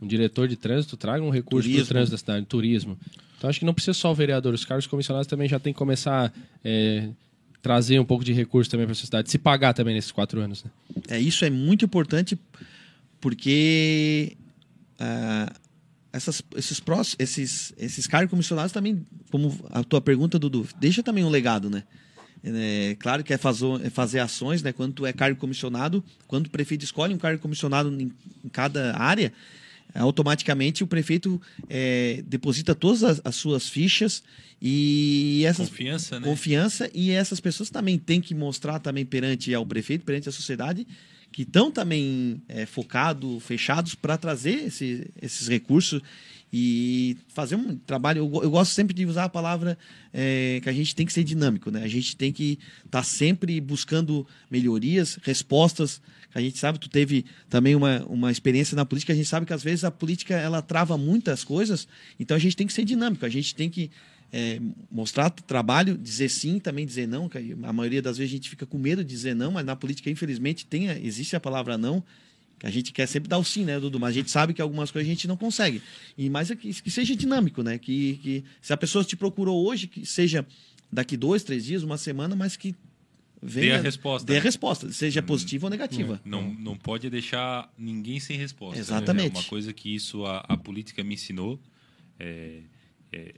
Um 0.00 0.06
diretor 0.06 0.46
de 0.46 0.54
trânsito 0.54 0.96
traga 0.96 1.24
um 1.24 1.30
recurso 1.30 1.68
para 1.68 1.82
o 1.82 1.86
trânsito 1.86 2.12
da 2.12 2.18
cidade, 2.18 2.46
turismo. 2.46 2.96
Então 3.36 3.50
acho 3.50 3.58
que 3.58 3.64
não 3.64 3.74
precisa 3.74 3.94
só 3.94 4.12
o 4.12 4.14
vereador, 4.14 4.54
os 4.54 4.64
cargos 4.64 4.86
comissionados 4.86 5.26
também 5.26 5.48
já 5.48 5.58
tem 5.58 5.72
que 5.72 5.78
começar 5.78 6.26
a 6.64 7.08
trazer 7.60 7.98
um 7.98 8.04
pouco 8.04 8.22
de 8.24 8.32
recurso 8.32 8.70
também 8.70 8.86
para 8.86 8.92
a 8.92 8.94
cidade, 8.96 9.28
se 9.30 9.38
pagar 9.38 9.72
também 9.74 9.94
nesses 9.94 10.12
quatro 10.12 10.40
anos. 10.40 10.62
Né? 10.62 10.70
É, 11.08 11.18
isso 11.20 11.44
é 11.44 11.50
muito 11.50 11.84
importante 11.84 12.38
porque 13.20 14.36
ah, 14.98 15.52
essas, 16.12 16.42
esses, 16.56 16.80
prós, 16.80 17.14
esses, 17.18 17.72
esses 17.76 18.06
cargos 18.06 18.30
comissionados 18.30 18.72
também, 18.72 19.04
como 19.30 19.56
a 19.70 19.84
tua 19.84 20.00
pergunta, 20.00 20.38
Dudu, 20.38 20.66
deixa 20.78 21.02
também 21.02 21.24
um 21.24 21.28
legado, 21.28 21.68
né? 21.68 21.84
É, 22.42 22.96
claro 22.98 23.24
que 23.24 23.32
é 23.32 23.38
fazer, 23.38 23.66
é 23.84 23.90
fazer 23.90 24.20
ações, 24.20 24.62
né? 24.62 24.72
Quando 24.72 25.06
é 25.06 25.12
cargo 25.12 25.38
comissionado, 25.38 26.04
quando 26.26 26.46
o 26.46 26.50
prefeito 26.50 26.84
escolhe 26.84 27.12
um 27.12 27.18
cargo 27.18 27.40
comissionado 27.40 27.90
em, 27.90 28.12
em 28.44 28.48
cada 28.48 28.96
área, 28.96 29.32
automaticamente 29.94 30.84
o 30.84 30.86
prefeito 30.86 31.40
é, 31.68 32.22
deposita 32.26 32.74
todas 32.74 33.02
as, 33.02 33.20
as 33.24 33.36
suas 33.36 33.68
fichas 33.68 34.22
e 34.60 35.42
essas 35.46 35.68
Confiança, 35.68 36.20
né? 36.20 36.26
confiança 36.26 36.90
e 36.94 37.10
essas 37.10 37.40
pessoas 37.40 37.70
também 37.70 37.98
têm 37.98 38.20
que 38.20 38.34
mostrar 38.34 38.78
também 38.78 39.04
perante 39.04 39.52
ao 39.54 39.64
prefeito, 39.64 40.04
perante 40.04 40.28
a 40.28 40.32
sociedade, 40.32 40.86
que 41.32 41.42
estão 41.42 41.70
também 41.70 42.42
é, 42.48 42.66
focados, 42.66 43.42
fechados 43.42 43.94
para 43.94 44.16
trazer 44.16 44.66
esse, 44.66 45.10
esses 45.20 45.48
recursos 45.48 46.02
e 46.52 47.16
fazer 47.28 47.56
um 47.56 47.76
trabalho. 47.76 48.20
Eu, 48.20 48.42
eu 48.42 48.50
gosto 48.50 48.72
sempre 48.72 48.94
de 48.94 49.04
usar 49.04 49.24
a 49.24 49.28
palavra 49.28 49.78
é, 50.12 50.60
que 50.62 50.68
a 50.68 50.72
gente 50.72 50.94
tem 50.94 51.04
que 51.04 51.12
ser 51.12 51.24
dinâmico, 51.24 51.70
né? 51.70 51.82
A 51.82 51.88
gente 51.88 52.16
tem 52.16 52.32
que 52.32 52.58
estar 52.84 52.98
tá 52.98 53.02
sempre 53.02 53.60
buscando 53.60 54.26
melhorias, 54.50 55.18
respostas. 55.22 56.00
A 56.34 56.40
gente 56.40 56.58
sabe, 56.58 56.78
tu 56.78 56.88
teve 56.88 57.24
também 57.48 57.74
uma, 57.74 58.04
uma 58.06 58.30
experiência 58.30 58.76
na 58.76 58.84
política, 58.84 59.12
a 59.12 59.16
gente 59.16 59.28
sabe 59.28 59.46
que 59.46 59.52
às 59.52 59.62
vezes 59.62 59.84
a 59.84 59.90
política 59.90 60.34
ela 60.34 60.60
trava 60.60 60.96
muitas 60.96 61.42
coisas, 61.42 61.88
então 62.20 62.36
a 62.36 62.40
gente 62.40 62.54
tem 62.54 62.66
que 62.66 62.72
ser 62.72 62.84
dinâmico, 62.84 63.24
a 63.24 63.30
gente 63.30 63.54
tem 63.54 63.70
que 63.70 63.90
é, 64.32 64.60
mostrar 64.90 65.30
trabalho, 65.30 65.96
dizer 65.96 66.28
sim, 66.28 66.58
também 66.58 66.84
dizer 66.84 67.06
não. 67.06 67.30
A 67.62 67.72
maioria 67.72 68.02
das 68.02 68.18
vezes 68.18 68.32
a 68.32 68.36
gente 68.36 68.50
fica 68.50 68.66
com 68.66 68.78
medo 68.78 69.02
de 69.02 69.10
dizer 69.10 69.34
não, 69.34 69.52
mas 69.52 69.64
na 69.64 69.74
política, 69.74 70.10
infelizmente, 70.10 70.66
tem, 70.66 70.88
existe 71.04 71.34
a 71.34 71.40
palavra 71.40 71.78
não. 71.78 72.04
A 72.62 72.70
gente 72.70 72.92
quer 72.92 73.06
sempre 73.06 73.28
dar 73.28 73.38
o 73.38 73.44
sim, 73.44 73.64
né, 73.64 73.78
Dudu? 73.78 74.00
Mas 74.00 74.10
a 74.10 74.12
gente 74.14 74.30
sabe 74.30 74.52
que 74.52 74.60
algumas 74.60 74.90
coisas 74.90 75.08
a 75.08 75.12
gente 75.12 75.28
não 75.28 75.36
consegue. 75.36 75.80
E 76.16 76.28
mais 76.28 76.50
é 76.50 76.56
que, 76.56 76.72
que 76.82 76.90
seja 76.90 77.14
dinâmico, 77.14 77.62
né? 77.62 77.78
Que, 77.78 78.18
que 78.20 78.44
se 78.60 78.72
a 78.72 78.76
pessoa 78.76 79.04
te 79.04 79.16
procurou 79.16 79.64
hoje, 79.64 79.86
que 79.86 80.04
seja 80.04 80.44
daqui 80.92 81.16
dois, 81.16 81.44
três 81.44 81.64
dias, 81.64 81.84
uma 81.84 81.96
semana, 81.96 82.34
mas 82.34 82.56
que 82.56 82.74
venha, 83.40 83.74
dê 83.74 83.78
a 83.78 83.80
resposta. 83.80 84.26
Dê 84.26 84.38
a 84.38 84.40
resposta, 84.40 84.92
seja 84.92 85.22
positiva 85.22 85.66
ou 85.66 85.70
negativa. 85.70 86.20
Não, 86.24 86.52
não 86.52 86.76
pode 86.76 87.08
deixar 87.08 87.72
ninguém 87.78 88.18
sem 88.18 88.36
resposta. 88.36 88.78
Exatamente. 88.78 89.36
É 89.36 89.38
uma 89.38 89.48
coisa 89.48 89.72
que 89.72 89.94
isso 89.94 90.24
a, 90.26 90.38
a 90.38 90.56
política 90.56 91.04
me 91.04 91.14
ensinou. 91.14 91.60
É, 92.18 92.62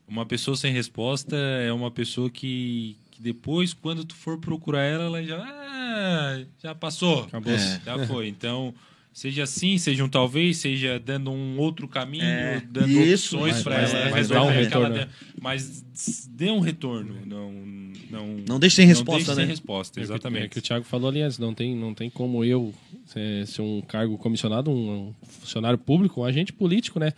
uma 0.08 0.26
pessoa 0.26 0.56
sem 0.56 0.72
resposta 0.72 1.36
é 1.36 1.72
uma 1.72 1.90
pessoa 1.90 2.28
que, 2.30 2.96
que, 3.10 3.22
depois, 3.22 3.72
quando 3.72 4.04
tu 4.04 4.14
for 4.14 4.38
procurar 4.38 4.82
ela, 4.82 5.04
ela 5.04 5.22
já, 5.22 5.38
ah, 5.42 6.42
já 6.62 6.74
passou. 6.74 7.24
Acabou. 7.24 7.52
É. 7.52 7.80
Já 7.84 8.06
foi. 8.06 8.28
Então, 8.28 8.74
seja 9.12 9.42
assim, 9.44 9.76
seja 9.78 10.04
um 10.04 10.08
talvez, 10.08 10.58
seja 10.58 10.98
dando 10.98 11.30
um 11.30 11.58
outro 11.58 11.86
caminho, 11.88 12.24
É, 12.24 12.62
dando 12.68 12.90
isso, 12.90 13.36
opções 13.36 13.62
para 13.62 13.76
ela 13.80 14.04
mas 14.06 14.14
resolver 14.14 14.48
um 14.48 14.52
retorno. 14.62 14.98
de- 14.98 15.08
Mas 15.40 16.28
dê 16.30 16.50
um 16.50 16.60
retorno. 16.60 17.16
Não, 17.26 17.52
não, 18.10 18.26
Não 18.48 18.58
deixe 18.58 18.76
sem 18.76 18.86
resposta, 18.86 19.18
deixe 19.18 19.34
sem 19.34 19.44
né? 19.44 19.50
resposta, 19.50 19.98
É 19.98 20.02
o 20.02 20.06
que- 20.06 20.12
exatamente. 20.12 20.44
É 20.46 20.48
que 20.48 20.58
o 20.58 20.62
Thiago 20.62 20.84
falou 20.84 21.08
ali 21.10 21.22
antes, 21.22 21.38
não 21.38 21.54
tem, 21.54 21.76
não 21.76 21.94
tem 21.94 22.08
como 22.10 22.44
eu 22.44 22.74
ser, 23.06 23.46
ser 23.46 23.62
um 23.62 23.80
cargo 23.82 24.16
comissionado, 24.18 24.70
um, 24.70 25.08
um 25.08 25.14
funcionário 25.26 25.78
público, 25.78 26.20
um 26.20 26.24
agente 26.24 26.52
político, 26.52 26.98
né? 26.98 27.12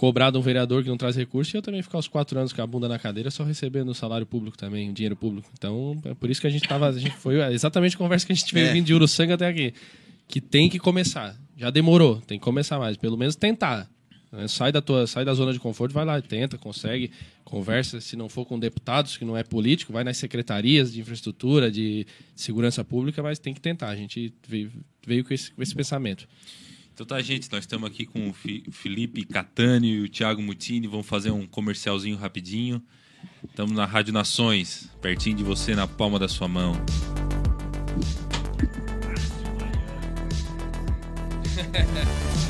Cobrar 0.00 0.30
de 0.30 0.38
um 0.38 0.40
vereador 0.40 0.82
que 0.82 0.88
não 0.88 0.96
traz 0.96 1.14
recurso 1.14 1.54
e 1.54 1.58
eu 1.58 1.60
também 1.60 1.82
ficar 1.82 1.98
os 1.98 2.08
quatro 2.08 2.38
anos 2.38 2.54
com 2.54 2.62
a 2.62 2.66
bunda 2.66 2.88
na 2.88 2.98
cadeira 2.98 3.30
só 3.30 3.44
recebendo 3.44 3.92
salário 3.92 4.24
público 4.24 4.56
também, 4.56 4.90
dinheiro 4.94 5.14
público. 5.14 5.50
Então, 5.52 6.00
é 6.06 6.14
por 6.14 6.30
isso 6.30 6.40
que 6.40 6.46
a 6.46 6.50
gente 6.50 6.66
tava. 6.66 6.88
A 6.88 6.92
gente 6.98 7.16
foi 7.16 7.38
exatamente 7.52 7.96
a 7.96 7.98
conversa 7.98 8.24
que 8.24 8.32
a 8.32 8.34
gente 8.34 8.54
veio 8.54 8.68
É. 8.68 8.72
vindo 8.72 8.86
de 8.86 8.94
Uruçanga 8.94 9.34
até 9.34 9.46
aqui. 9.46 9.74
Que 10.26 10.40
tem 10.40 10.70
que 10.70 10.78
começar. 10.78 11.38
Já 11.54 11.68
demorou, 11.68 12.16
tem 12.26 12.38
que 12.38 12.42
começar 12.42 12.78
mais. 12.78 12.96
Pelo 12.96 13.18
menos 13.18 13.36
tentar. 13.36 13.90
né? 14.32 14.48
Sai 14.48 14.72
da, 14.72 14.80
tua, 14.80 15.06
sai 15.06 15.22
da 15.22 15.34
zona 15.34 15.52
de 15.52 15.58
conforto, 15.60 15.92
vai 15.92 16.06
lá, 16.06 16.18
tenta, 16.22 16.56
consegue, 16.56 17.10
conversa. 17.44 18.00
Se 18.00 18.16
não 18.16 18.30
for 18.30 18.46
com 18.46 18.58
deputados, 18.58 19.18
que 19.18 19.24
não 19.26 19.36
é 19.36 19.42
político, 19.42 19.92
vai 19.92 20.02
nas 20.02 20.16
secretarias 20.16 20.94
de 20.94 21.00
infraestrutura, 21.02 21.70
de 21.70 22.06
segurança 22.34 22.82
pública, 22.82 23.22
mas 23.22 23.38
tem 23.38 23.52
que 23.52 23.60
tentar. 23.60 23.88
A 23.90 23.96
gente 23.96 24.32
veio, 24.48 24.72
veio 25.06 25.22
com, 25.26 25.34
esse, 25.34 25.50
com 25.52 25.62
esse 25.62 25.74
pensamento. 25.74 26.26
Então 27.00 27.16
tá, 27.16 27.22
gente, 27.22 27.50
nós 27.50 27.60
estamos 27.60 27.88
aqui 27.88 28.04
com 28.04 28.28
o 28.28 28.34
Felipe 28.70 29.24
Catânio 29.24 29.90
e 29.90 30.02
o 30.02 30.08
Thiago 30.10 30.42
Mutini. 30.42 30.86
Vamos 30.86 31.06
fazer 31.06 31.30
um 31.30 31.46
comercialzinho 31.46 32.14
rapidinho. 32.14 32.82
Estamos 33.42 33.72
na 33.72 33.86
Rádio 33.86 34.12
Nações, 34.12 34.90
pertinho 35.00 35.38
de 35.38 35.42
você, 35.42 35.74
na 35.74 35.88
palma 35.88 36.18
da 36.18 36.28
sua 36.28 36.46
mão. 36.46 36.74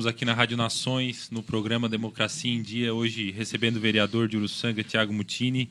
Estamos 0.00 0.16
aqui 0.16 0.24
na 0.24 0.32
Rádio 0.32 0.56
Nações, 0.56 1.28
no 1.30 1.42
programa 1.42 1.86
Democracia 1.86 2.50
em 2.50 2.62
Dia, 2.62 2.94
hoje 2.94 3.30
recebendo 3.32 3.76
o 3.76 3.80
vereador 3.80 4.28
de 4.28 4.38
Uruçanga, 4.38 4.82
Tiago 4.82 5.12
Mutini, 5.12 5.70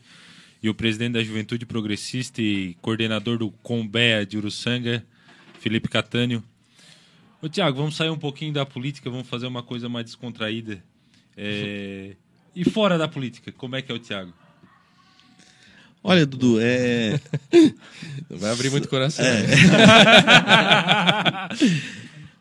e 0.61 0.69
o 0.69 0.73
presidente 0.75 1.13
da 1.13 1.23
Juventude 1.23 1.65
Progressista 1.65 2.39
e 2.39 2.75
coordenador 2.79 3.39
do 3.39 3.49
Combea 3.49 4.23
de 4.27 4.37
Uruçanga, 4.37 5.03
Felipe 5.59 5.89
Catânio. 5.89 6.43
Ô, 7.41 7.49
Tiago, 7.49 7.75
vamos 7.77 7.95
sair 7.95 8.11
um 8.11 8.19
pouquinho 8.19 8.53
da 8.53 8.67
política, 8.67 9.09
vamos 9.09 9.27
fazer 9.27 9.47
uma 9.47 9.63
coisa 9.63 9.89
mais 9.89 10.05
descontraída. 10.05 10.79
É, 11.35 12.15
E 12.55 12.63
fora 12.63 12.99
da 12.99 13.07
política, 13.07 13.51
como 13.51 13.77
é 13.77 13.81
que 13.81 13.91
é 13.91 13.95
o 13.95 13.99
Tiago? 13.99 14.31
Olha, 16.03 16.23
Dudu, 16.23 16.59
é. 16.61 17.19
Não 18.29 18.37
vai 18.37 18.51
abrir 18.51 18.69
muito 18.69 18.87
coração. 18.87 19.25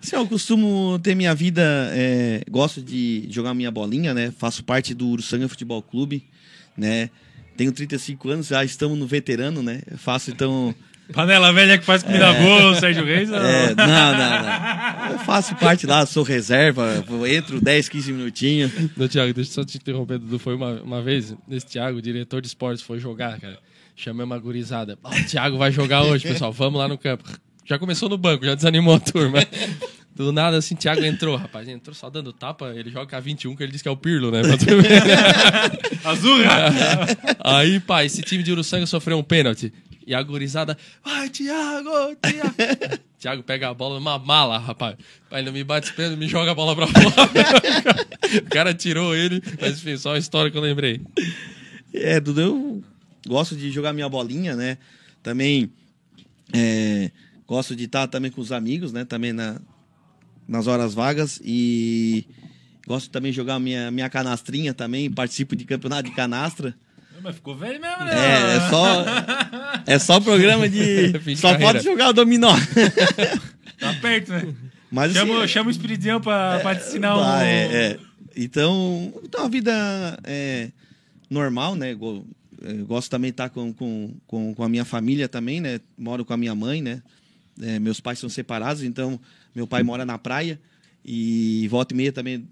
Assim, 0.09 0.17
eu 0.17 0.27
costumo 0.27 0.99
ter 1.03 1.15
minha 1.15 1.35
vida. 1.35 1.63
é, 1.93 2.43
gosto 2.51 2.81
de 2.83 3.27
jogar 3.31 3.55
minha 3.55 3.71
bolinha, 3.71 4.13
né? 4.15 4.33
Faço 4.39 4.65
parte 4.65 4.95
do 4.95 5.07
Uruçanga 5.09 5.49
Futebol 5.49 5.83
Clube, 5.83 6.25
né? 6.77 7.11
Tenho 7.57 7.73
35 7.73 8.29
anos, 8.31 8.47
já 8.49 8.65
estamos 8.65 8.97
no 8.99 9.07
veterano, 9.07 9.63
né? 9.63 9.83
Eu 9.91 9.99
faço 9.99 10.31
então. 10.31 10.75
Panela 11.13 11.51
velha 11.55 11.79
que 11.79 11.87
faz 11.87 12.03
comida 12.03 12.31
boa, 12.35 12.73
o 12.73 12.75
Sérgio 12.75 13.03
Reis? 13.03 13.31
ou 13.31 13.37
não? 13.37 13.43
É, 13.49 13.75
não, 13.75 13.87
não, 13.87 15.07
não. 15.09 15.13
Eu 15.13 15.19
faço 15.21 15.57
parte 15.57 15.87
lá, 15.87 16.05
sou 16.05 16.23
reserva, 16.23 17.03
entro 17.31 17.61
10, 17.61 17.89
15 17.89 18.13
minutinhos. 18.13 18.71
Não, 18.95 19.09
Thiago, 19.09 19.33
deixa 19.33 19.51
eu 19.51 19.55
só 19.55 19.65
te 19.65 19.79
interromper, 19.79 20.19
Dudu. 20.19 20.39
Foi 20.39 20.55
uma, 20.55 20.83
uma 20.83 21.03
vez, 21.03 21.35
esse 21.51 21.65
Thiago, 21.67 22.03
diretor 22.03 22.43
de 22.43 22.49
esportes, 22.49 22.83
foi 22.83 22.99
jogar, 22.99 23.41
cara. 23.41 23.59
Chamei 23.97 24.23
uma 24.25 24.39
gurizada. 24.39 24.99
"Ó, 25.03 25.09
o 25.11 25.25
Thiago 25.25 25.57
vai 25.57 25.73
jogar 25.73 26.03
hoje, 26.03 26.29
pessoal. 26.29 26.53
Vamos 26.53 26.79
lá 26.79 26.87
no 26.87 26.99
campo. 26.99 27.25
Já 27.69 27.79
começou 27.79 28.09
no 28.09 28.17
banco, 28.17 28.47
já 28.47 28.55
desanimou 28.55 28.95
a 28.95 29.01
turma. 29.01 29.41
Do 30.17 30.33
nada, 30.33 30.57
assim, 30.57 30.75
Thiago 30.75 31.05
entrou, 31.05 31.37
rapaz. 31.37 31.69
Entrou 31.69 31.95
só 31.95 32.09
dando 32.09 32.33
tapa. 32.33 32.73
Ele 32.75 32.91
joga 32.91 33.17
a 33.17 33.21
21, 33.21 33.55
que 33.55 33.63
ele 33.63 33.71
disse 33.71 33.85
que 33.85 33.89
é 33.89 33.93
o 33.93 33.97
Pirlo, 33.97 34.33
né? 34.33 34.41
Ver. 34.43 36.03
Azurra! 36.03 36.73
Aí, 37.45 37.79
pai, 37.79 38.07
esse 38.07 38.23
time 38.23 38.43
de 38.43 38.51
Uruçanga 38.51 38.87
sofreu 38.87 39.19
um 39.19 39.23
pênalti. 39.23 39.73
E 40.05 40.15
a 40.15 40.23
gurizada, 40.23 40.77
vai, 41.05 41.29
Thiago, 41.29 42.17
Thiago. 42.17 42.99
Thiago 43.19 43.43
pega 43.43 43.69
a 43.69 43.75
bola 43.75 43.97
numa 43.97 44.19
mala, 44.19 44.59
rapaz. 44.59 44.97
Pai, 45.29 45.43
não 45.43 45.53
me 45.53 45.63
bate 45.63 45.93
pênalti, 45.93 46.19
me 46.19 46.27
joga 46.27 46.51
a 46.51 46.55
bola 46.55 46.75
pra 46.75 46.87
fora. 46.87 47.07
o 48.45 48.51
cara 48.51 48.73
tirou 48.73 49.15
ele, 49.15 49.43
mas 49.61 49.79
enfim, 49.79 49.97
só 49.99 50.13
uma 50.13 50.19
história 50.19 50.51
que 50.51 50.57
eu 50.57 50.63
lembrei. 50.63 51.01
É, 51.93 52.19
Dudu, 52.19 52.41
eu 52.41 52.83
gosto 53.29 53.55
de 53.55 53.71
jogar 53.71 53.93
minha 53.93 54.09
bolinha, 54.09 54.57
né? 54.57 54.79
Também 55.23 55.71
é, 56.53 57.11
gosto 57.49 57.75
de 57.75 57.85
estar 57.85 58.07
também 58.07 58.31
com 58.31 58.43
os 58.43 58.53
amigos, 58.53 58.93
né? 58.93 59.07
Também 59.07 59.33
na, 59.33 59.59
nas 60.47 60.67
horas 60.67 60.93
vagas 60.93 61.41
e 61.43 62.27
gosto 62.87 63.11
também 63.11 63.33
de 63.33 63.37
jogar 63.37 63.59
minha, 63.59 63.91
minha 63.91 64.11
canastrinha 64.11 64.75
também, 64.75 65.11
participo 65.11 65.57
de 65.57 65.65
campeonato 65.65 66.11
de 66.11 66.15
canastra. 66.15 66.77
Mas 67.21 67.35
ficou 67.35 67.57
velho 67.57 67.81
mesmo, 67.81 68.05
né? 68.05 68.13
É, 68.15 68.57
é 68.57 68.71
só 68.71 69.05
é 69.87 69.99
só 69.99 70.21
programa 70.21 70.69
de 70.69 71.19
Fim 71.19 71.35
de 71.35 71.41
só 71.41 71.51
carreira. 71.51 71.73
pode 71.73 71.85
jogar 71.85 72.11
o 72.11 72.13
dominó. 72.13 72.55
Tá 73.79 73.95
perto, 74.03 74.33
né? 74.33 74.55
Mas 74.91 75.13
Chama, 75.13 75.39
assim, 75.39 75.47
chama 75.47 75.69
o 75.69 75.71
Espiridião 75.71 76.21
pra, 76.21 76.59
pra 76.59 76.75
te 76.75 76.89
ensinar 76.89 77.17
um... 77.17 77.23
Ah, 77.23 77.45
é, 77.45 77.93
é. 77.93 77.99
Então, 78.35 79.15
então 79.23 79.45
a 79.45 79.49
vida 79.49 80.19
é 80.25 80.73
normal, 81.31 81.77
né? 81.77 81.93
Eu 81.93 82.27
gosto 82.89 83.09
também 83.09 83.31
de 83.31 83.35
estar 83.35 83.51
com, 83.51 83.73
com, 83.73 84.15
com, 84.27 84.53
com 84.53 84.65
a 84.65 84.69
minha 84.69 84.85
família 84.85 85.29
também, 85.29 85.61
né? 85.61 85.81
Moro 85.97 86.25
com 86.25 86.33
a 86.33 86.37
minha 86.37 86.57
mãe, 86.57 86.83
né? 86.83 87.01
É, 87.63 87.79
meus 87.79 88.01
pais 88.01 88.19
são 88.19 88.29
separados, 88.29 88.83
então 88.83 89.21
meu 89.55 89.67
pai 89.67 89.83
mora 89.83 90.05
na 90.05 90.19
praia 90.19 90.61
e 91.05 91.67
volta 91.69 91.95
e 91.95 91.97
meia 91.97 92.13
também 92.13 92.49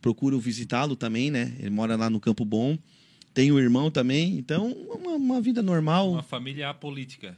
procuro 0.00 0.38
visitá-lo 0.38 0.94
também, 0.96 1.30
né? 1.30 1.54
Ele 1.58 1.70
mora 1.70 1.96
lá 1.96 2.08
no 2.08 2.20
Campo 2.20 2.44
Bom. 2.44 2.78
Tenho 3.34 3.56
um 3.56 3.58
irmão 3.58 3.90
também, 3.90 4.38
então 4.38 4.70
uma, 4.72 5.10
uma 5.16 5.40
vida 5.40 5.62
normal. 5.62 6.12
Uma 6.12 6.22
família 6.22 6.70
apolítica. 6.70 7.36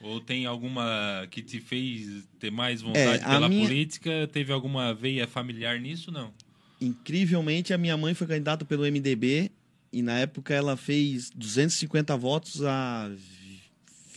Ou 0.00 0.20
tem 0.20 0.46
alguma 0.46 1.26
que 1.28 1.42
te 1.42 1.58
fez 1.60 2.24
ter 2.38 2.52
mais 2.52 2.80
vontade 2.82 3.20
É, 3.20 3.24
a 3.24 3.30
pela 3.30 3.48
minha- 3.48 3.66
política? 3.66 4.28
Teve 4.32 4.52
alguma 4.52 4.94
veia 4.94 5.26
familiar 5.26 5.80
nisso? 5.80 6.12
Não. 6.12 6.32
Incrivelmente, 6.80 7.72
a 7.74 7.78
minha 7.78 7.96
mãe 7.96 8.14
foi 8.14 8.26
candidata 8.28 8.64
pelo 8.64 8.84
MDB 8.84 9.50
e 9.92 10.00
na 10.02 10.18
época 10.20 10.54
ela 10.54 10.76
fez 10.76 11.30
250 11.34 12.16
votos 12.16 12.62
há 12.62 13.10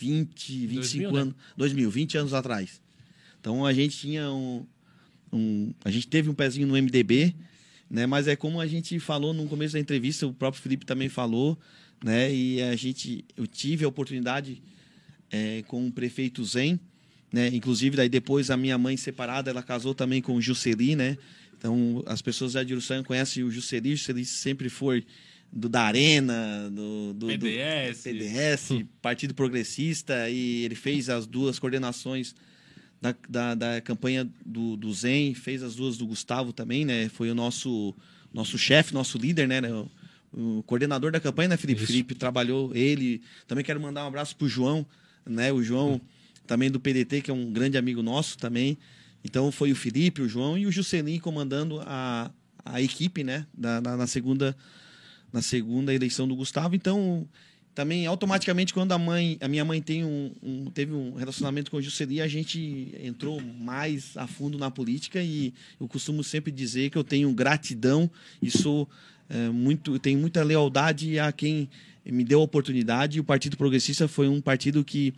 20, 0.02 0.66
25 0.66 1.10
2000, 1.10 1.12
né? 1.12 1.20
anos. 1.20 1.34
2000, 1.56 1.90
20 1.90 2.18
anos 2.18 2.34
atrás. 2.34 2.80
Então 3.40 3.64
a 3.64 3.72
gente 3.72 3.96
tinha 3.96 4.30
um, 4.30 4.66
um- 5.32 5.72
A 5.84 5.90
gente 5.90 6.08
teve 6.08 6.28
um 6.28 6.34
pezinho 6.34 6.66
no 6.66 6.76
MDB, 6.76 7.34
né? 7.88 8.06
Mas 8.06 8.26
é 8.26 8.34
como 8.34 8.60
a 8.60 8.66
gente 8.66 8.98
falou 8.98 9.32
no 9.32 9.46
começo 9.46 9.74
da 9.74 9.80
entrevista, 9.80 10.26
o 10.26 10.32
próprio 10.32 10.60
Felipe 10.62 10.84
também 10.84 11.08
falou, 11.08 11.56
né? 12.04 12.32
E 12.34 12.60
a 12.62 12.74
gente. 12.74 13.24
Eu 13.36 13.46
tive 13.46 13.84
a 13.84 13.88
oportunidade 13.88 14.60
é, 15.30 15.62
com 15.68 15.86
o 15.86 15.92
prefeito 15.92 16.44
Zen, 16.44 16.80
né? 17.32 17.48
Inclusive, 17.48 17.96
daí 17.96 18.08
depois 18.08 18.50
a 18.50 18.56
minha 18.56 18.76
mãe 18.76 18.96
separada, 18.96 19.50
ela 19.50 19.62
casou 19.62 19.94
também 19.94 20.20
com 20.20 20.34
o 20.34 20.40
Jusceli, 20.40 20.96
né? 20.96 21.16
Então, 21.56 22.02
as 22.06 22.20
pessoas 22.20 22.54
de 22.66 22.72
Uruçanga 22.72 23.04
conhecem 23.04 23.44
o 23.44 23.50
Jusceli. 23.50 23.92
O 23.92 23.96
Jusceli 23.96 24.24
sempre 24.24 24.68
foi 24.68 25.06
do 25.52 25.68
da 25.68 25.82
Arena, 25.82 26.70
do, 26.70 27.12
do, 27.12 27.26
do 27.26 27.26
PDS. 27.26 28.02
PDS, 28.02 28.84
Partido 29.02 29.34
Progressista, 29.34 30.30
e 30.30 30.64
ele 30.64 30.74
fez 30.74 31.10
as 31.10 31.26
duas 31.26 31.58
coordenações 31.58 32.34
da, 33.00 33.14
da, 33.28 33.54
da 33.54 33.80
campanha 33.82 34.26
do, 34.46 34.76
do 34.76 34.92
Zen, 34.94 35.34
fez 35.34 35.62
as 35.62 35.74
duas 35.74 35.98
do 35.98 36.06
Gustavo 36.06 36.52
também, 36.52 36.84
né? 36.86 37.08
Foi 37.10 37.30
o 37.30 37.34
nosso, 37.34 37.94
nosso 38.32 38.56
chefe, 38.56 38.94
nosso 38.94 39.18
líder, 39.18 39.46
né? 39.46 39.60
O, 39.70 39.90
o 40.32 40.62
coordenador 40.62 41.12
da 41.12 41.20
campanha, 41.20 41.50
né, 41.50 41.56
Felipe? 41.58 41.82
Isso. 41.82 41.92
Felipe 41.92 42.14
trabalhou 42.14 42.74
ele. 42.74 43.20
Também 43.46 43.62
quero 43.62 43.80
mandar 43.80 44.04
um 44.04 44.08
abraço 44.08 44.34
pro 44.34 44.48
João, 44.48 44.86
né? 45.26 45.52
O 45.52 45.62
João 45.62 46.00
também 46.46 46.70
do 46.70 46.80
PDT, 46.80 47.20
que 47.20 47.30
é 47.30 47.34
um 47.34 47.52
grande 47.52 47.76
amigo 47.76 48.02
nosso 48.02 48.38
também. 48.38 48.78
Então 49.22 49.52
foi 49.52 49.70
o 49.70 49.76
Felipe, 49.76 50.22
o 50.22 50.28
João 50.28 50.56
e 50.56 50.66
o 50.66 50.72
Juscelin 50.72 51.18
comandando 51.18 51.80
a, 51.84 52.30
a 52.64 52.80
equipe, 52.80 53.22
né? 53.22 53.46
Da, 53.52 53.80
na, 53.82 53.96
na 53.98 54.06
segunda 54.06 54.56
na 55.32 55.40
segunda 55.42 55.92
eleição 55.94 56.28
do 56.28 56.34
Gustavo. 56.36 56.74
Então, 56.74 57.26
também 57.74 58.06
automaticamente 58.06 58.74
quando 58.74 58.92
a 58.92 58.98
mãe, 58.98 59.38
a 59.40 59.48
minha 59.48 59.64
mãe 59.64 59.80
tem 59.80 60.04
um, 60.04 60.30
um- 60.42 60.64
teve 60.66 60.92
um 60.92 61.14
relacionamento 61.14 61.70
com 61.70 61.78
o 61.78 61.82
Juscelin, 61.82 62.20
a 62.20 62.28
gente 62.28 62.94
entrou 63.02 63.40
mais 63.40 64.14
a 64.16 64.26
fundo 64.26 64.58
na 64.58 64.70
política 64.70 65.22
e 65.22 65.54
eu 65.80 65.88
costumo 65.88 66.22
sempre 66.22 66.52
dizer 66.52 66.90
que 66.90 66.98
eu 66.98 67.04
tenho 67.04 67.32
gratidão 67.32 68.10
e 68.42 68.50
sou 68.50 68.88
é, 69.30 69.48
muito, 69.48 69.98
tenho 69.98 70.18
muita 70.18 70.42
lealdade 70.42 71.18
a 71.18 71.32
quem 71.32 71.70
me 72.04 72.24
deu 72.24 72.40
a 72.40 72.44
oportunidade. 72.44 73.16
E 73.16 73.20
o 73.20 73.24
Partido 73.24 73.56
Progressista 73.56 74.06
foi 74.06 74.28
um 74.28 74.40
partido 74.40 74.84
que 74.84 75.14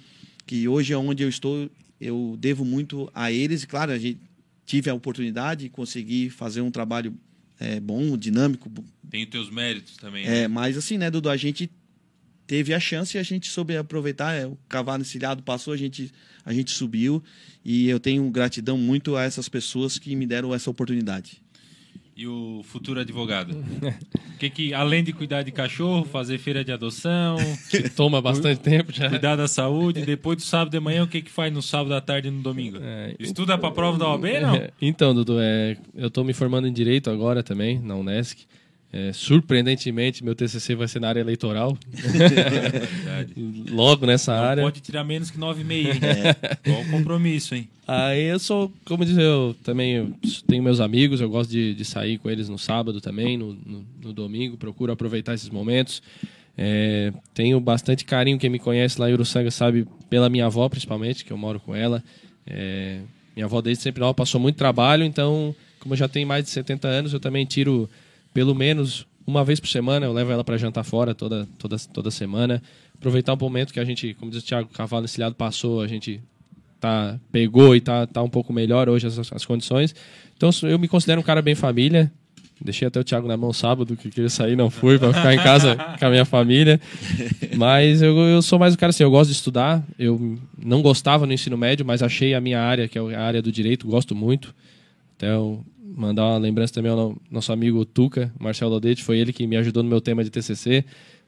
que 0.47 0.69
hoje 0.69 0.93
é 0.93 0.97
onde 0.99 1.23
eu 1.23 1.29
estou, 1.31 1.71
eu 1.99 2.37
devo 2.39 2.67
muito 2.67 3.11
a 3.15 3.33
eles. 3.33 3.63
E 3.63 3.67
claro, 3.67 3.91
a 3.93 3.99
gente 3.99 4.21
tive 4.67 4.91
a 4.91 4.95
oportunidade, 4.95 5.71
consegui 5.71 6.29
fazer 6.29 6.61
um 6.61 6.71
trabalho 6.71 7.15
é, 7.59 7.79
bom, 7.81 8.17
dinâmico, 8.17 8.71
Tem 9.11 9.25
os 9.25 9.31
teus 9.31 9.51
méritos 9.51 9.97
também. 9.97 10.27
né? 10.27 10.43
é, 10.43 10.49
mas 10.49 10.77
assim, 10.77 10.99
né, 10.99 11.11
Dudu, 11.11 11.29
a 11.29 11.37
gente 11.37 11.71
teve 12.47 12.75
a 12.75 12.81
chance 12.81 13.17
e 13.17 13.21
a 13.21 13.23
gente 13.23 13.49
soube 13.49 13.77
aproveitar. 13.77 14.35
é, 14.35 14.47
o 14.47 14.59
cavalo 14.69 15.03
encilhado 15.03 15.43
passou, 15.43 15.73
a 15.73 15.77
gente, 15.77 16.13
a 16.45 16.53
gente 16.53 16.71
subiu. 16.71 17.23
E 17.65 17.89
eu 17.89 17.99
tenho 17.99 18.29
gratidão 18.31 18.77
muito 18.77 19.17
a 19.17 19.23
essas 19.25 19.49
pessoas 19.49 19.99
que 19.99 20.15
me 20.15 20.27
deram 20.27 20.55
essa 20.55 20.71
oportunidade. 20.71 21.43
E 22.17 22.29
o 22.29 22.61
futuro 22.63 23.01
advogado? 23.01 23.53
O 24.35 24.39
que 24.39 24.49
que, 24.49 24.73
além 24.75 25.03
de 25.03 25.13
cuidar 25.13 25.43
de 25.43 25.51
cachorro, 25.51 26.05
fazer 26.05 26.39
feira 26.39 26.65
de 26.65 26.71
adoção, 26.71 27.37
Que 27.71 27.89
toma 27.89 28.21
bastante 28.23 28.61
tempo 28.61 28.93
já. 28.93 29.09
cuidar 29.09 29.35
da 29.35 29.49
saúde, 29.49 30.03
depois 30.07 30.37
do 30.37 30.43
sábado 30.43 30.71
de 30.71 30.79
manhã, 30.79 31.03
o 31.03 31.09
que 31.09 31.21
que 31.23 31.31
faz 31.31 31.53
no 31.53 31.61
sábado 31.61 31.93
à 31.95 32.01
tarde 32.01 32.29
e 32.29 32.31
no 32.31 32.41
domingo? 32.41 32.79
É, 32.81 33.15
Estuda 33.19 33.59
pra 33.59 33.71
prova 33.73 33.99
da 33.99 34.09
OAB, 34.09 34.25
não? 34.41 34.55
Então, 34.81 35.13
Dudu, 35.15 35.39
é, 35.41 35.77
eu 35.95 36.07
estou 36.09 36.23
me 36.25 36.33
formando 36.33 36.69
em 36.69 36.73
Direito 36.73 37.11
agora 37.11 37.43
também, 37.43 37.81
na 37.81 37.97
Unesc. 37.97 38.45
É, 38.97 39.13
surpreendentemente, 39.13 40.23
meu 40.23 40.37
TCC 40.37 40.77
vai 40.77 40.87
ser 40.87 41.01
na 41.01 41.09
área 41.09 41.19
eleitoral, 41.19 41.77
Verdade. 41.91 43.33
logo 43.69 44.07
nessa 44.07 44.37
Não 44.37 44.45
área. 44.45 44.63
pode 44.63 44.81
tirar 44.81 45.03
menos 45.03 45.33
que 45.33 45.37
9,5, 45.39 45.71
hein? 45.73 46.01
Qual 46.63 46.81
o 46.81 46.91
compromisso, 46.93 47.57
hein? 47.57 47.69
Aí 47.89 48.23
eu 48.23 48.39
sou, 48.39 48.73
como 48.85 49.05
dizer, 49.05 49.23
eu 49.23 49.57
também 49.65 50.15
tenho 50.47 50.63
meus 50.63 50.79
amigos, 50.79 51.21
eu 51.21 51.29
gosto 51.29 51.51
de, 51.51 51.75
de 51.75 51.85
sair 51.85 52.19
com 52.19 52.31
eles 52.31 52.49
no 52.49 52.57
sábado 52.57 53.01
também, 53.01 53.37
no, 53.37 53.55
no, 53.67 53.85
no 54.01 54.13
domingo, 54.13 54.57
procuro 54.57 54.93
aproveitar 54.93 55.35
esses 55.35 55.51
momentos. 55.51 56.01
É, 56.57 57.13
tenho 57.35 57.59
bastante 57.59 58.05
carinho, 58.05 58.39
quem 58.39 58.49
me 58.49 58.61
conhece 58.61 59.01
lá 59.01 59.11
em 59.11 59.15
Uruçanga 59.15 59.51
sabe, 59.51 59.89
pela 60.09 60.29
minha 60.29 60.47
avó 60.47 60.69
principalmente, 60.69 61.25
que 61.25 61.33
eu 61.33 61.37
moro 61.37 61.59
com 61.59 61.75
ela. 61.75 62.01
É, 62.47 63.01
minha 63.35 63.47
avó 63.47 63.61
desde 63.61 63.83
sempre 63.83 63.99
nova 63.99 64.15
passou 64.15 64.41
muito 64.41 64.55
trabalho, 64.55 65.03
então, 65.03 65.53
como 65.81 65.95
eu 65.95 65.99
já 65.99 66.07
tenho 66.07 66.29
mais 66.29 66.45
de 66.45 66.51
70 66.51 66.87
anos, 66.87 67.13
eu 67.13 67.19
também 67.19 67.45
tiro 67.45 67.91
pelo 68.35 68.55
menos 68.55 69.07
uma 69.27 69.43
vez 69.43 69.59
por 69.59 69.69
semana, 69.69 70.05
eu 70.05 70.13
levo 70.13 70.31
ela 70.31 70.45
para 70.45 70.59
jantar 70.59 70.85
fora 70.85 71.15
toda, 71.15 71.49
toda, 71.59 71.77
toda 71.79 72.11
semana. 72.11 72.63
Aproveitar 72.97 73.33
um 73.33 73.39
momento 73.39 73.73
que 73.73 73.81
a 73.81 73.85
gente, 73.85 74.13
como 74.15 74.31
diz 74.31 74.43
o 74.43 74.47
Thiago 74.47 74.69
Cavalo 74.69 75.05
Encilhado 75.05 75.35
passou, 75.35 75.81
a 75.81 75.87
gente 75.87 76.21
tá, 76.79 77.19
pegou 77.33 77.75
e 77.75 77.81
tá, 77.81 78.07
tá 78.07 78.23
um 78.23 78.29
pouco 78.29 78.53
melhor 78.53 78.89
hoje 78.89 79.07
as, 79.07 79.19
as 79.33 79.45
condições. 79.47 79.95
Então 80.37 80.51
eu 80.65 80.79
me 80.79 80.89
considero 80.89 81.21
um 81.21 81.25
cara 81.25 81.41
bem 81.41 81.55
família. 81.55 82.13
Deixei 82.61 82.87
até 82.87 83.01
o 83.01 83.05
Thiago 83.05 83.27
na 83.27 83.37
mão 83.37 83.53
sábado, 83.53 83.97
que 83.97 84.11
queria 84.11 84.31
sair, 84.31 84.57
não 84.57 84.71
fui, 84.71 84.99
para 84.99 85.13
ficar 85.13 85.35
em 85.35 85.39
casa 85.39 85.77
com 85.99 86.07
a 86.07 86.11
minha 86.11 86.25
família. 86.25 86.81
Mas 87.57 88.01
eu, 88.01 88.17
eu 88.17 88.41
sou 88.43 88.59
mais 88.59 88.75
um 88.75 88.77
cara 88.77 88.91
assim, 88.91 89.03
eu 89.03 89.11
gosto 89.11 89.31
de 89.31 89.37
estudar. 89.37 89.83
Eu 89.99 90.39
não 90.57 90.81
gostava 90.81 91.27
no 91.27 91.33
ensino 91.33 91.59
médio, 91.59 91.85
mas 91.85 92.03
achei 92.03 92.33
a 92.33 92.41
minha 92.41 92.61
área, 92.61 92.87
que 92.87 92.99
é 92.99 93.15
a 93.15 93.23
área 93.23 93.43
do 93.43 93.51
direito, 93.51 93.87
gosto 93.87 94.15
muito. 94.15 94.55
Eu 95.21 95.65
mandar 95.95 96.25
uma 96.25 96.39
lembrança 96.39 96.75
também 96.75 96.91
ao 96.91 97.17
nosso 97.31 97.53
amigo 97.53 97.85
Tuca, 97.85 98.33
Marcelo 98.39 98.73
Lodete, 98.73 99.05
foi 99.05 99.19
ele 99.19 99.33
que 99.33 99.47
me 99.47 99.57
ajudou 99.57 99.83
no 99.83 99.89
meu 99.89 100.01
tema 100.01 100.25
de 100.25 100.31
TCC, 100.31 100.85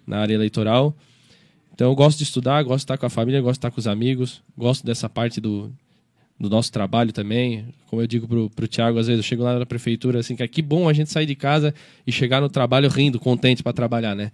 na 0.06 0.18
área 0.18 0.34
eleitoral. 0.34 0.94
Então 1.72 1.90
eu 1.90 1.94
gosto 1.94 2.18
de 2.18 2.24
estudar, 2.24 2.62
gosto 2.62 2.78
de 2.78 2.84
estar 2.84 2.98
com 2.98 3.06
a 3.06 3.10
família, 3.10 3.40
gosto 3.40 3.54
de 3.54 3.58
estar 3.58 3.70
com 3.70 3.78
os 3.78 3.86
amigos, 3.86 4.42
gosto 4.56 4.84
dessa 4.84 5.08
parte 5.08 5.40
do, 5.40 5.70
do 6.40 6.50
nosso 6.50 6.72
trabalho 6.72 7.12
também. 7.12 7.66
Como 7.86 8.02
eu 8.02 8.06
digo 8.06 8.26
pro, 8.26 8.50
pro 8.50 8.66
Thiago, 8.66 8.98
às 8.98 9.06
vezes 9.06 9.24
eu 9.24 9.28
chego 9.28 9.42
lá 9.42 9.58
na 9.58 9.66
prefeitura, 9.66 10.18
assim, 10.18 10.34
que 10.34 10.42
é 10.42 10.48
que 10.48 10.62
bom 10.62 10.88
a 10.88 10.92
gente 10.92 11.10
sair 11.10 11.26
de 11.26 11.34
casa 11.34 11.74
e 12.06 12.10
chegar 12.10 12.40
no 12.40 12.48
trabalho 12.48 12.88
rindo, 12.88 13.20
contente 13.20 13.62
para 13.62 13.72
trabalhar, 13.72 14.14
né? 14.16 14.32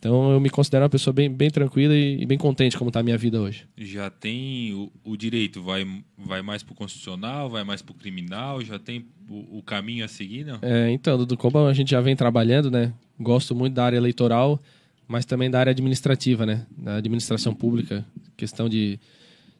Então 0.00 0.32
eu 0.32 0.40
me 0.40 0.48
considero 0.48 0.82
uma 0.82 0.88
pessoa 0.88 1.12
bem, 1.12 1.30
bem 1.30 1.50
tranquila 1.50 1.94
e, 1.94 2.22
e 2.22 2.24
bem 2.24 2.38
contente 2.38 2.76
como 2.76 2.88
está 2.88 3.00
a 3.00 3.02
minha 3.02 3.18
vida 3.18 3.38
hoje. 3.38 3.66
Já 3.76 4.08
tem 4.08 4.72
o, 4.72 4.90
o, 5.04 5.14
direito, 5.14 5.62
vai, 5.62 5.86
vai 6.16 6.40
mais 6.40 6.62
para 6.62 6.72
o 6.72 6.74
constitucional, 6.74 7.50
vai 7.50 7.64
mais 7.64 7.82
para 7.82 7.92
o 7.92 7.94
criminal, 7.94 8.64
já 8.64 8.78
tem 8.78 9.04
o, 9.28 9.58
o, 9.58 9.62
caminho 9.62 10.02
a 10.02 10.08
seguir, 10.08 10.46
não? 10.46 10.58
É, 10.62 10.90
então, 10.90 11.22
do 11.22 11.36
como 11.36 11.58
a 11.58 11.74
gente 11.74 11.90
já 11.90 12.00
vem 12.00 12.16
trabalhando, 12.16 12.70
né? 12.70 12.94
Gosto 13.20 13.54
muito 13.54 13.74
da 13.74 13.84
área 13.84 13.98
eleitoral, 13.98 14.58
mas 15.06 15.26
também 15.26 15.50
da 15.50 15.60
área 15.60 15.70
administrativa, 15.70 16.46
né? 16.46 16.66
Da 16.78 16.96
administração 16.96 17.54
pública, 17.54 18.02
questão 18.38 18.70
de 18.70 18.98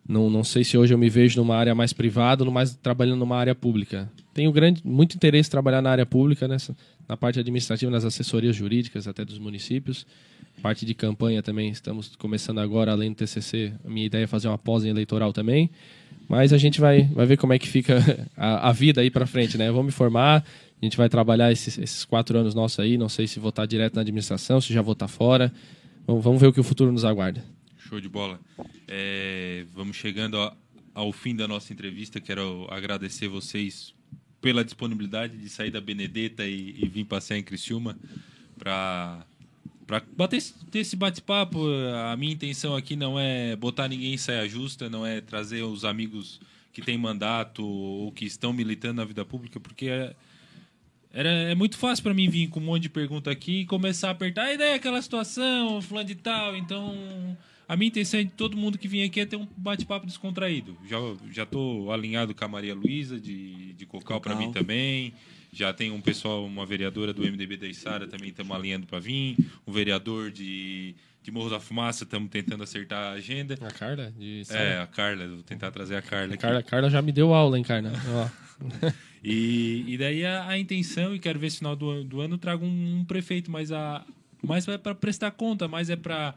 não, 0.08 0.30
não 0.30 0.42
sei 0.42 0.64
se 0.64 0.78
hoje 0.78 0.94
eu 0.94 0.98
me 0.98 1.10
vejo 1.10 1.38
numa 1.38 1.54
área 1.54 1.74
mais 1.74 1.92
privada 1.92 2.42
ou 2.42 2.50
mais 2.50 2.74
trabalhando 2.74 3.18
numa 3.18 3.36
área 3.36 3.54
pública. 3.54 4.10
Tenho 4.32 4.52
grande, 4.52 4.80
muito 4.84 5.16
interesse 5.16 5.48
em 5.48 5.50
trabalhar 5.50 5.82
na 5.82 5.90
área 5.90 6.06
pública, 6.06 6.46
nessa, 6.46 6.76
na 7.08 7.16
parte 7.16 7.40
administrativa, 7.40 7.90
nas 7.90 8.04
assessorias 8.04 8.54
jurídicas 8.54 9.08
até 9.08 9.24
dos 9.24 9.38
municípios. 9.38 10.06
Parte 10.62 10.84
de 10.84 10.94
campanha 10.94 11.42
também, 11.42 11.70
estamos 11.70 12.14
começando 12.16 12.58
agora, 12.58 12.92
além 12.92 13.10
do 13.10 13.16
TCC, 13.16 13.72
a 13.84 13.88
minha 13.88 14.06
ideia 14.06 14.24
é 14.24 14.26
fazer 14.26 14.46
uma 14.46 14.58
pós 14.58 14.84
eleitoral 14.84 15.32
também. 15.32 15.70
Mas 16.28 16.52
a 16.52 16.58
gente 16.58 16.80
vai, 16.80 17.02
vai 17.04 17.26
ver 17.26 17.36
como 17.36 17.52
é 17.52 17.58
que 17.58 17.66
fica 17.66 17.98
a, 18.36 18.68
a 18.68 18.72
vida 18.72 19.00
aí 19.00 19.10
para 19.10 19.26
frente, 19.26 19.58
né? 19.58 19.68
Eu 19.68 19.74
vou 19.74 19.82
me 19.82 19.90
formar, 19.90 20.44
a 20.80 20.84
gente 20.84 20.96
vai 20.96 21.08
trabalhar 21.08 21.50
esses, 21.50 21.76
esses, 21.76 22.04
quatro 22.04 22.38
anos 22.38 22.54
nossos 22.54 22.78
aí, 22.78 22.96
não 22.96 23.08
sei 23.08 23.26
se 23.26 23.40
vou 23.40 23.48
estar 23.48 23.66
direto 23.66 23.94
na 23.94 24.02
administração, 24.02 24.60
se 24.60 24.72
já 24.72 24.80
vou 24.80 24.92
estar 24.92 25.08
fora. 25.08 25.52
Vamos, 26.06 26.22
vamos 26.22 26.40
ver 26.40 26.46
o 26.46 26.52
que 26.52 26.60
o 26.60 26.64
futuro 26.64 26.92
nos 26.92 27.04
aguarda. 27.04 27.44
Show 27.78 28.00
de 28.00 28.08
bola. 28.08 28.38
É, 28.86 29.64
vamos 29.74 29.96
chegando 29.96 30.36
ao, 30.36 30.56
ao 30.94 31.12
fim 31.12 31.34
da 31.34 31.48
nossa 31.48 31.72
entrevista. 31.72 32.20
Quero 32.20 32.68
agradecer 32.70 33.26
vocês 33.26 33.92
pela 34.40 34.64
disponibilidade 34.64 35.36
de 35.36 35.48
sair 35.48 35.70
da 35.70 35.80
Benedetta 35.80 36.46
e, 36.46 36.76
e 36.82 36.88
vir 36.88 37.04
passear 37.04 37.38
em 37.38 37.42
Criciúma 37.42 37.96
para 38.58 39.26
para 39.86 40.04
bater 40.16 40.36
esse, 40.36 40.54
esse 40.72 40.94
bate-papo. 40.94 41.58
A 42.12 42.16
minha 42.16 42.32
intenção 42.32 42.76
aqui 42.76 42.94
não 42.94 43.18
é 43.18 43.56
botar 43.56 43.88
ninguém 43.88 44.14
em 44.14 44.16
saia 44.16 44.48
justa, 44.48 44.88
não 44.88 45.04
é 45.04 45.20
trazer 45.20 45.64
os 45.64 45.84
amigos 45.84 46.40
que 46.72 46.80
têm 46.80 46.96
mandato 46.96 47.66
ou 47.66 48.12
que 48.12 48.24
estão 48.24 48.52
militando 48.52 48.94
na 48.94 49.04
vida 49.04 49.24
pública, 49.24 49.58
porque 49.58 49.86
é, 49.86 50.14
era, 51.12 51.28
é 51.28 51.56
muito 51.56 51.76
fácil 51.76 52.04
para 52.04 52.14
mim 52.14 52.28
vir 52.28 52.48
com 52.48 52.60
um 52.60 52.64
monte 52.64 52.82
de 52.82 52.88
pergunta 52.88 53.32
aqui 53.32 53.62
e 53.62 53.66
começar 53.66 54.08
a 54.08 54.10
apertar. 54.12 54.52
E 54.54 54.56
daí 54.56 54.74
aquela 54.74 55.02
situação, 55.02 55.82
fulano 55.82 56.06
de 56.06 56.14
tal. 56.14 56.56
Então, 56.56 57.36
a 57.70 57.76
minha 57.76 57.86
intenção 57.86 58.18
é 58.18 58.24
de 58.24 58.30
todo 58.30 58.56
mundo 58.56 58.76
que 58.76 58.88
vem 58.88 59.04
aqui 59.04 59.20
é 59.20 59.24
ter 59.24 59.36
um 59.36 59.46
bate-papo 59.56 60.04
descontraído. 60.04 60.76
Já, 60.88 60.96
já 61.30 61.46
tô 61.46 61.92
alinhado 61.92 62.34
com 62.34 62.44
a 62.44 62.48
Maria 62.48 62.74
Luísa 62.74 63.20
de, 63.20 63.74
de 63.74 63.86
Cocal, 63.86 64.18
Cocal. 64.18 64.20
para 64.20 64.34
mim 64.34 64.52
também. 64.52 65.14
Já 65.52 65.72
tem 65.72 65.92
um 65.92 66.00
pessoal, 66.00 66.44
uma 66.44 66.66
vereadora 66.66 67.12
do 67.12 67.22
MDB 67.22 67.56
da 67.56 67.68
Isara 67.68 68.08
também 68.08 68.30
estamos 68.30 68.56
alinhando 68.56 68.88
para 68.88 68.98
vir. 68.98 69.36
Um 69.64 69.70
vereador 69.70 70.32
de, 70.32 70.96
de 71.22 71.30
Morro 71.30 71.48
da 71.48 71.60
Fumaça, 71.60 72.02
estamos 72.02 72.28
tentando 72.28 72.64
acertar 72.64 73.04
a 73.04 73.10
agenda. 73.12 73.54
A 73.60 73.70
Carla? 73.70 74.12
De 74.18 74.42
é, 74.50 74.78
a 74.78 74.88
Carla, 74.88 75.28
vou 75.28 75.42
tentar 75.44 75.70
trazer 75.70 75.94
a 75.94 76.02
Carla. 76.02 76.34
A 76.34 76.36
Carla, 76.36 76.62
Carla 76.64 76.90
já 76.90 77.00
me 77.00 77.12
deu 77.12 77.32
aula, 77.32 77.56
hein, 77.56 77.62
Carla? 77.62 77.92
e, 79.22 79.84
e 79.86 79.96
daí 79.96 80.26
a, 80.26 80.48
a, 80.48 80.58
intenção, 80.58 81.14
e 81.14 81.20
quero 81.20 81.38
ver 81.38 81.50
se 81.50 81.62
no 81.62 81.70
final 81.70 81.76
do, 81.76 82.02
do 82.02 82.20
ano 82.20 82.36
trago 82.36 82.66
um, 82.66 82.96
um 82.96 83.04
prefeito, 83.04 83.48
mas 83.48 83.70
a, 83.70 84.04
mais 84.42 84.66
é 84.68 84.78
para 84.78 84.94
prestar 84.94 85.30
conta, 85.32 85.68
mais 85.68 85.90
é 85.90 85.96
para 85.96 86.34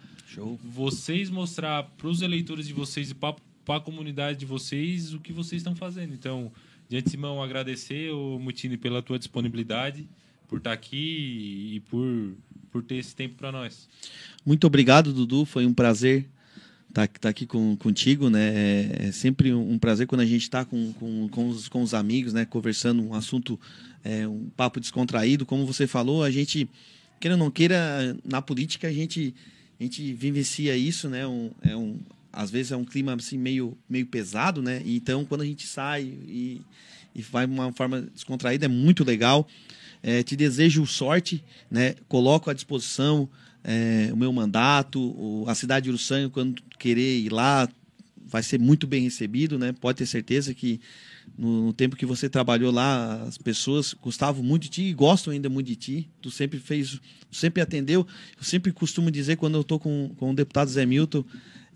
vocês 0.63 1.29
mostrar 1.29 1.83
para 1.83 2.07
os 2.07 2.21
eleitores 2.21 2.67
de 2.67 2.73
vocês 2.73 3.11
e 3.11 3.15
para 3.15 3.35
a 3.67 3.79
comunidade 3.79 4.39
de 4.39 4.45
vocês 4.45 5.13
o 5.13 5.19
que 5.19 5.31
vocês 5.31 5.61
estão 5.61 5.75
fazendo. 5.75 6.13
Então, 6.13 6.51
de 6.89 6.97
antemão, 6.97 7.41
agradecer, 7.41 8.11
o 8.11 8.39
Mutini, 8.39 8.77
pela 8.77 9.01
tua 9.01 9.17
disponibilidade, 9.17 10.07
por 10.47 10.57
estar 10.57 10.71
aqui 10.71 11.75
e 11.75 11.79
por, 11.89 12.35
por 12.71 12.83
ter 12.83 12.95
esse 12.95 13.15
tempo 13.15 13.35
para 13.35 13.51
nós. 13.51 13.87
Muito 14.45 14.67
obrigado, 14.67 15.13
Dudu. 15.13 15.45
Foi 15.45 15.65
um 15.65 15.73
prazer 15.73 16.29
estar 16.89 17.07
tá, 17.07 17.19
tá 17.21 17.29
aqui 17.29 17.45
com, 17.45 17.75
contigo, 17.75 18.29
né? 18.29 18.53
É, 18.53 19.07
é 19.07 19.11
sempre 19.11 19.53
um 19.53 19.79
prazer 19.79 20.05
quando 20.05 20.21
a 20.21 20.25
gente 20.25 20.43
está 20.43 20.63
com, 20.63 20.93
com, 20.93 21.27
com, 21.29 21.49
os, 21.49 21.67
com 21.67 21.81
os 21.81 21.93
amigos, 21.93 22.33
né? 22.33 22.45
Conversando 22.45 23.01
um 23.01 23.13
assunto, 23.13 23.59
é, 24.03 24.27
um 24.27 24.49
papo 24.55 24.79
descontraído. 24.79 25.45
Como 25.45 25.65
você 25.65 25.87
falou, 25.87 26.23
a 26.23 26.29
gente, 26.29 26.69
queira 27.23 27.35
ou 27.35 27.39
não 27.39 27.49
queira, 27.49 28.17
na 28.25 28.41
política 28.41 28.89
a 28.89 28.91
gente, 28.91 29.33
a 29.79 29.83
gente 29.83 30.11
vivencia 30.11 30.75
isso, 30.75 31.07
né? 31.07 31.25
Um, 31.25 31.51
é 31.61 31.73
um, 31.73 31.97
às 32.33 32.51
vezes 32.51 32.73
é 32.73 32.75
um 32.75 32.83
clima 32.83 33.13
assim 33.13 33.37
meio, 33.37 33.77
meio 33.89 34.05
pesado, 34.05 34.61
né? 34.61 34.81
Então, 34.85 35.23
quando 35.23 35.39
a 35.39 35.45
gente 35.45 35.65
sai 35.65 36.01
e, 36.03 36.61
e 37.15 37.21
vai 37.21 37.47
de 37.47 37.53
uma 37.53 37.71
forma 37.71 38.01
descontraída, 38.01 38.65
é 38.65 38.67
muito 38.67 39.05
legal. 39.05 39.47
É, 40.01 40.21
te 40.21 40.35
desejo 40.35 40.85
sorte, 40.85 41.41
né? 41.71 41.95
Coloco 42.09 42.49
à 42.49 42.53
disposição 42.53 43.29
é, 43.63 44.09
o 44.11 44.17
meu 44.17 44.33
mandato, 44.33 44.99
o, 44.99 45.45
a 45.47 45.55
cidade 45.55 45.85
de 45.85 45.91
Uruçanga, 45.91 46.29
quando 46.29 46.61
querer 46.77 47.19
ir 47.19 47.31
lá, 47.31 47.69
vai 48.17 48.43
ser 48.43 48.59
muito 48.59 48.85
bem 48.85 49.03
recebido, 49.03 49.57
né? 49.57 49.71
Pode 49.71 49.99
ter 49.99 50.05
certeza 50.07 50.53
que 50.53 50.81
no, 51.37 51.67
no, 51.67 51.73
tempo 51.73 51.95
que 51.95 52.05
você 52.05 52.29
trabalhou 52.29 52.71
lá, 52.71 53.23
as 53.23 53.37
pessoas 53.37 53.93
gostavam 53.93 54.43
muito 54.43 54.63
de 54.63 54.69
ti 54.69 54.81
e 54.83 54.93
gostam 54.93 55.33
ainda 55.33 55.49
muito 55.49 55.67
de 55.67 55.75
ti. 55.75 56.09
Tu 56.21 56.29
sempre 56.31 56.59
fez, 56.59 56.99
sempre 57.31 57.61
atendeu. 57.61 58.05
Eu 58.37 58.43
sempre 58.43 58.71
costumo 58.71 59.09
dizer 59.09 59.37
quando 59.37 59.55
eu 59.55 59.61
estou 59.61 59.79
com, 59.79 60.09
com 60.17 60.31
o 60.31 60.35
deputado 60.35 60.69
Zé 60.69 60.85
Milton, 60.85 61.23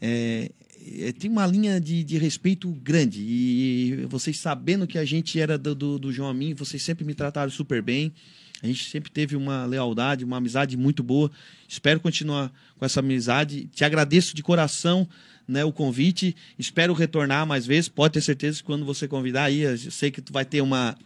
é, 0.02 0.52
é, 1.00 1.12
tem 1.12 1.30
uma 1.30 1.46
linha 1.46 1.80
de, 1.82 2.04
de 2.04 2.18
respeito 2.18 2.70
grande. 2.70 3.22
E 3.22 4.06
vocês 4.10 4.38
sabendo 4.38 4.88
que 4.88 4.98
a 4.98 5.06
gente 5.06 5.40
era 5.40 5.58
do, 5.58 5.74
do, 5.74 6.00
do 6.00 6.12
João 6.12 6.30
Amin, 6.30 6.54
vocês 6.54 6.82
sempre 6.82 7.04
me 7.04 7.14
trataram 7.14 7.52
super 7.52 7.82
bem. 7.82 8.14
A 8.62 8.68
gente 8.68 8.90
sempre 8.90 9.12
teve 9.12 9.36
uma 9.36 9.66
lealdade, 9.66 10.26
uma 10.26 10.38
amizade 10.38 10.76
muito 10.76 11.04
boa. 11.04 11.30
Espero 11.68 12.00
continuar 12.00 12.52
com 12.78 12.86
essa 12.86 13.02
amizade. 13.02 13.70
Te 13.72 13.84
agradeço 13.84 14.36
de 14.36 14.42
coração 14.42 15.08
né, 15.48 15.64
o 15.64 15.72
convite. 15.72 16.36
Espero 16.58 16.94
retornar 16.94 17.46
mais 17.46 17.66
vezes. 17.66 17.88
Pode 17.88 18.14
ter 18.14 18.22
certeza 18.22 18.58
que 18.58 18.64
quando 18.64 18.86
você 18.86 19.08
convidar 19.08 19.46
aí, 19.46 19.62
eu 19.62 19.78
sei 19.78 20.12
que 20.12 20.22
tu 20.22 20.34
vai 20.34 20.44
ter 20.44 20.62
uma, 20.62 20.98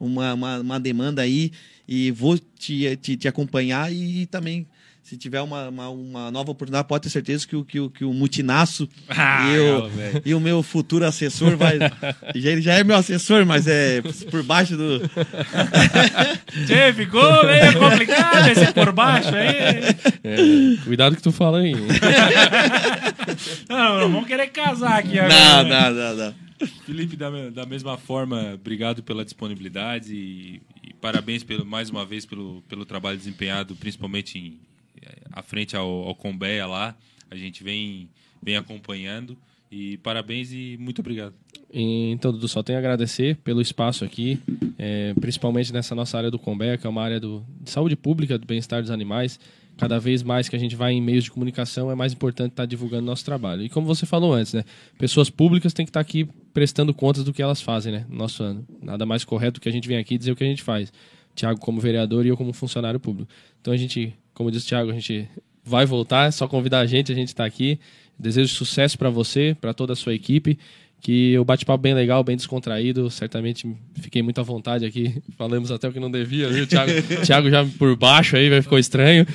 uma, 0.00 0.34
uma, 0.34 0.60
uma 0.60 0.80
demanda 0.80 1.22
aí 1.22 1.52
e 1.86 2.10
vou 2.10 2.38
te, 2.38 2.96
te, 2.96 3.16
te 3.16 3.28
acompanhar 3.28 3.92
e, 3.92 4.22
e 4.22 4.26
também 4.26 4.66
se 5.02 5.16
tiver 5.16 5.40
uma, 5.42 5.68
uma, 5.68 5.88
uma, 5.88 6.30
nova 6.30 6.52
oportunidade, 6.52 6.86
pode 6.86 7.02
ter 7.02 7.10
certeza 7.10 7.46
que 7.46 7.56
o, 7.56 7.64
que 7.64 7.80
o, 7.80 7.90
que 7.90 8.04
o 8.04 8.12
Mutinaço 8.14 8.88
ah, 9.10 9.48
e, 9.52 9.58
o, 9.58 10.22
e 10.26 10.34
o 10.34 10.40
meu 10.40 10.62
futuro 10.62 11.04
assessor 11.04 11.56
vai. 11.56 11.78
já, 11.78 11.90
ele 12.50 12.62
já 12.62 12.74
é 12.74 12.84
meu 12.84 12.96
assessor, 12.96 13.44
mas 13.44 13.66
é 13.66 14.00
por 14.30 14.42
baixo 14.44 14.76
do. 14.76 15.00
Tchê, 16.66 16.92
ficou 16.92 17.44
meio 17.44 17.78
complicado 17.78 18.48
esse 18.48 18.72
por 18.72 18.92
baixo 18.92 19.34
aí. 19.34 19.82
É, 20.22 20.84
cuidado 20.84 21.16
que 21.16 21.22
tu 21.22 21.32
fala 21.32 21.58
aí. 21.58 21.74
não, 23.68 24.00
não 24.00 24.12
vamos 24.12 24.26
querer 24.28 24.48
casar 24.48 25.00
aqui 25.00 25.18
agora. 25.18 25.64
Não, 25.64 25.68
não, 25.68 25.94
não, 25.94 26.16
não. 26.16 26.34
Felipe, 26.86 27.16
da, 27.16 27.28
da 27.50 27.66
mesma 27.66 27.98
forma, 27.98 28.52
obrigado 28.54 29.02
pela 29.02 29.24
disponibilidade 29.24 30.14
e, 30.14 30.62
e 30.80 30.94
parabéns 30.94 31.42
pelo, 31.42 31.66
mais 31.66 31.90
uma 31.90 32.06
vez 32.06 32.24
pelo, 32.24 32.62
pelo 32.68 32.84
trabalho 32.84 33.18
desempenhado, 33.18 33.74
principalmente 33.74 34.38
em 34.38 34.60
à 35.32 35.42
frente 35.42 35.76
ao, 35.76 35.88
ao 35.88 36.14
Combeia 36.14 36.66
lá. 36.66 36.96
A 37.30 37.36
gente 37.36 37.62
vem, 37.64 38.08
vem 38.42 38.56
acompanhando. 38.56 39.36
E 39.70 39.96
parabéns 39.98 40.52
e 40.52 40.76
muito 40.78 41.00
obrigado. 41.00 41.34
Então, 41.72 42.30
Dudu, 42.30 42.46
só 42.46 42.62
tenho 42.62 42.78
a 42.78 42.80
agradecer 42.80 43.36
pelo 43.36 43.62
espaço 43.62 44.04
aqui, 44.04 44.38
é, 44.78 45.14
principalmente 45.14 45.72
nessa 45.72 45.94
nossa 45.94 46.18
área 46.18 46.30
do 46.30 46.38
Combeia, 46.38 46.76
que 46.76 46.86
é 46.86 46.90
uma 46.90 47.02
área 47.02 47.18
do, 47.18 47.42
de 47.58 47.70
saúde 47.70 47.96
pública, 47.96 48.38
do 48.38 48.46
bem-estar 48.46 48.82
dos 48.82 48.90
animais. 48.90 49.40
Cada 49.78 49.98
vez 49.98 50.22
mais 50.22 50.50
que 50.50 50.54
a 50.54 50.58
gente 50.58 50.76
vai 50.76 50.92
em 50.92 51.00
meios 51.00 51.24
de 51.24 51.30
comunicação, 51.30 51.90
é 51.90 51.94
mais 51.94 52.12
importante 52.12 52.50
estar 52.50 52.66
divulgando 52.66 53.06
nosso 53.06 53.24
trabalho. 53.24 53.62
E 53.62 53.70
como 53.70 53.86
você 53.86 54.04
falou 54.04 54.34
antes, 54.34 54.52
né, 54.52 54.62
pessoas 54.98 55.30
públicas 55.30 55.72
têm 55.72 55.86
que 55.86 55.90
estar 55.90 56.00
aqui 56.00 56.28
prestando 56.52 56.92
contas 56.92 57.24
do 57.24 57.32
que 57.32 57.40
elas 57.40 57.62
fazem 57.62 57.92
né, 57.92 58.06
no 58.10 58.16
nosso 58.16 58.42
ano. 58.42 58.66
Nada 58.82 59.06
mais 59.06 59.24
correto 59.24 59.58
que 59.58 59.70
a 59.70 59.72
gente 59.72 59.88
vir 59.88 59.96
aqui 59.96 60.18
dizer 60.18 60.32
o 60.32 60.36
que 60.36 60.44
a 60.44 60.46
gente 60.46 60.62
faz. 60.62 60.92
Tiago 61.34 61.60
como 61.60 61.80
vereador 61.80 62.24
e 62.26 62.28
eu 62.28 62.36
como 62.36 62.52
funcionário 62.52 63.00
público. 63.00 63.30
Então 63.60 63.72
a 63.72 63.76
gente 63.76 64.14
como 64.34 64.50
disse 64.50 64.66
o 64.66 64.68
Thiago, 64.68 64.90
a 64.90 64.94
gente 64.94 65.28
vai 65.64 65.86
voltar, 65.86 66.28
é 66.28 66.30
só 66.30 66.48
convidar 66.48 66.80
a 66.80 66.86
gente, 66.86 67.12
a 67.12 67.14
gente 67.14 67.28
está 67.28 67.44
aqui. 67.44 67.78
Desejo 68.18 68.54
sucesso 68.54 68.98
para 68.98 69.10
você, 69.10 69.56
para 69.60 69.74
toda 69.74 69.94
a 69.94 69.96
sua 69.96 70.14
equipe, 70.14 70.58
que 71.00 71.36
o 71.38 71.44
bate-papo 71.44 71.82
bem 71.82 71.94
legal, 71.94 72.22
bem 72.22 72.36
descontraído. 72.36 73.10
Certamente 73.10 73.66
fiquei 73.94 74.22
muito 74.22 74.40
à 74.40 74.44
vontade 74.44 74.84
aqui. 74.84 75.20
Falamos 75.36 75.70
até 75.70 75.88
o 75.88 75.92
que 75.92 75.98
não 75.98 76.10
devia, 76.10 76.48
viu, 76.48 76.66
Thiago? 76.66 76.92
Thiago 77.24 77.50
já 77.50 77.64
por 77.78 77.96
baixo 77.96 78.36
aí, 78.36 78.48
vai 78.48 78.62
ficou 78.62 78.78
estranho. 78.78 79.26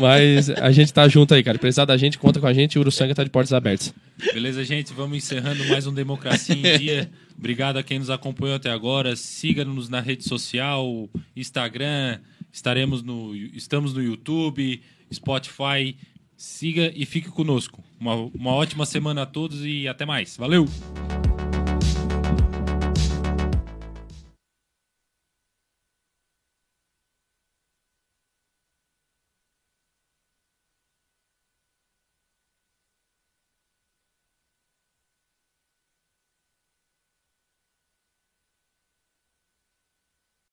Mas 0.00 0.50
a 0.50 0.70
gente 0.70 0.92
tá 0.92 1.08
junto 1.08 1.32
aí, 1.32 1.42
cara. 1.42 1.58
Precisar 1.58 1.84
da 1.84 1.96
gente, 1.96 2.18
conta 2.18 2.38
com 2.40 2.46
a 2.46 2.52
gente. 2.52 2.78
O 2.78 2.82
Uruçanga 2.82 3.14
tá 3.14 3.24
de 3.24 3.30
portas 3.30 3.52
abertas. 3.52 3.94
Beleza, 4.34 4.62
gente? 4.64 4.92
Vamos 4.92 5.16
encerrando 5.16 5.64
mais 5.66 5.86
um 5.86 5.94
Democracia 5.94 6.54
em 6.54 6.78
Dia. 6.78 7.10
Obrigado 7.38 7.76
a 7.76 7.82
quem 7.84 8.00
nos 8.00 8.10
acompanhou 8.10 8.56
até 8.56 8.70
agora. 8.70 9.14
Siga-nos 9.14 9.88
na 9.88 10.00
rede 10.00 10.24
social, 10.24 11.08
Instagram. 11.36 12.18
Estaremos 12.52 13.02
no, 13.02 13.34
estamos 13.36 13.94
no 13.94 14.02
YouTube, 14.02 14.82
Spotify. 15.12 15.96
Siga 16.36 16.92
e 16.94 17.06
fique 17.06 17.28
conosco. 17.28 17.82
Uma, 17.98 18.14
uma 18.14 18.52
ótima 18.52 18.84
semana 18.84 19.22
a 19.22 19.26
todos 19.26 19.64
e 19.64 19.86
até 19.86 20.04
mais. 20.04 20.36
Valeu! 20.36 20.66